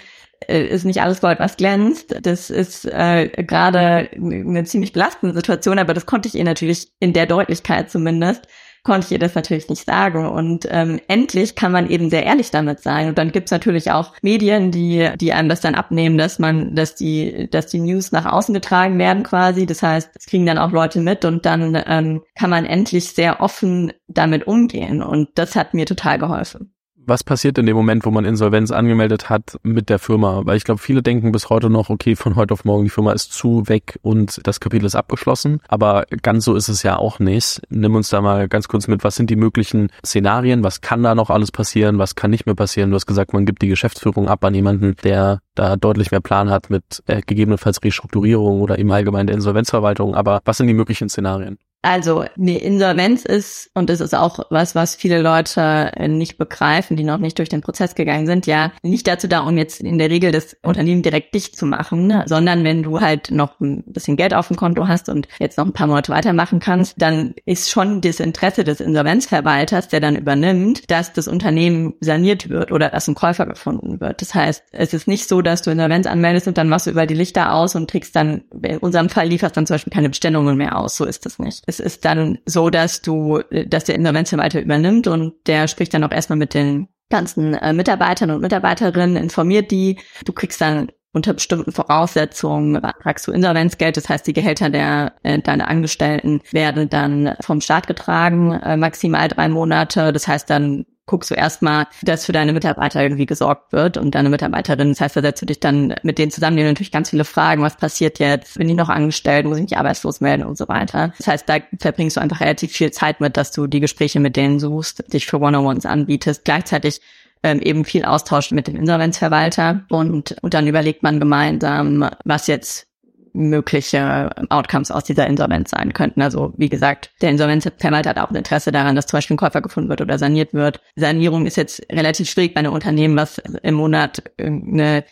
äh, 0.48 0.66
ist 0.66 0.86
nicht 0.86 1.02
alles 1.02 1.20
Gold, 1.20 1.40
was 1.40 1.58
glänzt. 1.58 2.16
Das 2.22 2.50
ist 2.50 2.86
äh, 2.86 3.28
gerade 3.44 4.10
eine 4.16 4.64
ziemlich 4.64 4.94
belastende 4.94 5.36
Situation, 5.36 5.80
aber 5.80 5.94
das 5.94 6.06
konnte 6.06 6.30
ich 6.30 6.36
ihr 6.36 6.44
natürlich 6.46 6.88
in 7.00 7.12
der 7.12 7.26
Deutlichkeit 7.26 7.90
zumindest 7.90 8.48
konnte 8.86 9.08
ich 9.08 9.12
ihr 9.12 9.20
das 9.20 9.36
natürlich 9.36 9.68
nicht 9.68 9.86
sagen. 9.86 10.26
Und 10.28 10.68
ähm, 10.70 11.02
endlich 11.08 11.56
kann 11.56 11.72
man 11.72 11.90
eben 11.90 12.10
sehr 12.10 12.24
ehrlich 12.24 12.52
damit 12.52 12.80
sein. 12.80 13.10
Und 13.10 13.18
dann 13.18 13.32
gibt's 13.32 13.52
natürlich 13.52 13.92
auch 13.92 14.14
Medien, 14.22 14.72
die, 14.72 15.10
die 15.20 15.34
einem 15.34 15.50
das 15.50 15.60
dann 15.60 15.76
abnehmen, 15.76 16.18
dass 16.18 16.40
man, 16.40 16.76
dass 16.76 16.96
die, 16.96 17.50
dass 17.50 17.68
die 17.68 17.80
News 17.82 18.12
nach 18.12 18.26
außen 18.26 18.54
getragen 18.54 18.98
werden 18.98 19.24
quasi. 19.24 19.66
Das 19.66 19.82
heißt, 19.82 20.12
es 20.16 20.26
kriegen 20.28 20.46
dann 20.46 20.60
auch 20.60 20.72
Leute 20.72 21.02
mit 21.02 21.26
und 21.26 21.46
dann 21.46 21.82
ähm, 21.86 22.22
kann 22.36 22.50
man 22.50 22.66
endlich 22.66 23.10
sehr 23.10 23.42
offen 23.42 23.92
damit 24.08 24.48
umgehen. 24.48 25.02
Und 25.02 25.30
das 25.36 25.56
hat 25.56 25.74
mir 25.74 25.86
total 25.86 26.20
geholfen 26.20 26.75
was 27.08 27.24
passiert 27.24 27.58
in 27.58 27.66
dem 27.66 27.76
Moment, 27.76 28.06
wo 28.06 28.12
man 28.12 28.26
Insolvenz 28.26 28.72
angemeldet 28.72 29.30
hat 29.30 29.58
mit 29.64 29.90
der 29.90 30.00
Firma? 30.00 30.42
Weil 30.46 30.58
ich 30.58 30.64
glaube, 30.64 30.80
viele 30.80 31.02
denken 31.02 31.32
bis 31.32 31.50
heute 31.50 31.70
noch, 31.70 31.90
okay, 31.90 32.16
von 32.16 32.36
heute 32.36 32.54
auf 32.54 32.66
morgen 32.66 32.84
die 32.84 32.90
Firma 32.90 33.12
ist 33.12 33.34
zu, 33.34 33.68
weg 33.68 34.00
und 34.02 34.40
das 34.44 34.60
Kapitel 34.60 34.86
ist 34.86 34.96
abgeschlossen. 34.96 35.62
Aber 35.68 36.06
ganz 36.22 36.46
so 36.46 36.56
ist 36.56 36.68
es 36.68 36.84
ja 36.84 36.98
auch 36.98 37.20
nicht. 37.20 37.62
Nimm 37.70 37.96
uns 37.96 38.10
da 38.10 38.22
mal 38.22 38.48
ganz 38.48 38.68
kurz 38.68 38.88
mit, 38.88 39.04
was 39.04 39.16
sind 39.16 39.30
die 39.30 39.36
möglichen 39.36 39.90
Szenarien? 40.06 40.64
Was 40.64 40.82
kann 40.82 41.04
da 41.04 41.16
noch 41.16 41.30
alles 41.30 41.52
passieren? 41.52 42.00
Was 42.00 42.16
kann 42.16 42.32
nicht 42.32 42.46
mehr 42.46 42.56
passieren? 42.56 42.90
Du 42.90 42.96
hast 42.96 43.06
gesagt, 43.06 43.34
man 43.34 43.46
gibt 43.46 43.62
die 43.62 43.68
Geschäftsführung 43.68 44.28
ab 44.28 44.44
an 44.44 44.54
jemanden, 44.54 44.96
der 45.04 45.40
da 45.56 45.76
deutlich 45.76 46.12
mehr 46.12 46.22
Plan 46.22 46.50
hat 46.50 46.70
mit 46.70 47.04
äh, 47.08 47.22
gegebenenfalls 47.22 47.84
Restrukturierung 47.84 48.62
oder 48.62 48.78
im 48.78 48.92
Allgemeinen 48.92 49.28
der 49.28 49.36
Insolvenzverwaltung. 49.36 50.16
Aber 50.16 50.42
was 50.46 50.58
sind 50.58 50.68
die 50.68 50.74
möglichen 50.74 51.10
Szenarien? 51.10 51.58
Also 51.86 52.26
eine 52.36 52.58
Insolvenz 52.58 53.26
ist, 53.26 53.70
und 53.76 53.92
das 53.92 54.00
ist 54.00 54.16
auch 54.16 54.40
was, 54.50 54.74
was 54.74 54.96
viele 54.96 55.22
Leute 55.22 55.92
nicht 56.08 56.40
begreifen, 56.40 56.98
die 56.98 57.04
noch 57.04 57.20
nicht 57.20 57.38
durch 57.38 57.48
den 57.48 57.62
Prozess 57.62 57.94
gegangen 57.94 58.26
sind, 58.26 58.48
ja 58.48 58.72
nicht 58.82 59.06
dazu 59.06 59.28
da, 59.28 59.42
um 59.42 59.56
jetzt 59.56 59.82
in 59.82 60.00
der 60.00 60.10
Regel 60.10 60.32
das 60.32 60.58
Unternehmen 60.64 61.04
direkt 61.04 61.36
dicht 61.36 61.56
zu 61.56 61.68
machen, 61.68 62.08
ne? 62.08 62.24
sondern 62.26 62.64
wenn 62.64 62.82
du 62.82 63.02
halt 63.02 63.30
noch 63.30 63.60
ein 63.60 63.84
bisschen 63.86 64.18
Geld 64.18 64.34
auf 64.34 64.48
dem 64.48 64.58
Konto 64.58 64.88
hast 64.88 65.10
und 65.10 65.28
jetzt 65.38 65.60
noch 65.60 65.66
ein 65.68 65.74
paar 65.74 65.86
Monate 65.86 66.12
weitermachen 66.12 66.60
kannst, 66.60 67.00
dann 67.00 67.36
ist 67.46 67.70
schon 67.70 68.02
das 68.02 68.20
Interesse 68.20 68.64
des 68.64 68.80
Insolvenzverwalters, 68.80 69.88
der 69.88 70.00
dann 70.00 70.16
übernimmt, 70.16 70.90
dass 70.90 71.14
das 71.14 71.28
Unternehmen 71.28 71.94
saniert 72.00 72.50
wird 72.50 72.72
oder 72.72 72.90
dass 72.90 73.08
ein 73.08 73.14
Käufer 73.14 73.46
gefunden 73.46 74.02
wird. 74.02 74.24
Das 74.24 74.34
heißt, 74.34 74.64
es 74.72 74.96
ist 74.96 75.08
nicht 75.08 75.30
so, 75.30 75.44
dass 75.44 75.62
du 75.62 75.70
Insolvenz 75.70 76.08
anmeldest 76.08 76.48
und 76.48 76.58
dann 76.58 76.68
machst 76.68 76.88
du 76.88 76.90
über 76.90 77.06
die 77.06 77.14
Lichter 77.14 77.54
aus 77.54 77.76
und 77.76 77.92
kriegst 77.92 78.16
dann, 78.16 78.42
in 78.64 78.80
unserem 78.80 79.10
Fall 79.10 79.28
lieferst 79.28 79.56
dann 79.56 79.68
zum 79.68 79.76
Beispiel 79.76 79.94
keine 79.94 80.10
Bestellungen 80.10 80.58
mehr 80.58 80.80
aus. 80.80 80.96
So 80.96 81.06
ist 81.06 81.28
das 81.28 81.38
nicht 81.38 81.62
es 81.75 81.75
ist 81.80 82.06
dann 82.06 82.40
so, 82.46 82.70
dass 82.70 83.02
du, 83.02 83.42
dass 83.68 83.86
der 83.86 83.96
Insolvenzverwalter 83.96 84.62
übernimmt 84.62 85.08
und 85.08 85.34
der 85.48 85.68
spricht 85.68 85.94
dann 85.94 86.04
auch 86.04 86.12
erstmal 86.12 86.38
mit 86.38 86.54
den 86.54 86.88
ganzen 87.10 87.54
äh, 87.54 87.74
Mitarbeitern 87.74 88.32
und 88.32 88.42
Mitarbeiterinnen, 88.42 89.16
informiert 89.16 89.72
die. 89.72 90.00
Du 90.26 90.34
kriegst 90.34 90.62
dann 90.62 90.92
unter 91.16 91.34
bestimmten 91.34 91.72
Voraussetzungen 91.72 92.74
beantragst 92.74 93.26
du 93.26 93.32
Insolvenzgeld, 93.32 93.96
das 93.96 94.10
heißt, 94.10 94.28
die 94.28 94.34
Gehälter 94.34 94.70
der 94.70 95.14
äh, 95.24 95.40
deiner 95.40 95.70
Angestellten 95.70 96.42
werden 96.52 96.90
dann 96.90 97.36
vom 97.40 97.62
Staat 97.62 97.88
getragen, 97.88 98.52
äh, 98.52 98.76
maximal 98.76 99.30
drei 99.30 99.48
Monate. 99.48 100.12
Das 100.12 100.28
heißt, 100.28 100.50
dann 100.50 100.86
guckst 101.06 101.30
du 101.30 101.36
erstmal, 101.36 101.88
dass 102.02 102.26
für 102.26 102.32
deine 102.32 102.54
Mitarbeiter 102.54 103.02
irgendwie 103.02 103.26
gesorgt 103.26 103.72
wird 103.74 103.98
und 103.98 104.16
deine 104.16 104.30
Mitarbeiterin, 104.30 104.90
das 104.90 105.02
heißt, 105.02 105.16
da 105.16 105.22
setzt 105.22 105.42
du 105.42 105.46
dich 105.46 105.60
dann 105.60 105.96
mit 106.04 106.18
denen 106.18 106.32
zusammen, 106.32 106.58
die 106.58 106.64
natürlich 106.64 106.92
ganz 106.92 107.12
viele 107.12 107.26
Fragen, 107.26 107.62
was 107.62 107.78
passiert 107.78 108.20
jetzt, 108.20 108.58
bin 108.58 108.70
ich 108.70 108.76
noch 108.76 108.90
angestellt, 108.90 109.46
muss 109.46 109.58
ich 109.58 109.64
mich 109.64 109.78
arbeitslos 109.78 110.22
melden 110.22 110.44
und 110.44 110.58
so 110.58 110.68
weiter. 110.68 111.14
Das 111.18 111.28
heißt, 111.28 111.48
da 111.48 111.58
verbringst 111.80 112.18
du 112.18 112.22
einfach 112.22 112.42
relativ 112.42 112.72
viel 112.72 112.92
Zeit 112.92 113.22
mit, 113.22 113.38
dass 113.38 113.52
du 113.52 113.68
die 113.68 113.80
Gespräche 113.80 114.20
mit 114.20 114.36
denen 114.36 114.60
suchst, 114.60 115.14
dich 115.14 115.26
für 115.26 115.40
One-on-Ones 115.40 115.86
anbietest, 115.86 116.44
gleichzeitig 116.44 117.02
ähm, 117.44 117.62
eben 117.62 117.86
viel 117.86 118.06
Austausch 118.06 118.52
mit 118.52 118.68
dem 118.68 118.76
Insolvenzverwalter 118.76 119.86
und, 119.90 120.36
und 120.42 120.54
dann 120.54 120.68
überlegt 120.68 121.04
man 121.04 121.20
gemeinsam, 121.20 122.10
was 122.24 122.48
jetzt 122.48 122.88
mögliche 123.36 124.30
Outcomes 124.50 124.92
aus 124.92 125.04
dieser 125.04 125.28
Insolvenz 125.28 125.72
sein 125.72 125.94
könnten. 125.94 126.22
Also 126.22 126.54
wie 126.58 126.70
gesagt, 126.70 127.12
der 127.22 127.32
Insolvenzverwalter 127.32 128.12
hat 128.12 128.20
auch 128.20 128.30
ein 128.30 128.36
Interesse 128.36 128.72
daran, 128.72 128.96
dass 128.96 129.08
zum 129.08 129.18
Beispiel 129.18 129.36
ein 129.36 129.38
Käufer 129.38 129.62
gefunden 129.62 129.90
wird 129.90 130.02
oder 130.02 130.18
saniert 130.18 130.54
wird. 130.54 130.80
Sanierung 130.96 131.46
ist 131.46 131.58
jetzt 131.58 131.82
relativ 131.92 132.30
schwierig 132.30 132.54
bei 132.54 132.60
einem 132.60 132.74
Unternehmen, 132.74 133.16
was 133.16 133.38
im 133.38 133.76
Monat 133.76 134.24
eine 134.40 135.04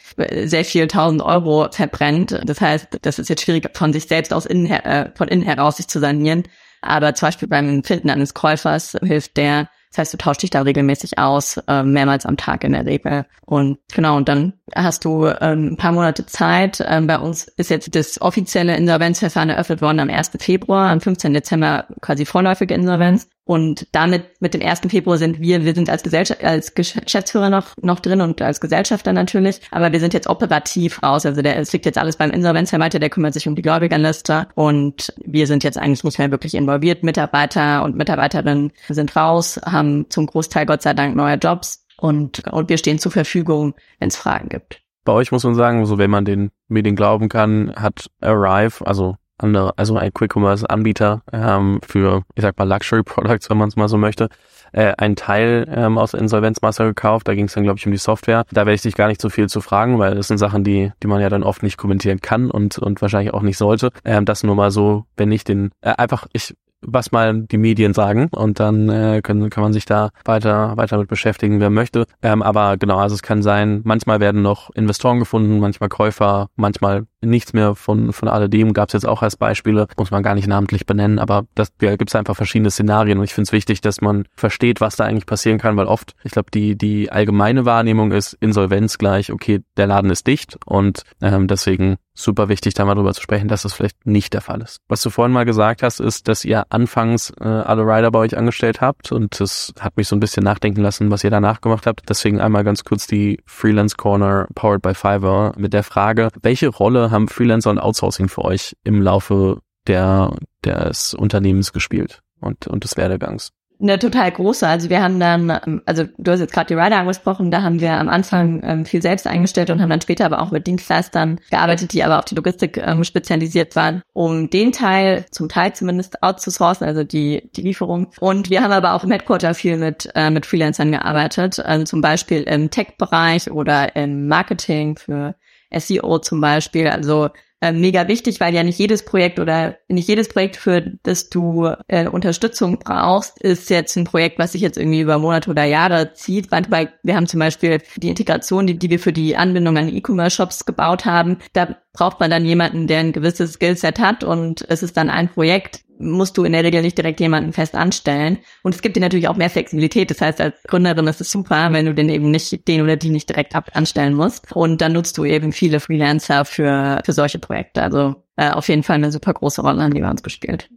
sehr 0.45 0.65
viel 0.65 0.87
tausend 0.87 1.21
Euro 1.21 1.67
verbrennt. 1.71 2.39
Das 2.45 2.61
heißt, 2.61 2.99
das 3.01 3.19
ist 3.19 3.29
jetzt 3.29 3.43
schwierig 3.43 3.69
von 3.75 3.93
sich 3.93 4.07
selbst 4.07 4.33
aus 4.33 4.45
innen, 4.45 4.71
äh, 4.71 5.11
von 5.15 5.27
innen 5.27 5.43
heraus 5.43 5.77
sich 5.77 5.87
zu 5.87 5.99
sanieren. 5.99 6.43
Aber 6.81 7.13
zum 7.15 7.27
Beispiel 7.27 7.47
beim 7.47 7.83
Finden 7.83 8.09
eines 8.09 8.33
Käufers 8.33 8.97
hilft 9.01 9.37
der 9.37 9.69
das 9.93 9.99
heißt, 9.99 10.13
du 10.13 10.17
tauschst 10.17 10.41
dich 10.41 10.49
da 10.49 10.63
regelmäßig 10.63 11.19
aus, 11.19 11.57
äh, 11.67 11.83
mehrmals 11.83 12.25
am 12.25 12.35
Tag 12.35 12.63
in 12.63 12.71
der 12.71 12.87
Regel. 12.87 13.25
Und 13.45 13.77
genau, 13.93 14.17
und 14.17 14.27
dann 14.27 14.53
hast 14.73 15.05
du 15.05 15.27
ähm, 15.27 15.73
ein 15.73 15.77
paar 15.77 15.91
Monate 15.91 16.25
Zeit. 16.25 16.83
Ähm, 16.83 17.05
bei 17.05 17.19
uns 17.19 17.43
ist 17.57 17.69
jetzt 17.69 17.93
das 17.93 18.19
offizielle 18.19 18.75
Insolvenzverfahren 18.75 19.51
eröffnet 19.51 19.83
worden 19.83 19.99
am 19.99 20.09
1. 20.09 20.31
Februar, 20.39 20.89
am 20.89 20.99
15. 20.99 21.35
Dezember 21.35 21.85
quasi 22.01 22.25
vorläufige 22.25 22.73
Insolvenz. 22.73 23.27
Und 23.45 23.87
damit, 23.91 24.39
mit 24.39 24.53
dem 24.53 24.61
1. 24.61 24.81
Februar 24.87 25.17
sind 25.17 25.41
wir, 25.41 25.65
wir 25.65 25.75
sind 25.75 25.89
als 25.89 26.01
Gesellschaft, 26.01 26.43
als 26.43 26.73
Geschäftsführer 26.75 27.49
noch, 27.49 27.73
noch 27.81 27.99
drin 27.99 28.21
und 28.21 28.41
als 28.41 28.61
Gesellschafter 28.61 29.11
natürlich, 29.11 29.59
aber 29.69 29.91
wir 29.91 29.99
sind 29.99 30.13
jetzt 30.13 30.27
operativ 30.27 31.03
raus. 31.03 31.25
Also 31.25 31.41
der, 31.41 31.57
es 31.57 31.73
liegt 31.73 31.85
jetzt 31.85 31.97
alles 31.97 32.15
beim 32.15 32.31
Insolvenzverwalter, 32.31 32.99
der 32.99 33.09
kümmert 33.09 33.33
sich 33.33 33.47
um 33.47 33.55
die 33.55 33.61
Gläubigerliste 33.61 34.47
und 34.55 35.13
wir 35.25 35.45
sind 35.47 35.65
jetzt 35.65 35.77
eigentlich 35.77 36.03
nicht 36.05 36.19
mehr 36.19 36.31
wirklich 36.31 36.55
involviert. 36.55 37.03
Mitarbeiter 37.03 37.83
und 37.83 37.97
Mitarbeiterinnen 37.97 38.71
sind 38.87 39.15
raus, 39.15 39.59
haben 39.65 40.09
zum 40.09 40.25
Großteil 40.25 40.65
Gott 40.65 40.81
sei 40.81 40.93
Dank 40.93 41.15
neue 41.15 41.35
Jobs 41.35 41.85
und, 41.97 42.47
und 42.47 42.69
wir 42.69 42.77
stehen 42.77 42.99
zur 42.99 43.11
Verfügung, 43.11 43.75
wenn 43.99 44.07
es 44.07 44.15
Fragen 44.15 44.47
gibt. 44.47 44.81
Bei 45.03 45.11
euch 45.11 45.33
muss 45.33 45.43
man 45.43 45.55
sagen, 45.55 45.85
so 45.85 45.97
wenn 45.97 46.09
man 46.09 46.23
den 46.23 46.51
Medien 46.69 46.95
glauben 46.95 47.27
kann, 47.27 47.73
hat 47.75 48.09
Arrive, 48.21 48.87
also 48.87 49.17
andere, 49.43 49.73
also 49.77 49.97
ein 49.97 50.13
Quick-Commerce-Anbieter 50.13 51.21
ähm, 51.31 51.79
für, 51.85 52.23
ich 52.35 52.41
sag 52.41 52.57
mal, 52.57 52.67
Luxury-Products, 52.67 53.49
wenn 53.49 53.57
man 53.57 53.69
es 53.69 53.75
mal 53.75 53.87
so 53.87 53.97
möchte, 53.97 54.29
äh, 54.71 54.93
einen 54.97 55.15
Teil 55.15 55.65
ähm, 55.69 55.97
aus 55.97 56.13
Insolvenzmasse 56.13 56.83
gekauft. 56.85 57.27
Da 57.27 57.35
ging 57.35 57.45
es 57.45 57.53
dann, 57.53 57.63
glaube 57.63 57.79
ich, 57.79 57.85
um 57.85 57.91
die 57.91 57.97
Software. 57.97 58.43
Da 58.51 58.61
werde 58.61 58.73
ich 58.73 58.81
dich 58.81 58.95
gar 58.95 59.07
nicht 59.07 59.21
so 59.21 59.29
viel 59.29 59.47
zu 59.47 59.61
fragen, 59.61 59.99
weil 59.99 60.15
das 60.15 60.27
sind 60.27 60.37
Sachen, 60.37 60.63
die, 60.63 60.91
die 61.01 61.07
man 61.07 61.21
ja 61.21 61.29
dann 61.29 61.43
oft 61.43 61.63
nicht 61.63 61.77
kommentieren 61.77 62.21
kann 62.21 62.49
und, 62.49 62.77
und 62.79 63.01
wahrscheinlich 63.01 63.33
auch 63.33 63.41
nicht 63.43 63.57
sollte. 63.57 63.91
Ähm, 64.03 64.25
das 64.25 64.43
nur 64.43 64.55
mal 64.55 64.71
so, 64.71 65.05
wenn 65.15 65.31
ich 65.31 65.43
den, 65.43 65.71
äh, 65.81 65.93
einfach, 65.97 66.27
ich 66.33 66.55
was 66.85 67.11
mal 67.11 67.43
die 67.43 67.57
Medien 67.57 67.93
sagen 67.93 68.29
und 68.31 68.59
dann 68.59 68.89
äh, 68.89 69.21
können, 69.23 69.49
kann 69.49 69.63
man 69.63 69.73
sich 69.73 69.85
da 69.85 70.09
weiter 70.25 70.77
weiter 70.77 70.97
mit 70.97 71.07
beschäftigen, 71.07 71.59
wer 71.59 71.69
möchte. 71.69 72.05
Ähm, 72.21 72.41
aber 72.41 72.77
genau, 72.77 72.97
also 72.97 73.15
es 73.15 73.21
kann 73.21 73.41
sein, 73.41 73.81
manchmal 73.83 74.19
werden 74.19 74.41
noch 74.41 74.69
Investoren 74.75 75.19
gefunden, 75.19 75.59
manchmal 75.59 75.89
Käufer, 75.89 76.49
manchmal 76.55 77.05
nichts 77.21 77.53
mehr 77.53 77.75
von 77.75 78.13
von 78.13 78.27
alledem. 78.27 78.73
Gab 78.73 78.89
es 78.89 78.93
jetzt 78.93 79.07
auch 79.07 79.21
als 79.21 79.37
Beispiele, 79.37 79.87
muss 79.97 80.11
man 80.11 80.23
gar 80.23 80.35
nicht 80.35 80.47
namentlich 80.47 80.85
benennen, 80.85 81.19
aber 81.19 81.45
das 81.55 81.71
ja, 81.81 81.95
gibt 81.95 82.09
es 82.09 82.15
einfach 82.15 82.35
verschiedene 82.35 82.71
Szenarien 82.71 83.17
und 83.17 83.23
ich 83.23 83.33
finde 83.33 83.47
es 83.47 83.53
wichtig, 83.53 83.81
dass 83.81 84.01
man 84.01 84.25
versteht, 84.35 84.81
was 84.81 84.95
da 84.95 85.05
eigentlich 85.05 85.25
passieren 85.25 85.57
kann, 85.57 85.77
weil 85.77 85.87
oft, 85.87 86.15
ich 86.23 86.31
glaube, 86.31 86.51
die 86.51 86.77
die 86.77 87.11
allgemeine 87.11 87.65
Wahrnehmung 87.65 88.11
ist 88.11 88.33
Insolvenz 88.39 88.97
gleich, 88.97 89.31
okay, 89.31 89.61
der 89.77 89.87
Laden 89.87 90.11
ist 90.11 90.27
dicht 90.27 90.57
und 90.65 91.03
ähm, 91.21 91.47
deswegen 91.47 91.97
super 92.13 92.49
wichtig, 92.49 92.73
da 92.73 92.85
mal 92.85 92.95
drüber 92.95 93.13
zu 93.13 93.21
sprechen, 93.21 93.47
dass 93.47 93.63
das 93.63 93.73
vielleicht 93.73 94.05
nicht 94.05 94.33
der 94.33 94.41
Fall 94.41 94.61
ist. 94.61 94.77
Was 94.87 95.01
du 95.01 95.09
vorhin 95.09 95.33
mal 95.33 95.45
gesagt 95.45 95.83
hast, 95.83 95.99
ist, 95.99 96.27
dass 96.27 96.45
ihr 96.45 96.65
anfangs 96.69 97.31
äh, 97.39 97.43
alle 97.43 97.83
Rider 97.83 98.11
bei 98.11 98.19
euch 98.19 98.37
angestellt 98.37 98.81
habt 98.81 99.11
und 99.11 99.39
das 99.39 99.73
hat 99.79 99.97
mich 99.97 100.07
so 100.07 100.15
ein 100.15 100.19
bisschen 100.19 100.43
nachdenken 100.43 100.81
lassen, 100.81 101.11
was 101.11 101.23
ihr 101.23 101.31
danach 101.31 101.61
gemacht 101.61 101.87
habt. 101.87 102.01
Deswegen 102.09 102.39
einmal 102.39 102.63
ganz 102.63 102.83
kurz 102.83 103.07
die 103.07 103.39
Freelance 103.45 103.95
Corner 103.97 104.47
powered 104.55 104.81
by 104.81 104.93
Fiverr 104.93 105.53
mit 105.57 105.73
der 105.73 105.83
Frage, 105.83 106.29
welche 106.41 106.69
Rolle 106.69 107.11
haben 107.11 107.27
Freelancer 107.27 107.71
und 107.71 107.79
Outsourcing 107.79 108.29
für 108.29 108.45
euch 108.45 108.75
im 108.83 109.01
Laufe 109.01 109.59
der, 109.87 110.35
des 110.63 111.13
Unternehmens 111.13 111.73
gespielt 111.73 112.21
und, 112.39 112.67
und 112.67 112.83
des 112.83 112.97
Werdegangs? 112.97 113.51
Eine 113.83 113.99
total 113.99 114.31
große. 114.31 114.65
Also 114.65 114.89
wir 114.89 115.03
haben 115.03 115.19
dann, 115.19 115.49
ähm, 115.49 115.81
also 115.85 116.05
du 116.17 116.31
hast 116.31 116.39
jetzt 116.39 116.53
gerade 116.53 116.67
die 116.67 116.73
Rider 116.73 116.97
angesprochen, 116.97 117.51
da 117.51 117.61
haben 117.61 117.81
wir 117.81 117.91
am 117.93 118.09
Anfang 118.09 118.61
ähm, 118.63 118.85
viel 118.85 119.01
selbst 119.01 119.27
eingestellt 119.27 119.69
und 119.69 119.81
haben 119.81 119.89
dann 119.89 120.01
später 120.01 120.25
aber 120.25 120.41
auch 120.41 120.51
mit 120.51 120.65
Dienstleistern 120.65 121.39
gearbeitet, 121.51 121.93
die 121.93 122.03
aber 122.03 122.19
auf 122.19 122.25
die 122.25 122.35
Logistik 122.35 122.77
ähm, 122.77 123.03
spezialisiert 123.03 123.75
waren, 123.75 124.01
um 124.13 124.49
den 124.49 124.71
Teil, 124.71 125.25
zum 125.31 125.49
Teil 125.49 125.73
zumindest 125.73 126.23
outzusourcen, 126.23 126.87
also 126.87 127.03
die, 127.03 127.49
die 127.55 127.61
Lieferung. 127.61 128.07
Und 128.19 128.49
wir 128.49 128.63
haben 128.63 128.71
aber 128.71 128.93
auch 128.93 129.03
im 129.03 129.11
Headquarter 129.11 129.53
viel 129.53 129.77
mit, 129.77 130.09
äh, 130.15 130.29
mit 130.29 130.45
Freelancern 130.45 130.91
gearbeitet, 130.91 131.59
also 131.59 131.83
zum 131.83 132.01
Beispiel 132.01 132.43
im 132.43 132.71
Tech-Bereich 132.71 133.51
oder 133.51 133.95
im 133.95 134.27
Marketing 134.27 134.97
für 134.97 135.35
SEO 135.77 136.19
zum 136.19 136.39
Beispiel. 136.39 136.87
Also 136.87 137.29
äh, 137.63 137.71
mega 137.71 138.09
wichtig, 138.09 138.41
weil 138.41 138.53
ja 138.53 138.61
nicht 138.61 138.77
jedes 138.77 139.05
Projekt 139.05 139.39
oder 139.39 139.77
nicht 139.87 140.09
jedes 140.09 140.27
Projekt, 140.27 140.57
für 140.57 140.81
das 141.03 141.29
du 141.29 141.69
äh, 141.87 142.09
Unterstützung 142.09 142.79
brauchst, 142.79 143.41
ist 143.41 143.69
jetzt 143.69 143.95
ein 143.95 144.03
Projekt, 144.03 144.37
was 144.37 144.51
sich 144.51 144.61
jetzt 144.61 144.77
irgendwie 144.77 144.99
über 144.99 145.17
Monate 145.17 145.49
oder 145.49 145.63
Jahre 145.63 146.13
zieht. 146.13 146.51
Weil 146.51 146.91
wir 147.03 147.15
haben 147.15 147.25
zum 147.25 147.39
Beispiel 147.39 147.79
die 147.95 148.09
Integration, 148.09 148.67
die, 148.67 148.77
die 148.77 148.89
wir 148.89 148.99
für 148.99 149.13
die 149.13 149.37
Anbindung 149.37 149.77
an 149.77 149.87
E-Commerce-Shops 149.87 150.65
gebaut 150.65 151.05
haben. 151.05 151.37
Da 151.53 151.77
braucht 151.93 152.19
man 152.19 152.29
dann 152.29 152.43
jemanden, 152.43 152.87
der 152.87 152.99
ein 152.99 153.13
gewisses 153.13 153.53
Skillset 153.53 153.97
hat 153.97 154.25
und 154.25 154.65
es 154.67 154.83
ist 154.83 154.97
dann 154.97 155.09
ein 155.09 155.29
Projekt, 155.29 155.82
musst 155.97 156.37
du 156.37 156.43
in 156.43 156.53
der 156.53 156.63
Regel 156.63 156.81
nicht 156.81 156.97
direkt 156.97 157.19
jemanden 157.19 157.53
fest 157.53 157.75
anstellen. 157.75 158.39
Und 158.63 158.75
es 158.75 158.81
gibt 158.81 158.95
dir 158.95 159.01
natürlich 159.01 159.27
auch 159.27 159.35
mehr 159.35 159.49
Flexibilität. 159.49 160.09
Das 160.09 160.21
heißt, 160.21 160.41
als 160.41 160.55
Gründerin 160.63 161.07
ist 161.07 161.21
es 161.21 161.31
super, 161.31 161.69
wenn 161.71 161.85
du 161.85 161.93
den 161.93 162.09
eben 162.09 162.31
nicht, 162.31 162.67
den 162.67 162.81
oder 162.81 162.95
die 162.95 163.09
nicht 163.09 163.29
direkt 163.29 163.55
ab 163.55 163.71
anstellen 163.73 164.13
musst. 164.13 164.51
Und 164.53 164.81
dann 164.81 164.93
nutzt 164.93 165.17
du 165.17 165.25
eben 165.25 165.51
viele 165.51 165.79
Freelancer 165.79 166.45
für, 166.45 167.01
für 167.05 167.13
solche 167.13 167.39
Projekte. 167.39 167.81
Also 167.81 168.15
äh, 168.35 168.51
auf 168.51 168.67
jeden 168.67 168.83
Fall 168.83 168.95
eine 168.95 169.11
super 169.11 169.33
große 169.33 169.61
Rolle, 169.61 169.89
die 169.89 170.01
bei 170.01 170.09
uns 170.09 170.23
gespielt. 170.23 170.69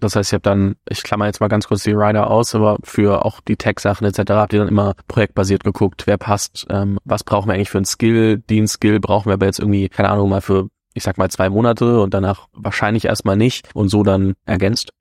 Das 0.00 0.16
heißt, 0.16 0.32
ihr 0.32 0.36
habt 0.36 0.46
dann, 0.46 0.76
ich 0.88 1.02
klammer 1.02 1.26
jetzt 1.26 1.40
mal 1.40 1.48
ganz 1.48 1.68
kurz 1.68 1.84
die 1.84 1.92
Rider 1.92 2.30
aus, 2.30 2.54
aber 2.54 2.78
für 2.82 3.24
auch 3.24 3.40
die 3.40 3.56
Tech-Sachen 3.56 4.06
etc. 4.06 4.32
habt 4.32 4.52
ihr 4.52 4.58
dann 4.58 4.68
immer 4.68 4.94
projektbasiert 5.08 5.64
geguckt, 5.64 6.06
wer 6.06 6.18
passt, 6.18 6.66
ähm, 6.68 6.98
was 7.04 7.24
brauchen 7.24 7.48
wir 7.48 7.54
eigentlich 7.54 7.70
für 7.70 7.78
einen 7.78 7.84
Skill, 7.86 8.38
den 8.38 8.66
Skill 8.66 9.00
brauchen 9.00 9.26
wir 9.26 9.34
aber 9.34 9.46
jetzt 9.46 9.60
irgendwie, 9.60 9.88
keine 9.88 10.10
Ahnung, 10.10 10.28
mal 10.28 10.40
für 10.40 10.68
ich 10.94 11.02
sag 11.02 11.18
mal 11.18 11.30
zwei 11.30 11.50
Monate 11.50 12.00
und 12.00 12.14
danach 12.14 12.48
wahrscheinlich 12.52 13.04
erstmal 13.04 13.36
nicht 13.36 13.68
und 13.74 13.88
so 13.88 14.02
dann 14.02 14.34
ergänzt. 14.46 14.92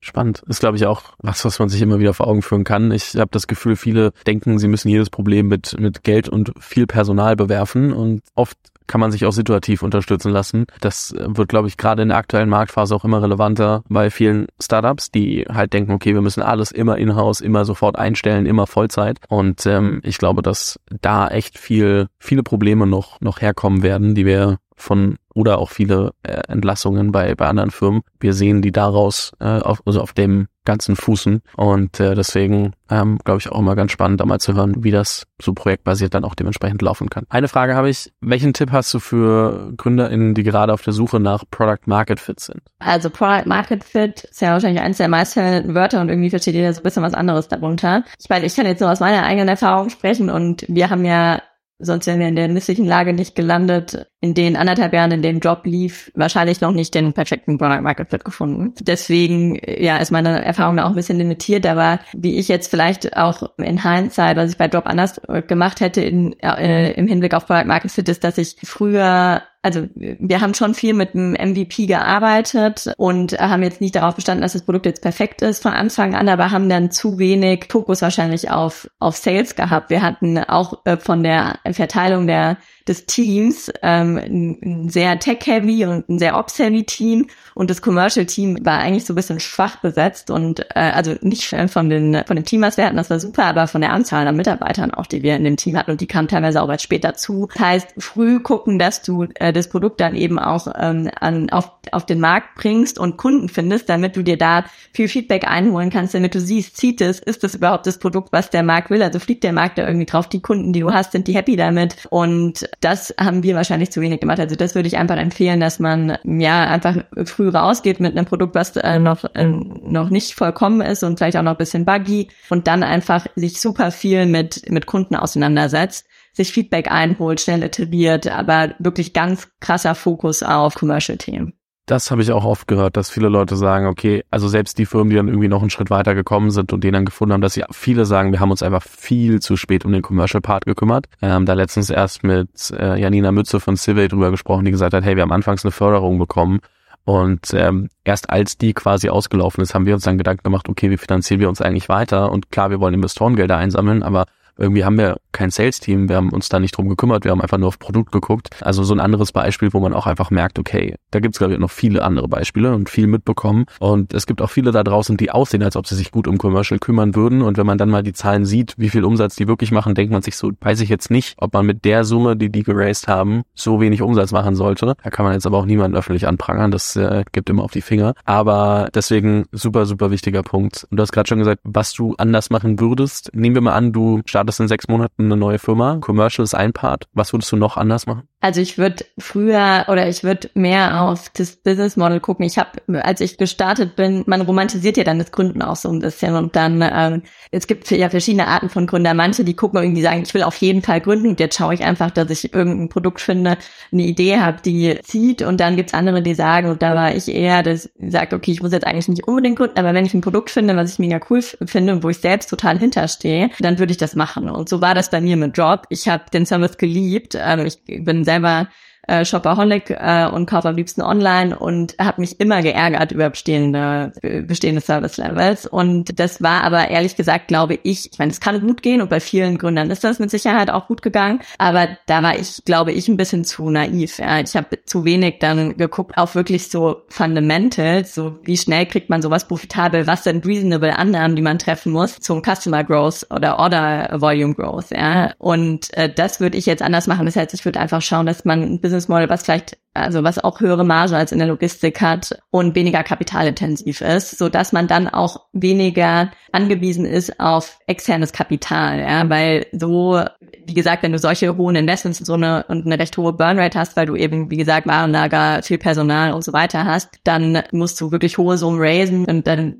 Spannend. 0.00 0.42
Ist, 0.46 0.60
glaube 0.60 0.76
ich, 0.76 0.86
auch 0.86 1.02
was, 1.18 1.44
was 1.44 1.58
man 1.58 1.68
sich 1.68 1.82
immer 1.82 1.98
wieder 1.98 2.14
vor 2.14 2.28
Augen 2.28 2.42
führen 2.42 2.64
kann. 2.64 2.92
Ich 2.92 3.16
habe 3.16 3.30
das 3.32 3.48
Gefühl, 3.48 3.76
viele 3.76 4.12
denken, 4.26 4.58
sie 4.58 4.68
müssen 4.68 4.88
jedes 4.88 5.10
Problem 5.10 5.48
mit, 5.48 5.78
mit 5.80 6.04
Geld 6.04 6.28
und 6.28 6.52
viel 6.60 6.86
Personal 6.86 7.34
bewerfen 7.34 7.92
und 7.92 8.22
oft 8.34 8.56
kann 8.86 9.00
man 9.00 9.10
sich 9.10 9.24
auch 9.24 9.32
situativ 9.32 9.82
unterstützen 9.82 10.32
lassen. 10.32 10.66
Das 10.80 11.14
wird, 11.16 11.48
glaube 11.48 11.68
ich, 11.68 11.76
gerade 11.76 12.02
in 12.02 12.08
der 12.08 12.18
aktuellen 12.18 12.48
Marktphase 12.48 12.94
auch 12.94 13.04
immer 13.04 13.22
relevanter 13.22 13.82
bei 13.88 14.10
vielen 14.10 14.46
Startups, 14.60 15.10
die 15.10 15.46
halt 15.48 15.72
denken, 15.72 15.92
okay, 15.92 16.14
wir 16.14 16.22
müssen 16.22 16.42
alles 16.42 16.70
immer 16.70 16.98
in-house, 16.98 17.40
immer 17.40 17.64
sofort 17.64 17.96
einstellen, 17.96 18.46
immer 18.46 18.66
Vollzeit. 18.66 19.18
Und 19.28 19.66
ähm, 19.66 20.00
ich 20.02 20.18
glaube, 20.18 20.42
dass 20.42 20.78
da 21.00 21.28
echt 21.28 21.58
viel, 21.58 22.08
viele 22.18 22.42
Probleme 22.42 22.86
noch, 22.86 23.20
noch 23.20 23.40
herkommen 23.40 23.82
werden, 23.82 24.14
die 24.14 24.26
wir 24.26 24.58
von 24.76 25.16
oder 25.34 25.58
auch 25.58 25.70
viele 25.70 26.12
äh, 26.22 26.40
Entlassungen 26.48 27.12
bei, 27.12 27.34
bei 27.34 27.46
anderen 27.46 27.70
Firmen. 27.70 28.02
Wir 28.20 28.32
sehen 28.32 28.62
die 28.62 28.72
daraus, 28.72 29.32
äh, 29.40 29.60
auf, 29.60 29.82
also 29.84 30.00
auf 30.00 30.12
dem 30.12 30.48
ganzen 30.64 30.96
Fußen. 30.96 31.42
Und 31.56 32.00
äh, 32.00 32.14
deswegen 32.14 32.72
ähm, 32.90 33.18
glaube 33.24 33.38
ich 33.40 33.50
auch 33.50 33.58
immer 33.58 33.76
ganz 33.76 33.92
spannend, 33.92 34.20
da 34.20 34.26
mal 34.26 34.40
zu 34.40 34.54
hören, 34.54 34.82
wie 34.82 34.90
das 34.90 35.24
so 35.40 35.52
projektbasiert 35.54 36.14
dann 36.14 36.24
auch 36.24 36.34
dementsprechend 36.34 36.82
laufen 36.82 37.08
kann. 37.08 37.24
Eine 37.28 37.48
Frage 37.48 37.74
habe 37.74 37.88
ich, 37.88 38.12
welchen 38.20 38.52
Tipp 38.52 38.72
hast 38.72 38.92
du 38.92 38.98
für 38.98 39.72
GründerInnen, 39.76 40.34
die 40.34 40.42
gerade 40.42 40.72
auf 40.72 40.82
der 40.82 40.92
Suche 40.92 41.20
nach 41.20 41.44
Product 41.50 41.86
Market 41.86 42.18
Fit 42.18 42.40
sind? 42.40 42.62
Also 42.78 43.10
Product 43.10 43.46
Market 43.46 43.84
Fit 43.84 44.24
ist 44.24 44.40
ja 44.40 44.52
wahrscheinlich 44.52 44.82
eines 44.82 44.98
der 44.98 45.08
meisten 45.08 45.74
Wörter 45.74 46.00
und 46.00 46.08
irgendwie 46.08 46.30
versteht 46.30 46.54
jeder 46.54 46.72
so 46.72 46.80
ein 46.80 46.84
bisschen 46.84 47.02
was 47.02 47.14
anderes 47.14 47.48
darunter. 47.48 48.04
Ich 48.18 48.28
meine, 48.28 48.46
ich 48.46 48.56
kann 48.56 48.66
jetzt 48.66 48.80
nur 48.80 48.90
aus 48.90 49.00
meiner 49.00 49.22
eigenen 49.24 49.48
Erfahrung 49.48 49.90
sprechen 49.90 50.30
und 50.30 50.64
wir 50.68 50.90
haben 50.90 51.04
ja 51.04 51.40
sonst 51.78 52.06
wären 52.06 52.20
wir 52.20 52.28
in 52.28 52.36
der 52.36 52.48
misslichen 52.48 52.86
Lage 52.86 53.12
nicht 53.12 53.34
gelandet, 53.34 54.06
in 54.20 54.34
den 54.34 54.56
anderthalb 54.56 54.92
Jahren, 54.92 55.12
in 55.12 55.22
dem 55.22 55.40
Job 55.40 55.60
lief, 55.64 56.10
wahrscheinlich 56.14 56.60
noch 56.60 56.72
nicht 56.72 56.94
den 56.94 57.12
perfekten 57.12 57.58
Product 57.58 57.82
Market 57.82 58.10
Fit 58.10 58.24
gefunden. 58.24 58.74
Deswegen, 58.80 59.60
ja, 59.64 59.98
ist 59.98 60.10
meine 60.10 60.44
Erfahrung 60.44 60.76
da 60.76 60.84
auch 60.84 60.90
ein 60.90 60.94
bisschen 60.94 61.18
limitiert, 61.18 61.66
aber 61.66 62.00
wie 62.14 62.38
ich 62.38 62.48
jetzt 62.48 62.70
vielleicht 62.70 63.16
auch 63.16 63.50
in 63.58 63.82
Hindsight, 63.82 64.36
was 64.36 64.52
ich 64.52 64.58
bei 64.58 64.66
Job 64.66 64.86
anders 64.86 65.20
gemacht 65.46 65.80
hätte 65.80 66.00
in, 66.00 66.38
äh, 66.40 66.92
im 66.92 67.06
Hinblick 67.06 67.34
auf 67.34 67.46
Product 67.46 67.66
Market 67.66 67.90
Fit, 67.90 68.08
ist, 68.08 68.24
dass 68.24 68.38
ich 68.38 68.56
früher 68.64 69.42
also 69.66 69.88
wir 69.94 70.40
haben 70.40 70.54
schon 70.54 70.74
viel 70.74 70.94
mit 70.94 71.14
dem 71.14 71.32
MVP 71.32 71.86
gearbeitet 71.86 72.92
und 72.98 73.32
haben 73.32 73.64
jetzt 73.64 73.80
nicht 73.80 73.96
darauf 73.96 74.14
bestanden, 74.14 74.42
dass 74.42 74.52
das 74.52 74.62
Produkt 74.62 74.86
jetzt 74.86 75.02
perfekt 75.02 75.42
ist 75.42 75.60
von 75.60 75.72
Anfang 75.72 76.14
an, 76.14 76.28
aber 76.28 76.52
haben 76.52 76.68
dann 76.68 76.92
zu 76.92 77.18
wenig 77.18 77.64
Fokus 77.68 78.00
wahrscheinlich 78.00 78.48
auf, 78.48 78.88
auf 79.00 79.16
Sales 79.16 79.56
gehabt. 79.56 79.90
Wir 79.90 80.02
hatten 80.02 80.38
auch 80.38 80.82
äh, 80.84 80.96
von 80.96 81.24
der 81.24 81.58
Verteilung 81.72 82.28
der 82.28 82.58
des 82.88 83.06
Teams 83.06 83.70
ähm, 83.82 84.16
ein 84.16 84.88
sehr 84.88 85.18
tech-heavy 85.18 85.86
und 85.86 86.08
ein 86.08 86.18
sehr 86.18 86.38
ops-heavy 86.38 86.84
Team. 86.84 87.26
Und 87.54 87.70
das 87.70 87.82
Commercial-Team 87.82 88.64
war 88.64 88.78
eigentlich 88.78 89.04
so 89.04 89.12
ein 89.12 89.16
bisschen 89.16 89.40
schwach 89.40 89.76
besetzt 89.76 90.30
und 90.30 90.60
äh, 90.74 90.92
also 90.94 91.14
nicht 91.22 91.54
von 91.68 91.90
den 91.90 92.22
von 92.26 92.36
dem 92.36 92.44
Team, 92.44 92.62
was 92.62 92.76
wir 92.76 92.86
hatten, 92.86 92.96
das 92.96 93.10
war 93.10 93.18
super, 93.18 93.44
aber 93.44 93.66
von 93.66 93.80
der 93.80 93.92
Anzahl 93.92 94.26
an 94.26 94.36
Mitarbeitern 94.36 94.92
auch, 94.92 95.06
die 95.06 95.22
wir 95.22 95.36
in 95.36 95.44
dem 95.44 95.56
Team 95.56 95.76
hatten. 95.76 95.90
Und 95.90 96.00
die 96.00 96.06
kamen 96.06 96.28
teilweise 96.28 96.62
auch 96.62 96.68
erst 96.68 96.84
später 96.84 97.14
zu. 97.14 97.48
Das 97.54 97.62
heißt, 97.62 97.94
früh 97.98 98.40
gucken, 98.40 98.78
dass 98.78 99.02
du 99.02 99.26
äh, 99.34 99.52
das 99.52 99.68
Produkt 99.68 100.00
dann 100.00 100.14
eben 100.14 100.38
auch 100.38 100.68
ähm, 100.78 101.10
an, 101.20 101.50
auf, 101.50 101.72
auf 101.92 102.06
den 102.06 102.20
Markt 102.20 102.54
bringst 102.56 102.98
und 102.98 103.16
Kunden 103.16 103.48
findest, 103.48 103.88
damit 103.88 104.16
du 104.16 104.22
dir 104.22 104.36
da 104.36 104.64
viel 104.92 105.08
Feedback 105.08 105.46
einholen 105.48 105.90
kannst, 105.90 106.14
damit 106.14 106.34
du 106.34 106.40
siehst, 106.40 106.76
zieht 106.76 107.00
es, 107.00 107.18
ist 107.18 107.42
das 107.42 107.54
überhaupt 107.54 107.86
das 107.86 107.98
Produkt, 107.98 108.32
was 108.32 108.50
der 108.50 108.62
Markt 108.62 108.90
will, 108.90 109.02
also 109.02 109.18
fliegt 109.18 109.44
der 109.44 109.52
Markt 109.52 109.78
da 109.78 109.86
irgendwie 109.86 110.06
drauf, 110.06 110.28
die 110.28 110.40
Kunden, 110.40 110.72
die 110.72 110.80
du 110.80 110.92
hast, 110.92 111.12
sind 111.12 111.26
die 111.28 111.34
happy 111.34 111.56
damit? 111.56 111.96
Und 112.10 112.68
das 112.80 113.14
haben 113.18 113.42
wir 113.42 113.54
wahrscheinlich 113.54 113.90
zu 113.90 114.00
wenig 114.00 114.20
gemacht. 114.20 114.40
Also 114.40 114.54
das 114.56 114.74
würde 114.74 114.88
ich 114.88 114.96
einfach 114.96 115.16
empfehlen, 115.16 115.60
dass 115.60 115.78
man 115.78 116.18
ja 116.24 116.66
einfach 116.66 116.96
früh 117.24 117.48
rausgeht 117.48 118.00
mit 118.00 118.16
einem 118.16 118.26
Produkt, 118.26 118.54
was 118.54 118.76
äh, 118.76 118.98
noch, 118.98 119.24
äh, 119.34 119.46
noch 119.46 120.10
nicht 120.10 120.34
vollkommen 120.34 120.80
ist 120.80 121.02
und 121.02 121.18
vielleicht 121.18 121.36
auch 121.36 121.42
noch 121.42 121.52
ein 121.52 121.58
bisschen 121.58 121.84
buggy 121.84 122.28
und 122.50 122.66
dann 122.66 122.82
einfach 122.82 123.26
sich 123.34 123.60
super 123.60 123.90
viel 123.90 124.26
mit, 124.26 124.70
mit 124.70 124.86
Kunden 124.86 125.16
auseinandersetzt 125.16 126.06
sich 126.36 126.52
Feedback 126.52 126.90
einholt, 126.90 127.40
schnell 127.40 127.62
iteriert, 127.62 128.26
aber 128.26 128.74
wirklich 128.78 129.14
ganz 129.14 129.48
krasser 129.60 129.94
Fokus 129.94 130.42
auf 130.42 130.74
Commercial-Themen. 130.74 131.55
Das 131.86 132.10
habe 132.10 132.20
ich 132.20 132.32
auch 132.32 132.44
oft 132.44 132.66
gehört, 132.66 132.96
dass 132.96 133.10
viele 133.10 133.28
Leute 133.28 133.54
sagen, 133.54 133.86
okay, 133.86 134.24
also 134.30 134.48
selbst 134.48 134.76
die 134.76 134.86
Firmen, 134.86 135.10
die 135.10 135.16
dann 135.16 135.28
irgendwie 135.28 135.46
noch 135.46 135.60
einen 135.60 135.70
Schritt 135.70 135.88
weiter 135.88 136.16
gekommen 136.16 136.50
sind 136.50 136.72
und 136.72 136.82
den 136.82 136.92
dann 136.92 137.04
gefunden 137.04 137.32
haben, 137.32 137.40
dass 137.40 137.54
sie 137.54 137.62
viele 137.70 138.04
sagen, 138.04 138.32
wir 138.32 138.40
haben 138.40 138.50
uns 138.50 138.64
einfach 138.64 138.82
viel 138.82 139.40
zu 139.40 139.56
spät 139.56 139.84
um 139.84 139.92
den 139.92 140.02
Commercial 140.02 140.40
Part 140.40 140.66
gekümmert. 140.66 141.06
Wir 141.20 141.30
haben 141.30 141.46
da 141.46 141.52
letztens 141.52 141.88
erst 141.88 142.24
mit 142.24 142.48
äh, 142.76 143.00
Janina 143.00 143.30
Mütze 143.30 143.60
von 143.60 143.76
Civil 143.76 144.08
drüber 144.08 144.32
gesprochen, 144.32 144.64
die 144.64 144.72
gesagt 144.72 144.94
hat, 144.94 145.04
hey, 145.04 145.14
wir 145.14 145.22
haben 145.22 145.30
anfangs 145.30 145.64
eine 145.64 145.70
Förderung 145.70 146.18
bekommen 146.18 146.58
und 147.06 147.54
ähm, 147.54 147.88
erst 148.02 148.30
als 148.30 148.58
die 148.58 148.72
quasi 148.72 149.08
ausgelaufen 149.08 149.62
ist, 149.62 149.72
haben 149.74 149.86
wir 149.86 149.94
uns 149.94 150.02
dann 150.02 150.18
Gedanken 150.18 150.42
gemacht, 150.42 150.68
okay, 150.68 150.90
wie 150.90 150.96
finanzieren 150.96 151.38
wir 151.38 151.48
uns 151.48 151.60
eigentlich 151.60 151.88
weiter? 151.88 152.32
Und 152.32 152.50
klar, 152.50 152.70
wir 152.70 152.80
wollen 152.80 152.94
Investorengelder 152.94 153.56
einsammeln, 153.56 154.02
aber 154.02 154.26
irgendwie 154.58 154.84
haben 154.84 154.98
wir 154.98 155.16
kein 155.32 155.50
Sales-Team, 155.50 156.08
wir 156.08 156.16
haben 156.16 156.30
uns 156.30 156.48
da 156.48 156.58
nicht 156.58 156.76
drum 156.76 156.88
gekümmert, 156.88 157.24
wir 157.24 157.30
haben 157.30 157.42
einfach 157.42 157.58
nur 157.58 157.68
auf 157.68 157.78
Produkt 157.78 158.10
geguckt. 158.10 158.50
Also 158.62 158.84
so 158.84 158.94
ein 158.94 159.00
anderes 159.00 159.32
Beispiel, 159.32 159.72
wo 159.72 159.80
man 159.80 159.92
auch 159.92 160.06
einfach 160.06 160.30
merkt, 160.30 160.58
okay, 160.58 160.94
da 161.10 161.20
gibt's 161.20 161.38
glaube 161.38 161.52
ich 161.52 161.58
noch 161.58 161.70
viele 161.70 162.02
andere 162.02 162.28
Beispiele 162.28 162.74
und 162.74 162.88
viel 162.88 163.06
mitbekommen. 163.06 163.66
Und 163.78 164.14
es 164.14 164.26
gibt 164.26 164.40
auch 164.40 164.50
viele 164.50 164.70
da 164.70 164.82
draußen, 164.82 165.16
die 165.16 165.30
aussehen, 165.30 165.62
als 165.62 165.76
ob 165.76 165.86
sie 165.86 165.94
sich 165.94 166.10
gut 166.10 166.26
um 166.26 166.38
Commercial 166.38 166.78
kümmern 166.78 167.14
würden. 167.14 167.42
Und 167.42 167.58
wenn 167.58 167.66
man 167.66 167.78
dann 167.78 167.90
mal 167.90 168.02
die 168.02 168.12
Zahlen 168.12 168.44
sieht, 168.44 168.74
wie 168.78 168.88
viel 168.88 169.04
Umsatz 169.04 169.36
die 169.36 169.46
wirklich 169.46 169.72
machen, 169.72 169.94
denkt 169.94 170.12
man 170.12 170.22
sich 170.22 170.36
so, 170.36 170.50
weiß 170.60 170.80
ich 170.80 170.88
jetzt 170.88 171.10
nicht, 171.10 171.34
ob 171.38 171.52
man 171.52 171.66
mit 171.66 171.84
der 171.84 172.04
Summe, 172.04 172.36
die 172.36 172.50
die 172.50 172.62
geraced 172.62 173.08
haben, 173.08 173.42
so 173.54 173.80
wenig 173.80 174.02
Umsatz 174.02 174.32
machen 174.32 174.54
sollte. 174.54 174.94
Da 175.02 175.10
kann 175.10 175.24
man 175.24 175.34
jetzt 175.34 175.46
aber 175.46 175.58
auch 175.58 175.66
niemanden 175.66 175.96
öffentlich 175.96 176.26
anprangern, 176.26 176.70
das 176.70 176.96
äh, 176.96 177.24
gibt 177.32 177.50
immer 177.50 177.62
auf 177.62 177.72
die 177.72 177.82
Finger. 177.82 178.14
Aber 178.24 178.88
deswegen 178.94 179.44
super, 179.52 179.86
super 179.86 180.10
wichtiger 180.10 180.42
Punkt. 180.42 180.86
Und 180.90 180.96
du 180.96 181.02
hast 181.02 181.12
gerade 181.12 181.28
schon 181.28 181.38
gesagt, 181.38 181.60
was 181.64 181.92
du 181.92 182.14
anders 182.16 182.50
machen 182.50 182.80
würdest. 182.80 183.30
Nehmen 183.34 183.54
wir 183.54 183.62
mal 183.62 183.74
an, 183.74 183.92
du 183.92 184.22
startest 184.24 184.45
startest 184.46 184.60
in 184.60 184.68
sechs 184.68 184.88
Monaten 184.88 185.24
eine 185.24 185.36
neue 185.36 185.58
Firma. 185.58 185.98
Commercial 186.00 186.44
ist 186.44 186.54
ein 186.54 186.72
Part. 186.72 187.08
Was 187.12 187.32
würdest 187.32 187.50
du 187.50 187.56
noch 187.56 187.76
anders 187.76 188.06
machen? 188.06 188.28
Also 188.40 188.60
ich 188.60 188.78
würde 188.78 189.04
früher 189.18 189.86
oder 189.88 190.08
ich 190.08 190.22
würde 190.22 190.50
mehr 190.54 191.02
auf 191.02 191.30
das 191.30 191.56
Business 191.56 191.96
Model 191.96 192.20
gucken. 192.20 192.44
Ich 192.44 192.58
habe, 192.58 192.70
als 193.04 193.20
ich 193.20 193.38
gestartet 193.38 193.96
bin, 193.96 194.22
man 194.26 194.42
romantisiert 194.42 194.96
ja 194.96 195.04
dann 195.04 195.18
das 195.18 195.32
Gründen 195.32 195.62
auch 195.62 195.74
so 195.74 195.88
ein 195.88 195.98
bisschen 195.98 196.36
und 196.36 196.54
dann 196.54 196.80
ähm, 196.80 197.22
es 197.50 197.66
gibt 197.66 197.90
ja 197.90 198.08
verschiedene 198.08 198.46
Arten 198.46 198.68
von 198.68 198.86
Gründern. 198.86 199.16
Manche, 199.16 199.42
die 199.42 199.56
gucken 199.56 199.82
irgendwie 199.82 200.02
sagen, 200.02 200.22
ich 200.22 200.32
will 200.32 200.44
auf 200.44 200.56
jeden 200.58 200.82
Fall 200.82 201.00
gründen 201.00 201.30
und 201.30 201.40
jetzt 201.40 201.56
schaue 201.56 201.74
ich 201.74 201.82
einfach, 201.82 202.10
dass 202.12 202.30
ich 202.30 202.54
irgendein 202.54 202.88
Produkt 202.88 203.20
finde, 203.20 203.56
eine 203.90 204.02
Idee 204.02 204.38
habe, 204.38 204.58
die 204.64 204.96
zieht 205.02 205.42
und 205.42 205.58
dann 205.58 205.74
gibt's 205.74 205.94
andere, 205.94 206.22
die 206.22 206.34
sagen, 206.34 206.68
und 206.68 206.82
da 206.82 206.94
war 206.94 207.14
ich 207.14 207.26
eher, 207.28 207.64
das 207.64 207.90
sagt, 207.98 208.32
okay, 208.32 208.52
ich 208.52 208.62
muss 208.62 208.72
jetzt 208.72 208.86
eigentlich 208.86 209.08
nicht 209.08 209.26
unbedingt 209.26 209.56
gründen, 209.56 209.78
aber 209.78 209.92
wenn 209.94 210.06
ich 210.06 210.14
ein 210.14 210.20
Produkt 210.20 210.50
finde, 210.50 210.76
was 210.76 210.92
ich 210.92 210.98
mega 211.00 211.18
cool 211.30 211.42
finde 211.42 211.94
und 211.94 212.04
wo 212.04 212.10
ich 212.10 212.18
selbst 212.18 212.48
total 212.48 212.78
hinterstehe, 212.78 213.50
dann 213.58 213.78
würde 213.78 213.90
ich 213.90 213.98
das 213.98 214.14
machen. 214.14 214.35
Und 214.36 214.68
so 214.68 214.80
war 214.80 214.94
das 214.94 215.10
bei 215.10 215.20
mir 215.20 215.36
mit 215.36 215.56
Job. 215.56 215.84
Ich 215.88 216.08
habe 216.08 216.24
den 216.32 216.46
Service 216.46 216.78
geliebt. 216.78 217.36
Ähm, 217.38 217.66
ich 217.66 217.82
bin 217.84 218.24
selber 218.24 218.68
äh, 219.06 219.24
Shopaholic 219.24 219.90
äh, 219.90 220.26
und 220.26 220.46
kaufe 220.46 220.68
am 220.68 220.76
liebsten 220.76 221.02
online 221.02 221.58
und 221.58 221.94
habe 221.98 222.20
mich 222.20 222.40
immer 222.40 222.62
geärgert 222.62 223.12
über 223.12 223.30
bestehende, 223.30 224.12
bestehende 224.46 224.80
Service 224.80 225.16
Levels. 225.16 225.66
Und 225.66 226.18
das 226.18 226.42
war 226.42 226.64
aber 226.64 226.88
ehrlich 226.88 227.16
gesagt, 227.16 227.48
glaube 227.48 227.78
ich, 227.82 228.12
ich 228.12 228.18
meine, 228.18 228.32
es 228.32 228.40
kann 228.40 228.60
gut 228.60 228.82
gehen 228.82 229.00
und 229.00 229.10
bei 229.10 229.20
vielen 229.20 229.58
Gründern 229.58 229.90
ist 229.90 230.04
das 230.04 230.18
mit 230.18 230.30
Sicherheit 230.30 230.70
auch 230.70 230.86
gut 230.86 231.02
gegangen, 231.02 231.40
aber 231.58 231.88
da 232.06 232.22
war 232.22 232.38
ich, 232.38 232.64
glaube 232.64 232.92
ich, 232.92 233.08
ein 233.08 233.16
bisschen 233.16 233.44
zu 233.44 233.70
naiv. 233.70 234.18
Ja. 234.18 234.40
Ich 234.40 234.56
habe 234.56 234.78
zu 234.84 235.04
wenig 235.04 235.36
dann 235.40 235.76
geguckt 235.76 236.16
auf 236.16 236.34
wirklich 236.34 236.68
so 236.68 237.02
Fundamentals, 237.08 238.14
so 238.14 238.38
wie 238.42 238.56
schnell 238.56 238.86
kriegt 238.86 239.10
man 239.10 239.22
sowas 239.22 239.46
profitabel, 239.48 240.06
was 240.06 240.24
sind 240.24 240.46
reasonable 240.46 240.96
Annahmen, 240.96 241.36
die 241.36 241.42
man 241.42 241.58
treffen 241.58 241.92
muss 241.92 242.18
zum 242.20 242.42
Customer 242.42 242.84
Growth 242.84 243.26
oder 243.30 243.58
Order 243.58 244.08
Volume 244.20 244.54
Growth. 244.54 244.90
Ja. 244.90 245.32
Und 245.38 245.92
äh, 245.96 246.12
das 246.12 246.40
würde 246.40 246.56
ich 246.56 246.66
jetzt 246.66 246.82
anders 246.82 247.06
machen. 247.06 247.26
Das 247.26 247.36
heißt, 247.36 247.54
ich 247.54 247.64
würde 247.64 247.80
einfach 247.80 248.02
schauen, 248.02 248.26
dass 248.26 248.44
man 248.44 248.62
ein 248.62 248.80
Business 248.96 249.08
Model, 249.08 249.28
was 249.28 249.42
vielleicht 249.42 249.78
also 249.94 250.22
was 250.24 250.38
auch 250.38 250.60
höhere 250.60 250.84
Marge 250.84 251.16
als 251.16 251.32
in 251.32 251.38
der 251.38 251.48
Logistik 251.48 252.00
hat 252.00 252.38
und 252.50 252.74
weniger 252.74 253.02
kapitalintensiv 253.02 254.02
ist, 254.02 254.36
so 254.36 254.48
dass 254.48 254.72
man 254.72 254.88
dann 254.88 255.08
auch 255.08 255.46
weniger 255.52 256.30
angewiesen 256.52 257.06
ist 257.06 257.40
auf 257.40 257.78
externes 257.86 258.32
Kapital, 258.32 259.00
ja, 259.00 259.28
weil 259.30 259.66
so, 259.72 260.22
wie 260.66 260.74
gesagt, 260.74 261.02
wenn 261.02 261.12
du 261.12 261.18
solche 261.18 261.56
hohen 261.56 261.76
Investments 261.76 262.20
und 262.20 262.26
so 262.26 262.34
eine 262.34 262.64
und 262.68 262.84
eine 262.84 262.98
recht 262.98 263.16
hohe 263.16 263.32
Burnrate 263.32 263.78
hast, 263.78 263.96
weil 263.96 264.06
du 264.06 264.16
eben, 264.16 264.50
wie 264.50 264.58
gesagt, 264.58 264.86
Warenlager, 264.86 265.62
viel 265.62 265.78
Personal 265.78 266.32
und 266.32 266.44
so 266.44 266.52
weiter 266.52 266.84
hast, 266.84 267.18
dann 267.24 267.62
musst 267.72 268.00
du 268.00 268.12
wirklich 268.12 268.38
hohe 268.38 268.58
Summen 268.58 268.80
raisen 268.80 269.24
und 269.24 269.46
dann 269.46 269.76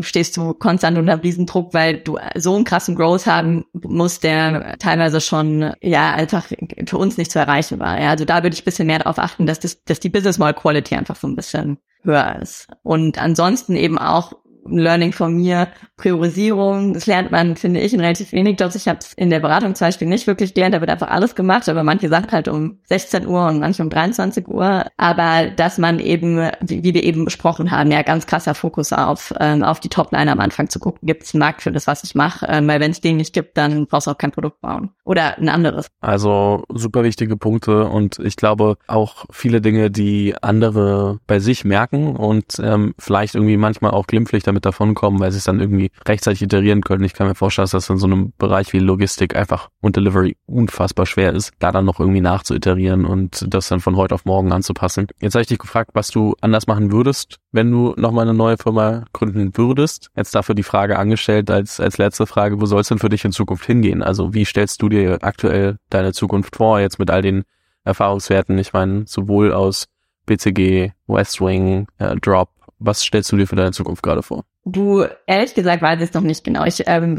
stehst 0.00 0.36
du 0.36 0.54
konstant 0.54 0.98
unter 0.98 1.22
Riesendruck, 1.22 1.74
weil 1.74 1.98
du 1.98 2.18
so 2.36 2.54
einen 2.54 2.64
krassen 2.64 2.94
Growth 2.94 3.26
haben 3.26 3.64
musst, 3.72 4.24
der 4.24 4.76
teilweise 4.78 5.20
schon 5.20 5.72
ja 5.80 6.12
einfach 6.12 6.46
für 6.86 6.98
uns 6.98 7.16
nicht 7.16 7.30
zu 7.30 7.38
erreichen 7.38 7.78
war. 7.78 8.00
Ja, 8.00 8.10
also 8.10 8.24
da 8.24 8.42
würde 8.42 8.54
ich 8.54 8.62
ein 8.62 8.64
bisschen 8.64 8.86
mehr 8.86 8.98
darauf 8.98 9.18
achten, 9.18 9.46
dass 9.46 9.60
das, 9.60 9.82
dass 9.84 10.00
die 10.00 10.08
Business 10.08 10.38
Model 10.38 10.54
Quality 10.54 10.94
einfach 10.94 11.16
so 11.16 11.26
ein 11.26 11.36
bisschen 11.36 11.78
höher 12.02 12.38
ist. 12.40 12.68
Und 12.82 13.20
ansonsten 13.20 13.76
eben 13.76 13.98
auch 13.98 14.32
Learning 14.66 15.12
von 15.12 15.34
mir, 15.34 15.68
Priorisierung, 15.96 16.94
das 16.94 17.06
lernt 17.06 17.30
man, 17.30 17.56
finde 17.56 17.80
ich, 17.80 17.92
in 17.92 18.00
relativ 18.00 18.32
wenig 18.32 18.58
Jobs. 18.58 18.74
Ich 18.74 18.88
habe 18.88 18.98
es 19.00 19.12
in 19.14 19.30
der 19.30 19.40
Beratung 19.40 19.74
zum 19.74 19.86
Beispiel 19.86 20.08
nicht 20.08 20.26
wirklich 20.26 20.54
gelernt, 20.54 20.74
da 20.74 20.80
wird 20.80 20.90
einfach 20.90 21.08
alles 21.08 21.34
gemacht, 21.34 21.68
aber 21.68 21.82
manche 21.82 22.08
Sachen 22.08 22.30
halt 22.30 22.48
um 22.48 22.78
16 22.84 23.26
Uhr 23.26 23.46
und 23.46 23.60
manche 23.60 23.82
um 23.82 23.90
23 23.90 24.48
Uhr. 24.48 24.86
Aber 24.96 25.48
dass 25.50 25.78
man 25.78 25.98
eben, 25.98 26.38
wie, 26.60 26.82
wie 26.82 26.94
wir 26.94 27.04
eben 27.04 27.24
besprochen 27.24 27.70
haben, 27.70 27.90
ja, 27.90 28.02
ganz 28.02 28.26
krasser 28.26 28.54
Fokus 28.54 28.92
auf, 28.92 29.32
ähm, 29.40 29.62
auf 29.62 29.80
die 29.80 29.88
Topline 29.88 30.30
am 30.30 30.40
Anfang 30.40 30.68
zu 30.68 30.78
gucken, 30.78 31.06
gibt 31.06 31.24
es 31.24 31.34
einen 31.34 31.40
Markt 31.40 31.62
für 31.62 31.72
das, 31.72 31.86
was 31.86 32.04
ich 32.04 32.14
mache, 32.14 32.46
ähm, 32.48 32.66
weil 32.68 32.80
wenn 32.80 32.90
es 32.90 33.00
den 33.00 33.16
nicht 33.16 33.32
gibt, 33.32 33.56
dann 33.56 33.86
brauchst 33.86 34.06
du 34.06 34.12
auch 34.12 34.18
kein 34.18 34.32
Produkt 34.32 34.60
bauen. 34.60 34.90
Oder 35.04 35.38
ein 35.38 35.48
anderes. 35.48 35.88
Also 36.00 36.64
super 36.68 37.02
wichtige 37.02 37.36
Punkte 37.36 37.86
und 37.86 38.18
ich 38.18 38.36
glaube 38.36 38.76
auch 38.86 39.26
viele 39.30 39.60
Dinge, 39.60 39.90
die 39.90 40.34
andere 40.40 41.18
bei 41.26 41.40
sich 41.40 41.64
merken 41.64 42.16
und 42.16 42.60
ähm, 42.62 42.94
vielleicht 42.98 43.34
irgendwie 43.34 43.56
manchmal 43.56 43.90
auch 43.92 44.06
glimpflich 44.06 44.44
damit 44.44 44.59
davonkommen, 44.64 45.20
weil 45.20 45.32
sie 45.32 45.38
es 45.38 45.44
dann 45.44 45.60
irgendwie 45.60 45.90
rechtzeitig 46.06 46.42
iterieren 46.42 46.82
können. 46.82 47.04
Ich 47.04 47.14
kann 47.14 47.26
mir 47.26 47.34
vorstellen, 47.34 47.64
dass 47.64 47.72
das 47.72 47.90
in 47.90 47.98
so 47.98 48.06
einem 48.06 48.32
Bereich 48.38 48.72
wie 48.72 48.78
Logistik 48.78 49.36
einfach 49.36 49.68
und 49.80 49.96
Delivery 49.96 50.36
unfassbar 50.46 51.06
schwer 51.06 51.32
ist, 51.32 51.52
da 51.58 51.72
dann 51.72 51.84
noch 51.84 52.00
irgendwie 52.00 52.20
nachzuiterieren 52.20 53.04
und 53.04 53.46
das 53.48 53.68
dann 53.68 53.80
von 53.80 53.96
heute 53.96 54.14
auf 54.14 54.24
morgen 54.24 54.52
anzupassen. 54.52 55.06
Jetzt 55.20 55.34
habe 55.34 55.42
ich 55.42 55.48
dich 55.48 55.58
gefragt, 55.58 55.90
was 55.94 56.08
du 56.08 56.34
anders 56.40 56.66
machen 56.66 56.92
würdest, 56.92 57.36
wenn 57.52 57.70
du 57.70 57.94
nochmal 57.96 58.28
eine 58.28 58.34
neue 58.34 58.56
Firma 58.56 59.04
gründen 59.12 59.56
würdest. 59.56 60.10
Jetzt 60.16 60.34
dafür 60.34 60.54
die 60.54 60.62
Frage 60.62 60.98
angestellt 60.98 61.50
als, 61.50 61.80
als 61.80 61.98
letzte 61.98 62.26
Frage, 62.26 62.60
wo 62.60 62.66
soll 62.66 62.80
es 62.80 62.88
denn 62.88 62.98
für 62.98 63.08
dich 63.08 63.24
in 63.24 63.32
Zukunft 63.32 63.66
hingehen? 63.66 64.02
Also 64.02 64.34
wie 64.34 64.44
stellst 64.44 64.82
du 64.82 64.88
dir 64.88 65.18
aktuell 65.22 65.78
deine 65.90 66.12
Zukunft 66.12 66.56
vor, 66.56 66.80
jetzt 66.80 66.98
mit 66.98 67.10
all 67.10 67.22
den 67.22 67.44
Erfahrungswerten? 67.84 68.58
Ich 68.58 68.72
meine, 68.72 69.04
sowohl 69.06 69.52
aus 69.52 69.86
BCG, 70.26 70.92
Westwing, 71.08 71.88
äh, 71.98 72.14
Drop, 72.16 72.50
was 72.80 73.02
stellst 73.02 73.30
du 73.30 73.36
dir 73.36 73.46
für 73.46 73.56
deine 73.56 73.72
Zukunft 73.72 74.02
gerade 74.02 74.22
vor? 74.22 74.44
Du, 74.64 75.04
ehrlich 75.26 75.54
gesagt, 75.54 75.82
weiß 75.82 76.00
ich 76.00 76.08
es 76.08 76.14
noch 76.14 76.22
nicht 76.22 76.42
genau. 76.42 76.64
Ich 76.64 76.82
ähm, 76.86 77.16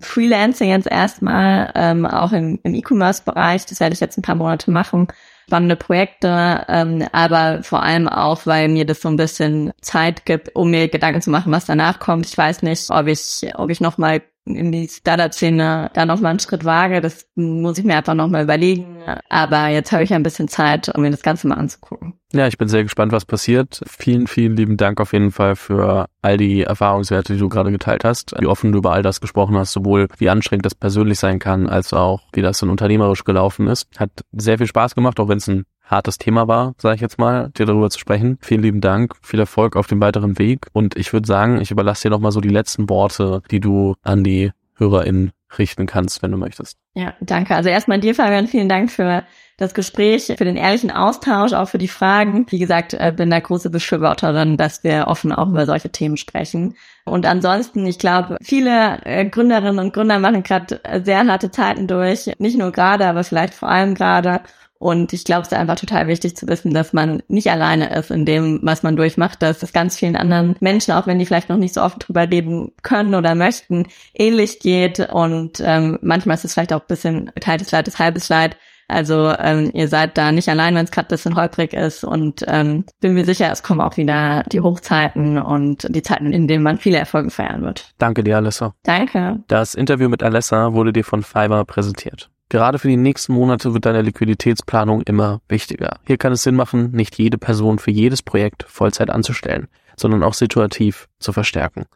Freelancing 0.00 0.70
jetzt 0.70 0.86
erstmal, 0.86 1.72
ähm, 1.74 2.06
auch 2.06 2.32
im, 2.32 2.58
im 2.62 2.74
E-Commerce-Bereich, 2.74 3.66
das 3.66 3.80
werde 3.80 3.92
ich 3.92 4.00
jetzt 4.00 4.16
ein 4.16 4.22
paar 4.22 4.34
Monate 4.34 4.70
machen. 4.70 5.08
Spannende 5.46 5.76
Projekte, 5.76 6.64
ähm, 6.68 7.04
aber 7.12 7.62
vor 7.64 7.82
allem 7.82 8.08
auch, 8.08 8.46
weil 8.46 8.68
mir 8.68 8.86
das 8.86 9.00
so 9.00 9.08
ein 9.08 9.16
bisschen 9.16 9.72
Zeit 9.80 10.24
gibt, 10.24 10.54
um 10.54 10.70
mir 10.70 10.88
Gedanken 10.88 11.20
zu 11.20 11.30
machen, 11.30 11.52
was 11.52 11.66
danach 11.66 11.98
kommt. 11.98 12.26
Ich 12.26 12.38
weiß 12.38 12.62
nicht, 12.62 12.88
ob 12.90 13.08
ich, 13.08 13.42
ob 13.54 13.68
ich 13.68 13.80
nochmal 13.80 14.22
in 14.44 14.72
die 14.72 14.88
Startup-Szene 14.88 15.90
da 15.92 16.06
nochmal 16.06 16.30
einen 16.30 16.40
Schritt 16.40 16.64
wage. 16.64 17.00
Das 17.00 17.26
muss 17.34 17.78
ich 17.78 17.84
mir 17.84 17.96
einfach 17.96 18.14
nochmal 18.14 18.44
überlegen. 18.44 18.98
Aber 19.28 19.68
jetzt 19.68 19.92
habe 19.92 20.02
ich 20.02 20.12
ein 20.12 20.22
bisschen 20.22 20.48
Zeit, 20.48 20.88
um 20.94 21.02
mir 21.02 21.10
das 21.10 21.22
Ganze 21.22 21.48
mal 21.48 21.56
anzugucken. 21.56 22.14
Ja, 22.32 22.46
ich 22.46 22.58
bin 22.58 22.68
sehr 22.68 22.84
gespannt, 22.84 23.12
was 23.12 23.24
passiert. 23.24 23.80
Vielen, 23.86 24.26
vielen 24.26 24.56
lieben 24.56 24.76
Dank 24.76 25.00
auf 25.00 25.12
jeden 25.12 25.32
Fall 25.32 25.56
für 25.56 26.06
all 26.22 26.36
die 26.36 26.62
Erfahrungswerte, 26.62 27.32
die 27.32 27.38
du 27.38 27.48
gerade 27.48 27.72
geteilt 27.72 28.04
hast, 28.04 28.34
wie 28.38 28.46
offen 28.46 28.72
du 28.72 28.78
über 28.78 28.92
all 28.92 29.02
das 29.02 29.20
gesprochen 29.20 29.56
hast, 29.56 29.72
sowohl 29.72 30.08
wie 30.18 30.30
anstrengend 30.30 30.64
das 30.64 30.74
persönlich 30.74 31.18
sein 31.18 31.38
kann, 31.38 31.68
als 31.68 31.92
auch 31.92 32.22
wie 32.32 32.42
das 32.42 32.58
dann 32.58 32.70
unternehmerisch 32.70 33.24
gelaufen 33.24 33.66
ist. 33.66 33.88
Hat 33.98 34.10
sehr 34.32 34.58
viel 34.58 34.68
Spaß 34.68 34.94
gemacht, 34.94 35.18
auch 35.18 35.28
wenn 35.28 35.38
es 35.38 35.48
ein 35.48 35.64
hartes 35.90 36.18
Thema 36.18 36.48
war, 36.48 36.74
sage 36.78 36.96
ich 36.96 37.00
jetzt 37.00 37.18
mal, 37.18 37.50
dir 37.50 37.66
darüber 37.66 37.90
zu 37.90 37.98
sprechen. 37.98 38.38
Vielen 38.40 38.62
lieben 38.62 38.80
Dank, 38.80 39.14
viel 39.22 39.40
Erfolg 39.40 39.76
auf 39.76 39.86
dem 39.86 40.00
weiteren 40.00 40.38
Weg 40.38 40.66
und 40.72 40.96
ich 40.96 41.12
würde 41.12 41.26
sagen, 41.26 41.60
ich 41.60 41.70
überlasse 41.70 42.02
dir 42.02 42.10
nochmal 42.10 42.32
so 42.32 42.40
die 42.40 42.48
letzten 42.48 42.88
Worte, 42.88 43.42
die 43.50 43.60
du 43.60 43.94
an 44.02 44.24
die 44.24 44.52
HörerInnen 44.76 45.32
richten 45.58 45.86
kannst, 45.86 46.22
wenn 46.22 46.30
du 46.30 46.36
möchtest. 46.36 46.78
Ja, 46.94 47.14
danke. 47.20 47.54
Also 47.54 47.68
erstmal 47.68 48.00
dir, 48.00 48.14
Fabian, 48.14 48.46
vielen 48.46 48.68
Dank 48.68 48.90
für 48.90 49.24
das 49.56 49.74
Gespräch, 49.74 50.26
für 50.26 50.44
den 50.44 50.56
ehrlichen 50.56 50.90
Austausch, 50.90 51.52
auch 51.52 51.68
für 51.68 51.78
die 51.78 51.88
Fragen. 51.88 52.46
Wie 52.48 52.58
gesagt, 52.58 52.94
äh, 52.94 53.12
bin 53.14 53.30
da 53.30 53.40
große 53.40 53.68
Befürworterin, 53.68 54.56
dass 54.56 54.84
wir 54.84 55.06
offen 55.06 55.32
auch 55.32 55.48
über 55.48 55.66
solche 55.66 55.90
Themen 55.90 56.16
sprechen. 56.16 56.76
Und 57.04 57.26
ansonsten, 57.26 57.84
ich 57.86 57.98
glaube, 57.98 58.38
viele 58.40 59.04
äh, 59.04 59.26
Gründerinnen 59.26 59.78
und 59.78 59.92
Gründer 59.92 60.18
machen 60.18 60.42
gerade 60.42 60.80
sehr 61.04 61.26
harte 61.26 61.50
Zeiten 61.50 61.86
durch. 61.86 62.30
Nicht 62.38 62.58
nur 62.58 62.72
gerade, 62.72 63.06
aber 63.06 63.22
vielleicht 63.22 63.54
vor 63.54 63.68
allem 63.68 63.94
gerade. 63.94 64.40
Und 64.80 65.12
ich 65.12 65.24
glaube, 65.24 65.42
es 65.42 65.48
ist 65.48 65.58
einfach 65.58 65.76
total 65.76 66.06
wichtig 66.06 66.38
zu 66.38 66.48
wissen, 66.48 66.72
dass 66.72 66.94
man 66.94 67.22
nicht 67.28 67.50
alleine 67.50 67.94
ist 67.94 68.10
in 68.10 68.24
dem, 68.24 68.60
was 68.62 68.82
man 68.82 68.96
durchmacht, 68.96 69.42
dass 69.42 69.62
es 69.62 69.74
ganz 69.74 69.98
vielen 69.98 70.16
anderen 70.16 70.56
Menschen, 70.60 70.94
auch 70.94 71.06
wenn 71.06 71.18
die 71.18 71.26
vielleicht 71.26 71.50
noch 71.50 71.58
nicht 71.58 71.74
so 71.74 71.82
oft 71.82 72.08
drüber 72.08 72.26
leben 72.26 72.72
können 72.82 73.14
oder 73.14 73.34
möchten, 73.34 73.88
ähnlich 74.14 74.58
geht. 74.58 74.98
Und 75.12 75.60
ähm, 75.62 75.98
manchmal 76.00 76.36
ist 76.36 76.46
es 76.46 76.54
vielleicht 76.54 76.72
auch 76.72 76.80
ein 76.80 76.86
bisschen 76.88 77.30
teiltes 77.38 77.70
Leid, 77.72 77.88
ist 77.88 77.98
halbes 77.98 78.30
Leid. 78.30 78.56
Also 78.88 79.34
ähm, 79.38 79.70
ihr 79.74 79.86
seid 79.86 80.16
da 80.16 80.32
nicht 80.32 80.48
allein, 80.48 80.74
wenn 80.74 80.86
es 80.86 80.90
gerade 80.90 81.08
ein 81.08 81.14
bisschen 81.14 81.36
holprig 81.36 81.74
ist. 81.74 82.02
Und 82.02 82.42
ähm, 82.48 82.86
bin 83.02 83.12
mir 83.12 83.26
sicher, 83.26 83.52
es 83.52 83.62
kommen 83.62 83.82
auch 83.82 83.98
wieder 83.98 84.44
die 84.50 84.60
Hochzeiten 84.62 85.36
und 85.36 85.94
die 85.94 86.02
Zeiten, 86.02 86.32
in 86.32 86.48
denen 86.48 86.62
man 86.64 86.78
viele 86.78 86.96
Erfolge 86.96 87.28
feiern 87.28 87.60
wird. 87.60 87.92
Danke 87.98 88.24
dir, 88.24 88.38
Alessa. 88.38 88.74
Danke. 88.84 89.40
Das 89.46 89.74
Interview 89.74 90.08
mit 90.08 90.22
Alessa 90.22 90.72
wurde 90.72 90.94
dir 90.94 91.04
von 91.04 91.22
Fiverr 91.22 91.66
präsentiert. 91.66 92.30
Gerade 92.50 92.80
für 92.80 92.88
die 92.88 92.96
nächsten 92.96 93.32
Monate 93.32 93.72
wird 93.74 93.86
deine 93.86 94.02
Liquiditätsplanung 94.02 95.02
immer 95.02 95.40
wichtiger. 95.48 96.00
Hier 96.04 96.18
kann 96.18 96.32
es 96.32 96.42
Sinn 96.42 96.56
machen, 96.56 96.90
nicht 96.90 97.16
jede 97.16 97.38
Person 97.38 97.78
für 97.78 97.92
jedes 97.92 98.22
Projekt 98.22 98.64
Vollzeit 98.68 99.08
anzustellen, 99.08 99.68
sondern 99.96 100.24
auch 100.24 100.34
situativ 100.34 101.08
zu 101.20 101.32
verstärken. 101.32 101.86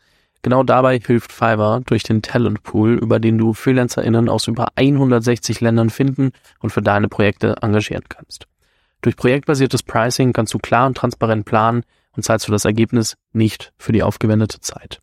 Genau 0.43 0.63
dabei 0.63 1.01
hilft 1.01 1.33
Fiverr 1.33 1.81
durch 1.85 2.05
den 2.05 2.23
Talent 2.23 2.63
Pool, 2.63 2.95
über 2.95 3.19
den 3.19 3.37
du 3.37 3.53
FreelancerInnen 3.53 4.29
aus 4.29 4.47
über 4.47 4.69
160 4.77 5.61
Ländern 5.61 5.91
finden 5.91 6.31
und 6.61 6.71
für 6.71 6.83
deine 6.83 7.09
Projekte 7.09 7.57
engagieren 7.61 8.05
kannst. 8.09 8.47
Durch 9.03 9.17
projektbasiertes 9.17 9.83
Pricing 9.83 10.33
kannst 10.33 10.55
du 10.55 10.59
klar 10.59 10.87
und 10.87 10.97
transparent 10.97 11.47
planen 11.47 11.83
und 12.15 12.23
zahlst 12.23 12.47
du 12.47 12.53
das 12.53 12.65
Ergebnis 12.65 13.17
nicht 13.33 13.73
für 13.77 13.91
die 13.91 14.05
aufgewendete 14.05 14.61
Zeit. 14.61 15.01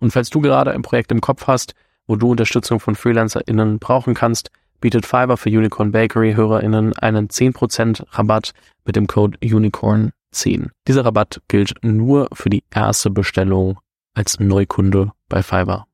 Und 0.00 0.10
falls 0.10 0.28
du 0.30 0.40
gerade 0.40 0.72
ein 0.72 0.82
Projekt 0.82 1.12
im 1.12 1.20
Kopf 1.20 1.46
hast, 1.46 1.74
wo 2.08 2.16
du 2.16 2.32
Unterstützung 2.32 2.80
von 2.80 2.96
FreelancerInnen 2.96 3.78
brauchen 3.78 4.14
kannst, 4.14 4.50
bietet 4.80 5.06
Fiverr 5.06 5.36
für 5.36 5.50
Unicorn 5.50 5.92
Bakery 5.92 6.34
HörerInnen 6.34 6.96
einen 6.98 7.28
10% 7.28 8.04
Rabatt 8.10 8.52
mit 8.84 8.96
dem 8.96 9.06
Code 9.06 9.38
Unicorn10. 9.38 10.70
Dieser 10.86 11.04
Rabatt 11.04 11.40
gilt 11.48 11.74
nur 11.82 12.28
für 12.32 12.50
die 12.50 12.64
erste 12.70 13.10
Bestellung 13.10 13.78
als 14.14 14.40
Neukunde 14.40 15.12
bei 15.28 15.42
Fiverr. 15.42 15.86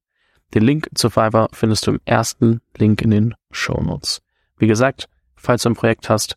Den 0.55 0.63
Link 0.63 0.89
zu 0.95 1.11
Fiverr 1.11 1.49
findest 1.53 1.87
du 1.87 1.93
im 1.93 2.01
ersten 2.05 2.61
Link 2.77 3.03
in 3.03 3.11
den 3.11 3.35
Show 3.51 3.81
Notes. 3.83 4.23
Wie 4.57 4.67
gesagt, 4.67 5.09
falls 5.35 5.63
du 5.63 5.71
ein 5.71 5.75
Projekt 5.75 6.09
hast, 6.09 6.37